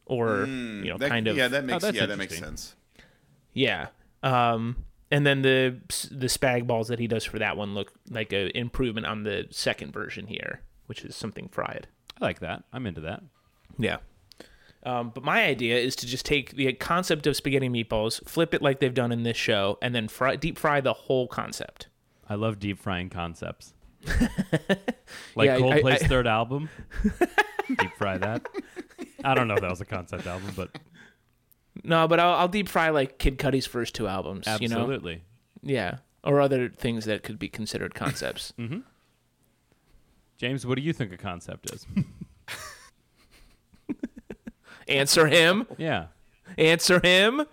Or 0.04 0.44
you 0.46 0.84
know, 0.90 0.98
That- 0.98 1.08
kind 1.08 1.28
of 1.28 1.36
Yeah, 1.36 1.48
that 1.48 1.64
makes 1.64 1.82
that's 1.84 1.96
yeah 1.96 2.06
that 2.06 2.18
makes 2.18 2.32
interesting. 2.34 2.56
sense. 2.58 2.76
Yeah. 3.52 3.88
Um 4.24 4.84
and 5.12 5.24
then 5.24 5.42
the 5.42 5.76
the 6.10 6.26
spag 6.26 6.66
balls 6.66 6.88
that 6.88 6.98
he 6.98 7.06
does 7.06 7.24
for 7.24 7.38
that 7.38 7.56
one 7.56 7.74
look 7.74 7.92
like 8.10 8.32
a 8.32 8.56
improvement 8.58 9.06
on 9.06 9.22
the 9.22 9.46
second 9.50 9.92
version 9.92 10.26
here, 10.26 10.62
which 10.86 11.04
is 11.04 11.14
something 11.14 11.48
fried. 11.48 11.86
I 12.20 12.24
like 12.24 12.40
that. 12.40 12.64
I'm 12.72 12.86
into 12.86 13.00
that. 13.02 13.22
Yeah. 13.78 13.98
Um, 14.84 15.10
but 15.14 15.22
my 15.22 15.44
idea 15.44 15.76
is 15.78 15.94
to 15.96 16.06
just 16.06 16.26
take 16.26 16.56
the 16.56 16.72
concept 16.72 17.26
of 17.26 17.36
spaghetti 17.36 17.68
meatballs, 17.68 18.26
flip 18.28 18.52
it 18.52 18.62
like 18.62 18.80
they've 18.80 18.92
done 18.92 19.12
in 19.12 19.22
this 19.22 19.36
show, 19.36 19.78
and 19.80 19.94
then 19.94 20.08
fry, 20.08 20.34
deep 20.36 20.58
fry 20.58 20.80
the 20.80 20.92
whole 20.92 21.28
concept. 21.28 21.88
I 22.28 22.34
love 22.34 22.58
deep 22.58 22.78
frying 22.80 23.08
concepts. 23.08 23.74
like 25.36 25.46
Yeah, 25.46 25.58
Coldplay's 25.58 26.02
I- 26.02 26.06
third 26.08 26.26
album. 26.26 26.68
deep 27.68 27.92
fry 27.96 28.18
that. 28.18 28.46
I 29.24 29.34
don't 29.34 29.46
know 29.48 29.54
if 29.54 29.60
that 29.60 29.70
was 29.70 29.80
a 29.80 29.84
concept 29.84 30.26
album, 30.26 30.50
but 30.56 30.70
No, 31.84 32.08
but 32.08 32.18
I'll, 32.18 32.34
I'll 32.34 32.48
deep 32.48 32.68
fry 32.68 32.90
like 32.90 33.18
Kid 33.18 33.38
Cudi's 33.38 33.66
first 33.66 33.94
two 33.94 34.08
albums. 34.08 34.46
You 34.60 34.66
know, 34.68 34.78
absolutely. 34.80 35.22
yeah, 35.62 35.98
or 36.24 36.40
other 36.40 36.68
things 36.68 37.04
that 37.04 37.22
could 37.22 37.38
be 37.38 37.48
considered 37.48 37.94
concepts. 37.94 38.52
James, 40.42 40.66
what 40.66 40.74
do 40.74 40.82
you 40.82 40.92
think 40.92 41.12
a 41.12 41.16
concept 41.16 41.70
is? 41.72 41.86
Answer 44.88 45.28
him. 45.28 45.68
yeah. 45.78 46.06
Answer 46.58 46.98
him. 46.98 47.46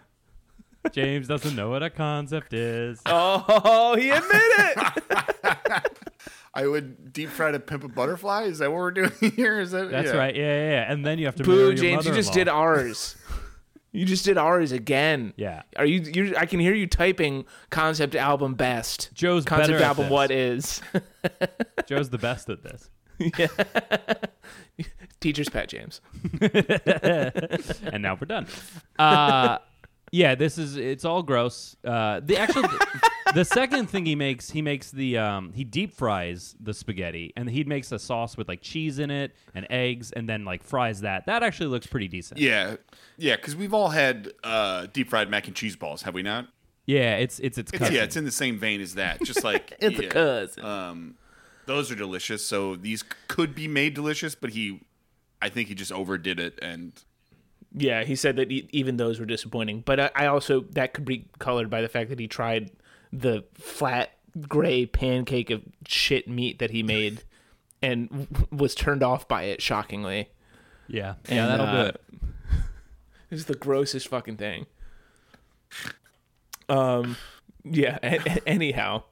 James 0.92 1.28
doesn't 1.28 1.56
know 1.56 1.70
what 1.70 1.84
a 1.84 1.92
concept 1.92 2.52
is. 2.52 3.00
Oh, 3.06 3.96
he 3.96 4.10
admitted 4.10 4.42
it. 4.58 5.98
I 6.56 6.66
would 6.66 7.14
deep 7.14 7.30
fry 7.30 7.52
to 7.52 7.60
pimp 7.60 7.84
a 7.84 7.88
butterfly. 7.88 8.46
Is 8.46 8.58
that 8.58 8.72
what 8.72 8.78
we're 8.80 8.90
doing 8.90 9.12
here? 9.36 9.60
Is 9.60 9.70
that 9.70 9.92
That's 9.92 10.08
yeah. 10.12 10.18
right. 10.18 10.36
Yeah, 10.36 10.42
yeah, 10.42 10.70
yeah. 10.72 10.92
And 10.92 11.06
then 11.06 11.20
you 11.20 11.28
have 11.28 11.36
to 11.36 11.44
Boo, 11.44 11.68
your 11.68 11.74
James, 11.76 12.08
you 12.08 12.14
just 12.16 12.34
did 12.34 12.48
ours. 12.48 13.16
You 13.92 14.06
just 14.06 14.26
did 14.26 14.38
ours 14.38 14.72
again. 14.72 15.34
Yeah. 15.36 15.64
Are 15.76 15.86
you? 15.86 16.02
You? 16.02 16.36
I 16.38 16.46
can 16.46 16.60
hear 16.60 16.76
you 16.76 16.86
typing 16.86 17.46
concept 17.72 18.16
album 18.16 18.54
best. 18.54 19.10
Joe's 19.14 19.46
concept 19.46 19.82
album 19.82 20.06
this. 20.06 20.12
what 20.12 20.32
is? 20.32 20.82
Joe's 21.88 22.10
the 22.10 22.20
best 22.20 22.50
at 22.50 22.64
this. 22.64 22.90
Teacher's 25.20 25.50
pet, 25.50 25.70
James. 25.70 26.02
and 26.42 28.02
now 28.02 28.18
we're 28.20 28.28
done. 28.28 28.48
Uh, 28.98 29.58
yeah, 30.12 30.36
this 30.36 30.58
is 30.58 30.76
it's 30.76 31.06
all 31.06 31.24
gross. 31.24 31.76
Uh, 31.84 32.22
the 32.24 32.38
actual 32.38 32.64
the 33.34 33.46
second 33.46 33.90
thing 33.90 34.06
he 34.06 34.16
makes, 34.16 34.50
he 34.50 34.62
makes 34.62 34.92
the 34.92 35.18
um, 35.18 35.54
he 35.54 35.64
deep 35.64 35.94
fries 35.94 36.56
the 36.60 36.74
spaghetti, 36.74 37.34
and 37.36 37.50
he 37.50 37.64
makes 37.64 37.92
a 37.92 38.00
sauce 38.00 38.38
with 38.38 38.48
like 38.48 38.62
cheese 38.62 39.00
in 39.00 39.12
it 39.12 39.36
and 39.54 39.68
eggs, 39.70 40.12
and 40.12 40.28
then 40.28 40.46
like 40.46 40.64
fries 40.64 41.02
that. 41.02 41.26
That 41.26 41.44
actually 41.44 41.68
looks 41.68 41.88
pretty 41.88 42.08
decent. 42.08 42.40
Yeah, 42.40 42.78
yeah, 43.18 43.36
because 43.36 43.56
we've 43.56 43.74
all 43.74 43.90
had 43.90 44.32
uh, 44.44 44.88
deep 44.92 45.10
fried 45.10 45.30
mac 45.30 45.48
and 45.48 45.56
cheese 45.56 45.76
balls, 45.76 46.04
have 46.04 46.14
we 46.14 46.24
not? 46.24 46.48
Yeah, 46.86 47.18
it's 47.18 47.40
it's 47.40 47.58
it's, 47.58 47.72
It's, 47.72 47.92
yeah, 47.92 48.04
it's 48.04 48.16
in 48.16 48.26
the 48.26 48.32
same 48.32 48.58
vein 48.58 48.82
as 48.82 48.96
that. 48.96 49.22
Just 49.24 49.44
like 49.44 49.76
It's 49.80 50.00
a 50.00 50.08
cousin. 50.08 50.66
Um, 50.66 51.16
those 51.68 51.92
are 51.92 51.96
delicious. 51.96 52.44
So 52.44 52.76
these 52.76 53.04
could 53.28 53.54
be 53.54 53.68
made 53.68 53.94
delicious, 53.94 54.34
but 54.34 54.50
he, 54.50 54.82
I 55.40 55.50
think 55.50 55.68
he 55.68 55.76
just 55.76 55.92
overdid 55.92 56.40
it. 56.40 56.58
And 56.64 56.94
Yeah, 57.74 58.04
he 58.04 58.16
said 58.16 58.36
that 58.38 58.52
e- 58.52 58.68
even 58.72 58.98
those 58.98 59.20
were 59.20 59.26
disappointing. 59.26 59.82
But 59.86 60.00
I, 60.00 60.12
I 60.16 60.26
also 60.28 60.62
that 60.72 60.94
could 60.94 61.06
be 61.06 61.28
colored 61.40 61.70
by 61.70 61.82
the 61.82 61.88
fact 61.90 62.10
that 62.10 62.20
he 62.20 62.28
tried 62.28 62.72
the 63.14 63.44
flat 63.56 64.12
gray 64.48 64.86
pancake 64.86 65.50
of 65.50 65.62
shit 65.88 66.28
meat 66.28 66.60
that 66.60 66.72
he 66.72 66.84
made 66.84 67.24
and 67.82 68.10
w- 68.10 68.48
was 68.52 68.74
turned 68.76 69.04
off 69.04 69.28
by 69.28 69.44
it 69.44 69.62
shockingly. 69.62 70.30
Yeah, 70.88 71.16
yeah, 71.30 71.46
that'll 71.48 71.66
uh, 71.68 71.84
do 71.84 71.88
it. 71.90 72.02
This 73.30 73.42
is 73.42 73.46
the 73.46 73.54
grossest 73.56 74.08
fucking 74.08 74.38
thing. 74.38 74.66
Um, 76.68 77.16
yeah. 77.64 78.00
a- 78.04 78.18
a- 78.26 78.48
anyhow, 78.50 79.04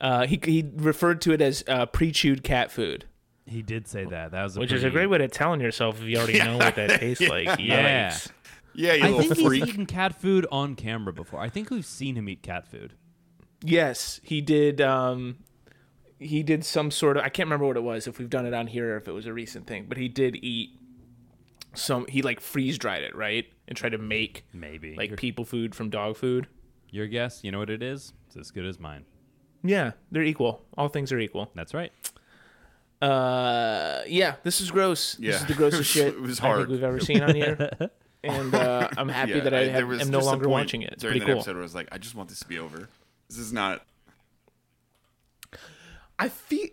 uh, 0.00 0.26
he 0.26 0.38
he 0.44 0.70
referred 0.76 1.20
to 1.22 1.32
it 1.32 1.40
as 1.40 1.64
uh, 1.68 1.86
pre-chewed 1.86 2.42
cat 2.44 2.70
food, 2.70 3.06
He 3.46 3.62
did 3.62 3.86
say 3.86 4.04
that. 4.04 4.32
That 4.32 4.42
was 4.42 4.56
a 4.56 4.60
Which 4.60 4.72
is 4.72 4.82
a 4.84 4.90
great 4.90 5.06
way 5.06 5.18
to 5.18 5.28
telling 5.28 5.60
yourself 5.60 6.00
if 6.00 6.06
you 6.08 6.18
already 6.18 6.38
know 6.38 6.56
what 6.58 6.74
that 6.74 7.00
tastes 7.00 7.26
like. 7.28 7.58
Yeah. 7.60 8.10
Yikes. 8.10 8.30
Yeah, 8.74 8.92
you 8.94 9.04
I 9.04 9.18
think 9.18 9.34
freak. 9.36 9.62
he's 9.64 9.72
eaten 9.74 9.86
cat 9.86 10.20
food 10.20 10.46
on 10.52 10.74
camera 10.74 11.12
before. 11.12 11.40
I 11.40 11.48
think 11.48 11.70
we've 11.70 11.86
seen 11.86 12.16
him 12.16 12.28
eat 12.28 12.42
cat 12.42 12.66
food. 12.68 12.92
Yes, 13.62 14.20
he 14.22 14.40
did. 14.42 14.80
Um, 14.82 15.36
he 16.18 16.42
did 16.42 16.64
some 16.64 16.90
sort 16.90 17.16
of. 17.16 17.22
I 17.24 17.28
can't 17.30 17.46
remember 17.46 17.66
what 17.66 17.76
it 17.76 17.82
was. 17.82 18.06
If 18.06 18.18
we've 18.18 18.28
done 18.28 18.44
it 18.46 18.52
on 18.52 18.66
here, 18.66 18.94
or 18.94 18.96
if 18.98 19.08
it 19.08 19.12
was 19.12 19.26
a 19.26 19.32
recent 19.32 19.66
thing, 19.66 19.86
but 19.88 19.96
he 19.96 20.08
did 20.08 20.36
eat 20.42 20.70
some. 21.72 22.04
He 22.06 22.20
like 22.20 22.40
freeze 22.40 22.76
dried 22.76 23.02
it, 23.02 23.14
right, 23.16 23.46
and 23.66 23.76
tried 23.78 23.92
to 23.92 23.98
make 23.98 24.44
Maybe. 24.52 24.94
like 24.94 25.10
your, 25.10 25.16
people 25.16 25.44
food 25.46 25.74
from 25.74 25.88
dog 25.88 26.16
food. 26.16 26.46
your 26.90 27.06
guess, 27.06 27.42
you 27.44 27.50
know 27.52 27.58
what 27.60 27.70
it 27.70 27.82
is? 27.82 28.12
It's 28.26 28.36
as 28.36 28.50
good 28.50 28.66
as 28.66 28.78
mine. 28.78 29.04
Yeah, 29.62 29.92
they're 30.10 30.22
equal. 30.22 30.64
All 30.76 30.88
things 30.88 31.12
are 31.12 31.18
equal. 31.18 31.50
That's 31.54 31.72
right. 31.72 31.92
Uh, 33.02 34.02
yeah, 34.06 34.36
this 34.42 34.60
is 34.60 34.70
gross. 34.70 35.14
This 35.14 35.20
Yeah. 35.26 35.34
is 35.36 35.46
the 35.46 35.54
grossest 35.54 35.74
It 35.74 35.78
was- 35.78 35.86
shit 35.88 36.14
it 36.14 36.20
was 36.20 36.40
I 36.40 36.42
hard. 36.42 36.58
think 36.60 36.70
we've 36.70 36.82
ever 36.84 37.00
seen 37.00 37.22
on 37.22 37.34
here. 37.34 37.70
And 38.24 38.52
uh, 38.56 38.88
I'm 38.96 39.08
happy 39.08 39.32
Yeah, 39.32 39.40
that 39.40 39.54
I, 39.54 39.66
there 39.66 39.86
have, 39.86 40.00
am 40.00 40.10
no 40.10 40.18
longer 40.18 40.48
watching 40.48 40.82
it. 40.82 40.94
It's 40.94 41.02
during 41.02 41.12
pretty 41.12 41.26
that 41.26 41.32
cool. 41.32 41.38
episode 41.42 41.52
where 41.52 41.62
I 41.62 41.62
was 41.62 41.76
like, 41.76 41.86
I 41.92 41.98
just 41.98 42.16
want 42.16 42.28
this 42.28 42.40
to 42.40 42.48
be 42.48 42.58
over. 42.58 42.88
This 43.28 43.38
is 43.38 43.52
not. 43.52 43.82
I 46.18 46.28
feel 46.28 46.68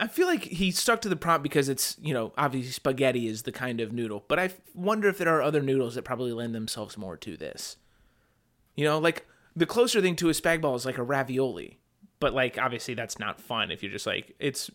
I 0.00 0.06
feel 0.06 0.26
like 0.26 0.44
he 0.44 0.70
stuck 0.70 1.00
to 1.02 1.08
the 1.08 1.16
prompt 1.16 1.42
because 1.42 1.68
it's 1.68 1.96
you 2.00 2.14
know 2.14 2.32
obviously 2.38 2.70
spaghetti 2.72 3.26
is 3.26 3.42
the 3.42 3.52
kind 3.52 3.80
of 3.80 3.92
noodle, 3.92 4.24
but 4.28 4.38
I 4.38 4.50
wonder 4.74 5.08
if 5.08 5.18
there 5.18 5.28
are 5.36 5.42
other 5.42 5.60
noodles 5.60 5.94
that 5.96 6.02
probably 6.04 6.32
lend 6.32 6.54
themselves 6.54 6.96
more 6.96 7.16
to 7.18 7.36
this. 7.36 7.76
You 8.76 8.84
know, 8.84 8.98
like 8.98 9.26
the 9.56 9.66
closer 9.66 10.00
thing 10.00 10.16
to 10.16 10.28
a 10.28 10.32
spag 10.32 10.60
ball 10.62 10.74
is 10.76 10.86
like 10.86 10.96
a 10.98 11.02
ravioli, 11.02 11.80
but 12.20 12.34
like 12.34 12.58
obviously 12.58 12.94
that's 12.94 13.18
not 13.18 13.40
fun 13.40 13.70
if 13.70 13.82
you're 13.82 13.92
just 13.92 14.06
like 14.06 14.34
it's 14.38 14.70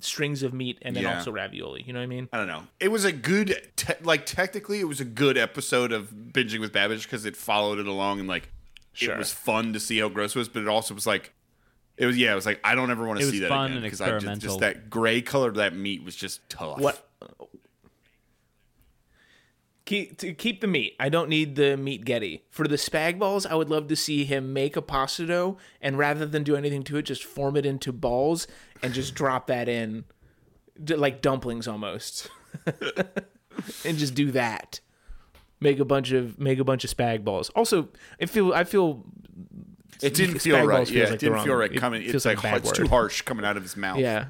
strings 0.00 0.42
of 0.42 0.52
meat 0.52 0.78
and 0.82 0.94
then 0.94 1.04
Yeah. 1.04 1.16
also 1.18 1.32
ravioli. 1.32 1.82
You 1.86 1.92
know 1.92 1.98
what 2.00 2.04
I 2.04 2.06
mean? 2.08 2.28
I 2.32 2.36
don't 2.36 2.46
know. 2.48 2.64
It 2.80 2.88
was 2.88 3.04
a 3.04 3.12
good, 3.12 3.70
te- 3.76 3.94
like 4.02 4.26
technically, 4.26 4.80
it 4.80 4.84
was 4.88 5.00
a 5.00 5.04
good 5.04 5.38
episode 5.38 5.92
of 5.92 6.10
binging 6.10 6.60
with 6.60 6.72
Babish 6.72 7.04
because 7.04 7.24
it 7.24 7.36
followed 7.36 7.78
it 7.78 7.86
along 7.86 8.20
and 8.20 8.28
like 8.28 8.50
Sure. 8.92 9.14
it 9.14 9.18
was 9.18 9.32
fun 9.32 9.72
to 9.72 9.80
see 9.80 9.98
how 9.98 10.08
gross 10.08 10.36
it 10.36 10.38
was, 10.38 10.48
but 10.48 10.62
it 10.62 10.68
also 10.68 10.94
was 10.94 11.06
like 11.06 11.32
it 11.96 12.06
was 12.06 12.16
yeah, 12.18 12.32
it 12.32 12.34
was 12.34 12.46
like 12.46 12.60
I 12.64 12.74
don't 12.74 12.90
ever 12.90 13.06
want 13.06 13.20
to 13.20 13.26
see 13.30 13.38
that 13.40 13.46
again 13.52 13.80
because 13.82 14.00
I 14.00 14.18
just, 14.18 14.40
just 14.42 14.60
that 14.60 14.90
gray 14.90 15.20
color 15.22 15.48
of 15.48 15.54
that 15.56 15.74
meat 15.74 16.04
was 16.04 16.14
just 16.14 16.48
tough. 16.48 16.78
What? 16.78 17.08
Keep, 19.86 20.16
to 20.18 20.32
keep 20.32 20.62
the 20.62 20.66
meat. 20.66 20.96
I 20.98 21.10
don't 21.10 21.28
need 21.28 21.56
the 21.56 21.76
meatghetti. 21.76 22.40
For 22.50 22.66
the 22.66 22.76
spag 22.76 23.18
balls, 23.18 23.44
I 23.44 23.54
would 23.54 23.68
love 23.68 23.88
to 23.88 23.96
see 23.96 24.24
him 24.24 24.54
make 24.54 24.76
a 24.76 24.82
pasta 24.82 25.26
dough 25.26 25.58
and 25.82 25.98
rather 25.98 26.24
than 26.24 26.42
do 26.42 26.56
anything 26.56 26.82
to 26.84 26.96
it, 26.96 27.02
just 27.02 27.22
form 27.22 27.54
it 27.56 27.66
into 27.66 27.92
balls 27.92 28.46
and 28.82 28.94
just 28.94 29.14
drop 29.14 29.46
that 29.48 29.68
in, 29.68 30.04
like 30.88 31.20
dumplings 31.20 31.68
almost, 31.68 32.30
and 33.84 33.98
just 33.98 34.14
do 34.14 34.30
that. 34.30 34.80
Make 35.60 35.78
a 35.78 35.84
bunch 35.84 36.12
of 36.12 36.38
make 36.38 36.58
a 36.58 36.64
bunch 36.64 36.84
of 36.84 36.90
spag 36.90 37.22
balls. 37.22 37.50
Also, 37.50 37.88
I 38.20 38.24
feel 38.26 38.54
I 38.54 38.64
feel 38.64 39.04
It 40.02 40.14
didn't 40.14 40.38
feel 40.38 40.56
spag 40.56 40.66
right. 40.66 40.90
Yeah, 40.90 41.04
like 41.04 41.12
it 41.14 41.20
didn't 41.20 41.42
feel 41.44 41.54
right 41.56 41.70
it 41.72 41.78
coming. 41.78 42.02
feels 42.02 42.14
It's 42.14 42.24
like 42.24 42.42
like, 42.42 42.62
it's 42.62 42.72
too 42.72 42.88
harsh 42.88 43.20
coming 43.22 43.44
out 43.44 43.56
of 43.58 43.62
his 43.62 43.76
mouth. 43.76 43.98
yeah 43.98 44.26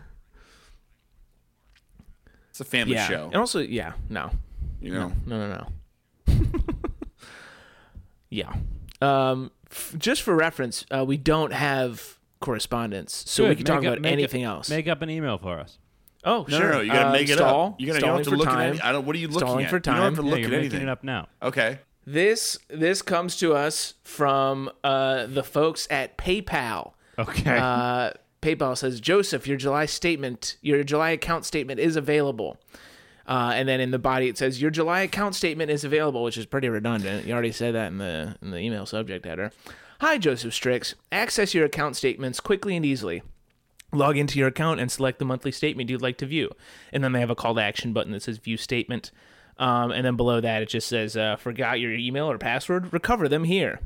it's 2.50 2.60
a 2.60 2.64
family 2.64 2.94
yeah 2.94 3.08
show. 3.08 3.24
and 3.26 3.36
also 3.36 3.60
yeah 3.60 3.94
no 4.08 4.30
You 4.84 4.92
know, 4.94 5.12
No, 5.26 5.48
no, 5.48 5.66
no. 6.28 6.34
yeah. 8.30 8.52
Um, 9.00 9.50
f- 9.70 9.94
just 9.98 10.22
for 10.22 10.34
reference, 10.34 10.84
uh, 10.90 11.04
we 11.06 11.16
don't 11.16 11.52
have 11.52 12.18
correspondence, 12.40 13.24
so 13.26 13.44
we 13.44 13.50
Good. 13.50 13.56
can 13.58 13.66
talk 13.66 13.80
Make 13.82 13.88
up- 13.88 13.92
about 13.94 14.02
make 14.02 14.12
anything 14.12 14.44
up- 14.44 14.56
else. 14.56 14.70
Make 14.70 14.88
up 14.88 15.02
an 15.02 15.10
email 15.10 15.38
for 15.38 15.58
us. 15.58 15.78
oh, 16.24 16.44
no, 16.48 16.58
sure. 16.58 16.68
no, 16.68 16.72
no. 16.76 16.80
You 16.80 16.92
gotta 16.92 17.08
Uh, 17.08 17.12
make 17.12 17.28
it 17.28 17.34
stall, 17.36 17.66
up. 17.68 17.80
You 17.80 17.86
gotta. 17.86 17.98
You 17.98 18.00
don't 18.00 18.00
stalling 18.00 18.18
have 18.18 18.24
to 18.24 18.30
for 18.30 18.36
look 18.36 18.46
time. 18.48 18.58
at 18.60 18.68
any. 18.70 18.80
I 18.80 18.92
don't. 18.92 19.06
What 19.06 19.16
are 19.16 19.18
you 19.18 19.28
looking 19.28 19.46
Stalling 19.48 19.64
at? 19.64 19.70
for 19.70 19.76
You 19.76 19.80
don't 19.80 19.94
have 19.96 20.14
to 20.14 20.16
time. 20.16 20.24
Yeah, 20.26 20.30
look 20.30 20.38
you're 20.40 20.46
at 20.46 20.50
making 20.52 20.60
anything. 20.72 20.82
it 20.82 20.88
up 20.88 21.04
now. 21.04 21.28
Okay. 21.42 21.78
This 22.06 22.58
this 22.68 23.00
comes 23.02 23.36
to 23.38 23.54
us 23.54 23.94
from 24.04 24.70
uh, 24.82 25.26
the 25.26 25.42
folks 25.42 25.86
at 25.90 26.18
PayPal. 26.18 26.92
Okay. 27.18 27.56
Uh, 27.58 28.10
PayPal 28.42 28.76
says, 28.76 29.00
Joseph, 29.00 29.46
your 29.46 29.56
July 29.56 29.86
statement, 29.86 30.58
your 30.60 30.84
July 30.84 31.10
account 31.10 31.46
statement 31.46 31.80
is 31.80 31.96
available. 31.96 32.58
Uh, 33.26 33.52
and 33.54 33.68
then 33.68 33.80
in 33.80 33.90
the 33.90 33.98
body 33.98 34.28
it 34.28 34.36
says 34.36 34.60
your 34.60 34.70
July 34.70 35.00
account 35.00 35.34
statement 35.34 35.70
is 35.70 35.84
available, 35.84 36.22
which 36.22 36.36
is 36.36 36.46
pretty 36.46 36.68
redundant. 36.68 37.26
You 37.26 37.32
already 37.32 37.52
said 37.52 37.74
that 37.74 37.88
in 37.88 37.98
the 37.98 38.36
in 38.42 38.50
the 38.50 38.58
email 38.58 38.86
subject 38.86 39.24
header. 39.24 39.50
Hi, 40.00 40.18
Joseph 40.18 40.52
Strix. 40.52 40.94
Access 41.12 41.54
your 41.54 41.64
account 41.64 41.96
statements 41.96 42.40
quickly 42.40 42.76
and 42.76 42.84
easily. 42.84 43.22
Log 43.92 44.16
into 44.18 44.38
your 44.38 44.48
account 44.48 44.80
and 44.80 44.90
select 44.90 45.18
the 45.20 45.24
monthly 45.24 45.52
statement 45.52 45.88
you'd 45.88 46.02
like 46.02 46.18
to 46.18 46.26
view. 46.26 46.50
And 46.92 47.02
then 47.04 47.12
they 47.12 47.20
have 47.20 47.30
a 47.30 47.36
call 47.36 47.54
to 47.54 47.60
action 47.62 47.92
button 47.92 48.12
that 48.12 48.22
says 48.22 48.38
view 48.38 48.56
statement. 48.56 49.10
Um, 49.56 49.92
and 49.92 50.04
then 50.04 50.16
below 50.16 50.40
that 50.40 50.62
it 50.62 50.68
just 50.68 50.88
says 50.88 51.16
uh, 51.16 51.36
forgot 51.36 51.78
your 51.80 51.92
email 51.92 52.28
or 52.30 52.36
password. 52.38 52.92
Recover 52.92 53.28
them 53.28 53.44
here. 53.44 53.78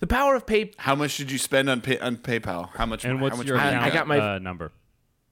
The 0.00 0.06
power 0.08 0.34
of 0.34 0.46
pay 0.46 0.72
How 0.78 0.94
much 0.94 1.16
did 1.16 1.30
you 1.30 1.38
spend 1.38 1.70
on 1.70 1.80
pay, 1.80 1.98
on 1.98 2.16
PayPal? 2.16 2.70
How 2.74 2.84
much? 2.84 3.04
and 3.04 3.18
how 3.18 3.22
what's 3.24 3.38
much 3.38 3.46
your 3.46 3.56
I- 3.56 3.68
account 3.68 3.84
I 3.84 3.90
got 3.90 4.06
my- 4.08 4.18
uh, 4.34 4.38
number? 4.40 4.72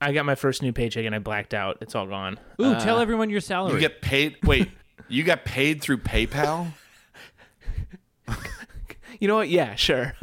I 0.05 0.11
got 0.13 0.25
my 0.25 0.35
first 0.35 0.61
new 0.61 0.71
paycheck 0.71 1.03
and 1.05 1.15
I 1.15 1.19
blacked 1.19 1.53
out. 1.53 1.79
It's 1.81 1.95
all 1.95 2.05
gone. 2.05 2.37
Ooh, 2.61 2.65
Uh, 2.73 2.79
tell 2.79 2.99
everyone 2.99 3.29
your 3.31 3.41
salary. 3.41 3.73
You 3.73 3.79
get 3.79 4.01
paid. 4.01 4.37
Wait, 4.43 4.69
you 5.07 5.23
got 5.23 5.45
paid 5.45 5.81
through 5.81 5.97
PayPal? 5.99 6.71
You 9.19 9.29
know 9.29 9.35
what? 9.37 9.47
Yeah, 9.47 9.75
sure. 9.75 10.13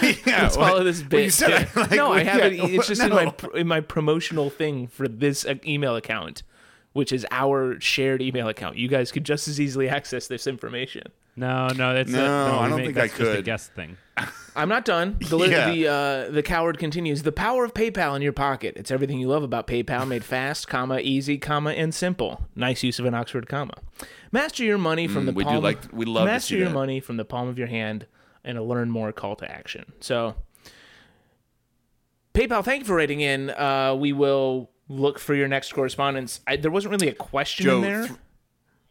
yeah. 0.00 0.14
Let's 0.24 0.54
follow 0.56 0.84
this 0.84 0.98
well, 1.00 1.04
you 1.04 1.26
bit. 1.26 1.32
said 1.32 1.50
Yeah. 1.50 1.68
like- 1.82 1.90
no, 1.90 2.12
I 2.12 2.22
yeah, 2.22 2.32
have 2.32 2.52
it. 2.52 2.60
It's 2.60 2.86
just 2.86 3.02
in 3.02 3.10
my 3.10 3.34
in 3.54 3.66
my 3.66 3.80
promotional 3.80 4.50
thing 4.50 4.86
for 4.86 5.08
this 5.08 5.44
uh, 5.44 5.54
email 5.66 5.96
account, 5.96 6.44
which 6.92 7.12
is 7.12 7.26
our 7.30 7.80
shared 7.80 8.20
email 8.22 8.48
account. 8.48 8.76
You 8.76 8.88
guys 8.88 9.10
could 9.12 9.24
just 9.24 9.48
as 9.48 9.60
easily 9.60 9.88
access 9.88 10.26
this 10.26 10.46
information. 10.46 11.04
no, 11.36 11.68
no, 11.68 11.94
that's 11.94 12.10
No, 12.10 12.48
no. 12.52 12.58
I 12.58 12.68
don't 12.68 12.78
made- 12.78 12.86
think 12.86 12.98
I 12.98 13.00
that's 13.02 13.16
just 13.18 13.30
a 13.30 13.36
could. 13.36 13.44
guest 13.44 13.72
thing. 13.72 13.96
I'm 14.54 14.68
not 14.68 14.84
done. 14.84 15.16
The 15.20 15.38
Yeah. 15.38 15.70
the 15.70 15.88
uh, 15.88 16.30
the 16.30 16.42
coward 16.42 16.78
continues. 16.78 17.22
The 17.22 17.32
power 17.32 17.64
of 17.64 17.72
PayPal 17.72 18.14
in 18.16 18.20
your 18.20 18.34
pocket. 18.34 18.74
It's 18.76 18.90
everything 18.90 19.18
you 19.18 19.28
love 19.28 19.42
about 19.42 19.66
PayPal, 19.66 20.06
made 20.06 20.22
fast, 20.24 20.68
comma 20.68 20.98
easy, 20.98 21.38
comma 21.38 21.70
and 21.72 21.94
simple. 21.94 22.42
Nice 22.54 22.82
use 22.82 22.98
of 22.98 23.06
an 23.06 23.14
Oxford 23.14 23.48
comma. 23.48 23.74
Master 24.30 24.62
your 24.64 24.76
money 24.76 25.08
from 25.08 25.22
Mm, 25.22 25.26
the 25.26 25.32
we 25.32 25.44
do 25.44 25.50
palm. 25.50 25.62
like- 25.64 25.80
we 25.92 26.04
love 26.04 26.26
to 26.26 26.32
master 26.32 26.54
see 26.54 26.58
your 26.58 26.68
that. 26.68 26.74
money 26.74 27.00
from 27.00 27.16
the 27.16 27.24
palm 27.24 27.48
of 27.48 27.58
your 27.58 27.68
hand, 27.68 28.06
and 28.44 28.58
a 28.58 28.62
learn 28.62 28.90
more 28.90 29.10
call 29.12 29.34
to 29.36 29.50
action. 29.50 29.92
So, 30.00 30.34
PayPal, 32.34 32.64
thank 32.64 32.80
you 32.80 32.86
for 32.86 32.96
writing 32.96 33.20
in. 33.20 33.50
Uh, 33.50 33.94
we 33.98 34.12
will 34.12 34.70
look 34.88 35.18
for 35.18 35.34
your 35.34 35.48
next 35.48 35.72
correspondence. 35.72 36.40
I, 36.46 36.56
there 36.56 36.70
wasn't 36.70 36.92
really 36.92 37.08
a 37.08 37.14
question 37.14 37.64
Joe, 37.64 37.76
in 37.76 37.82
there. 37.82 38.06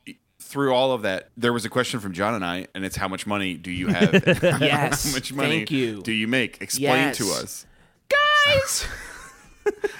th- 0.06 0.18
through 0.40 0.74
all 0.74 0.92
of 0.92 1.04
that, 1.04 1.30
there 1.38 1.54
was 1.54 1.64
a 1.66 1.70
question 1.70 2.00
from 2.00 2.14
John 2.14 2.34
and 2.34 2.44
I, 2.44 2.68
and 2.76 2.84
it's 2.84 2.98
how 2.98 3.08
much 3.08 3.26
money 3.26 3.56
do 3.56 3.72
you 3.72 3.88
have? 3.88 4.14
Yes, 4.62 5.06
how 5.10 5.12
much 5.14 5.32
money 5.32 5.58
thank 5.60 5.72
you. 5.72 6.02
do 6.02 6.12
you 6.12 6.28
make? 6.28 6.62
Explain 6.62 7.14
to 7.14 7.30
us. 7.32 7.66
Guys. 8.10 8.86
Guys, 9.66 9.98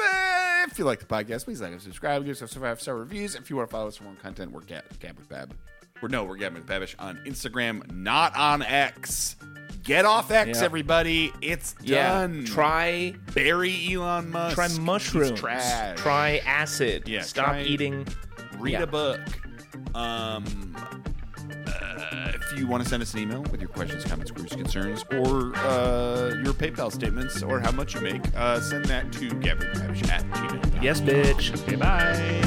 uh, 0.00 0.66
if 0.70 0.78
you 0.78 0.84
like 0.84 1.00
the 1.00 1.06
podcast, 1.06 1.44
please 1.44 1.60
like 1.60 1.72
and 1.72 1.82
subscribe. 1.82 2.24
Give 2.24 2.40
us 2.40 2.50
some 2.50 2.62
five 2.62 2.80
star 2.80 2.96
reviews. 2.96 3.34
If 3.34 3.50
you 3.50 3.56
want 3.56 3.68
to 3.68 3.72
follow 3.72 3.88
us 3.88 3.96
for 3.96 4.04
more 4.04 4.14
content, 4.14 4.52
we're 4.52 4.60
Gab, 4.60 4.84
Gab 5.00 5.18
with 5.18 5.28
Bab. 5.28 5.54
We're 6.00 6.08
no, 6.08 6.24
we're 6.24 6.36
Gab 6.36 6.54
with 6.54 6.66
Babish 6.66 6.94
on 6.98 7.16
Instagram, 7.26 7.90
not 7.92 8.34
on 8.36 8.62
X. 8.62 9.36
Get 9.82 10.04
off 10.04 10.30
X, 10.30 10.58
Yeah. 10.58 10.64
everybody. 10.64 11.32
It's 11.40 11.74
Yeah, 11.82 12.12
done. 12.12 12.44
try 12.44 13.14
Bury 13.34 13.92
Elon 13.94 14.30
Musk. 14.30 14.54
try 14.54 14.68
He's 14.68 14.78
mushrooms. 14.78 15.40
trash. 15.40 15.98
Try 15.98 16.38
acid. 16.46 17.04
Yeah, 17.08 17.22
Stop 17.22 17.46
try- 17.46 17.62
eating. 17.62 18.06
read 18.58 18.72
Yeah. 18.72 18.82
a 18.82 18.86
book. 18.86 19.20
Um, 19.94 20.76
uh, 21.66 22.32
if 22.34 22.58
you 22.58 22.66
want 22.66 22.82
to 22.82 22.88
send 22.88 23.02
us 23.02 23.14
an 23.14 23.20
email 23.20 23.42
with 23.50 23.60
your 23.60 23.70
questions, 23.70 24.04
comments, 24.04 24.30
queries, 24.30 24.52
concerns, 24.52 25.04
or 25.12 25.56
uh, 25.56 26.34
your 26.44 26.52
PayPal 26.52 26.92
statements, 26.92 27.42
or 27.42 27.58
how 27.60 27.70
much 27.70 27.94
you 27.94 28.00
make, 28.02 28.20
uh, 28.36 28.60
send 28.60 28.84
that 28.86 29.10
to 29.12 29.30
Gavin 29.36 29.66
at 29.68 29.94
gmail.com. 29.94 30.82
Yes, 30.82 31.00
bitch. 31.00 31.54
Okay, 31.62 31.76
bye. 31.76 32.40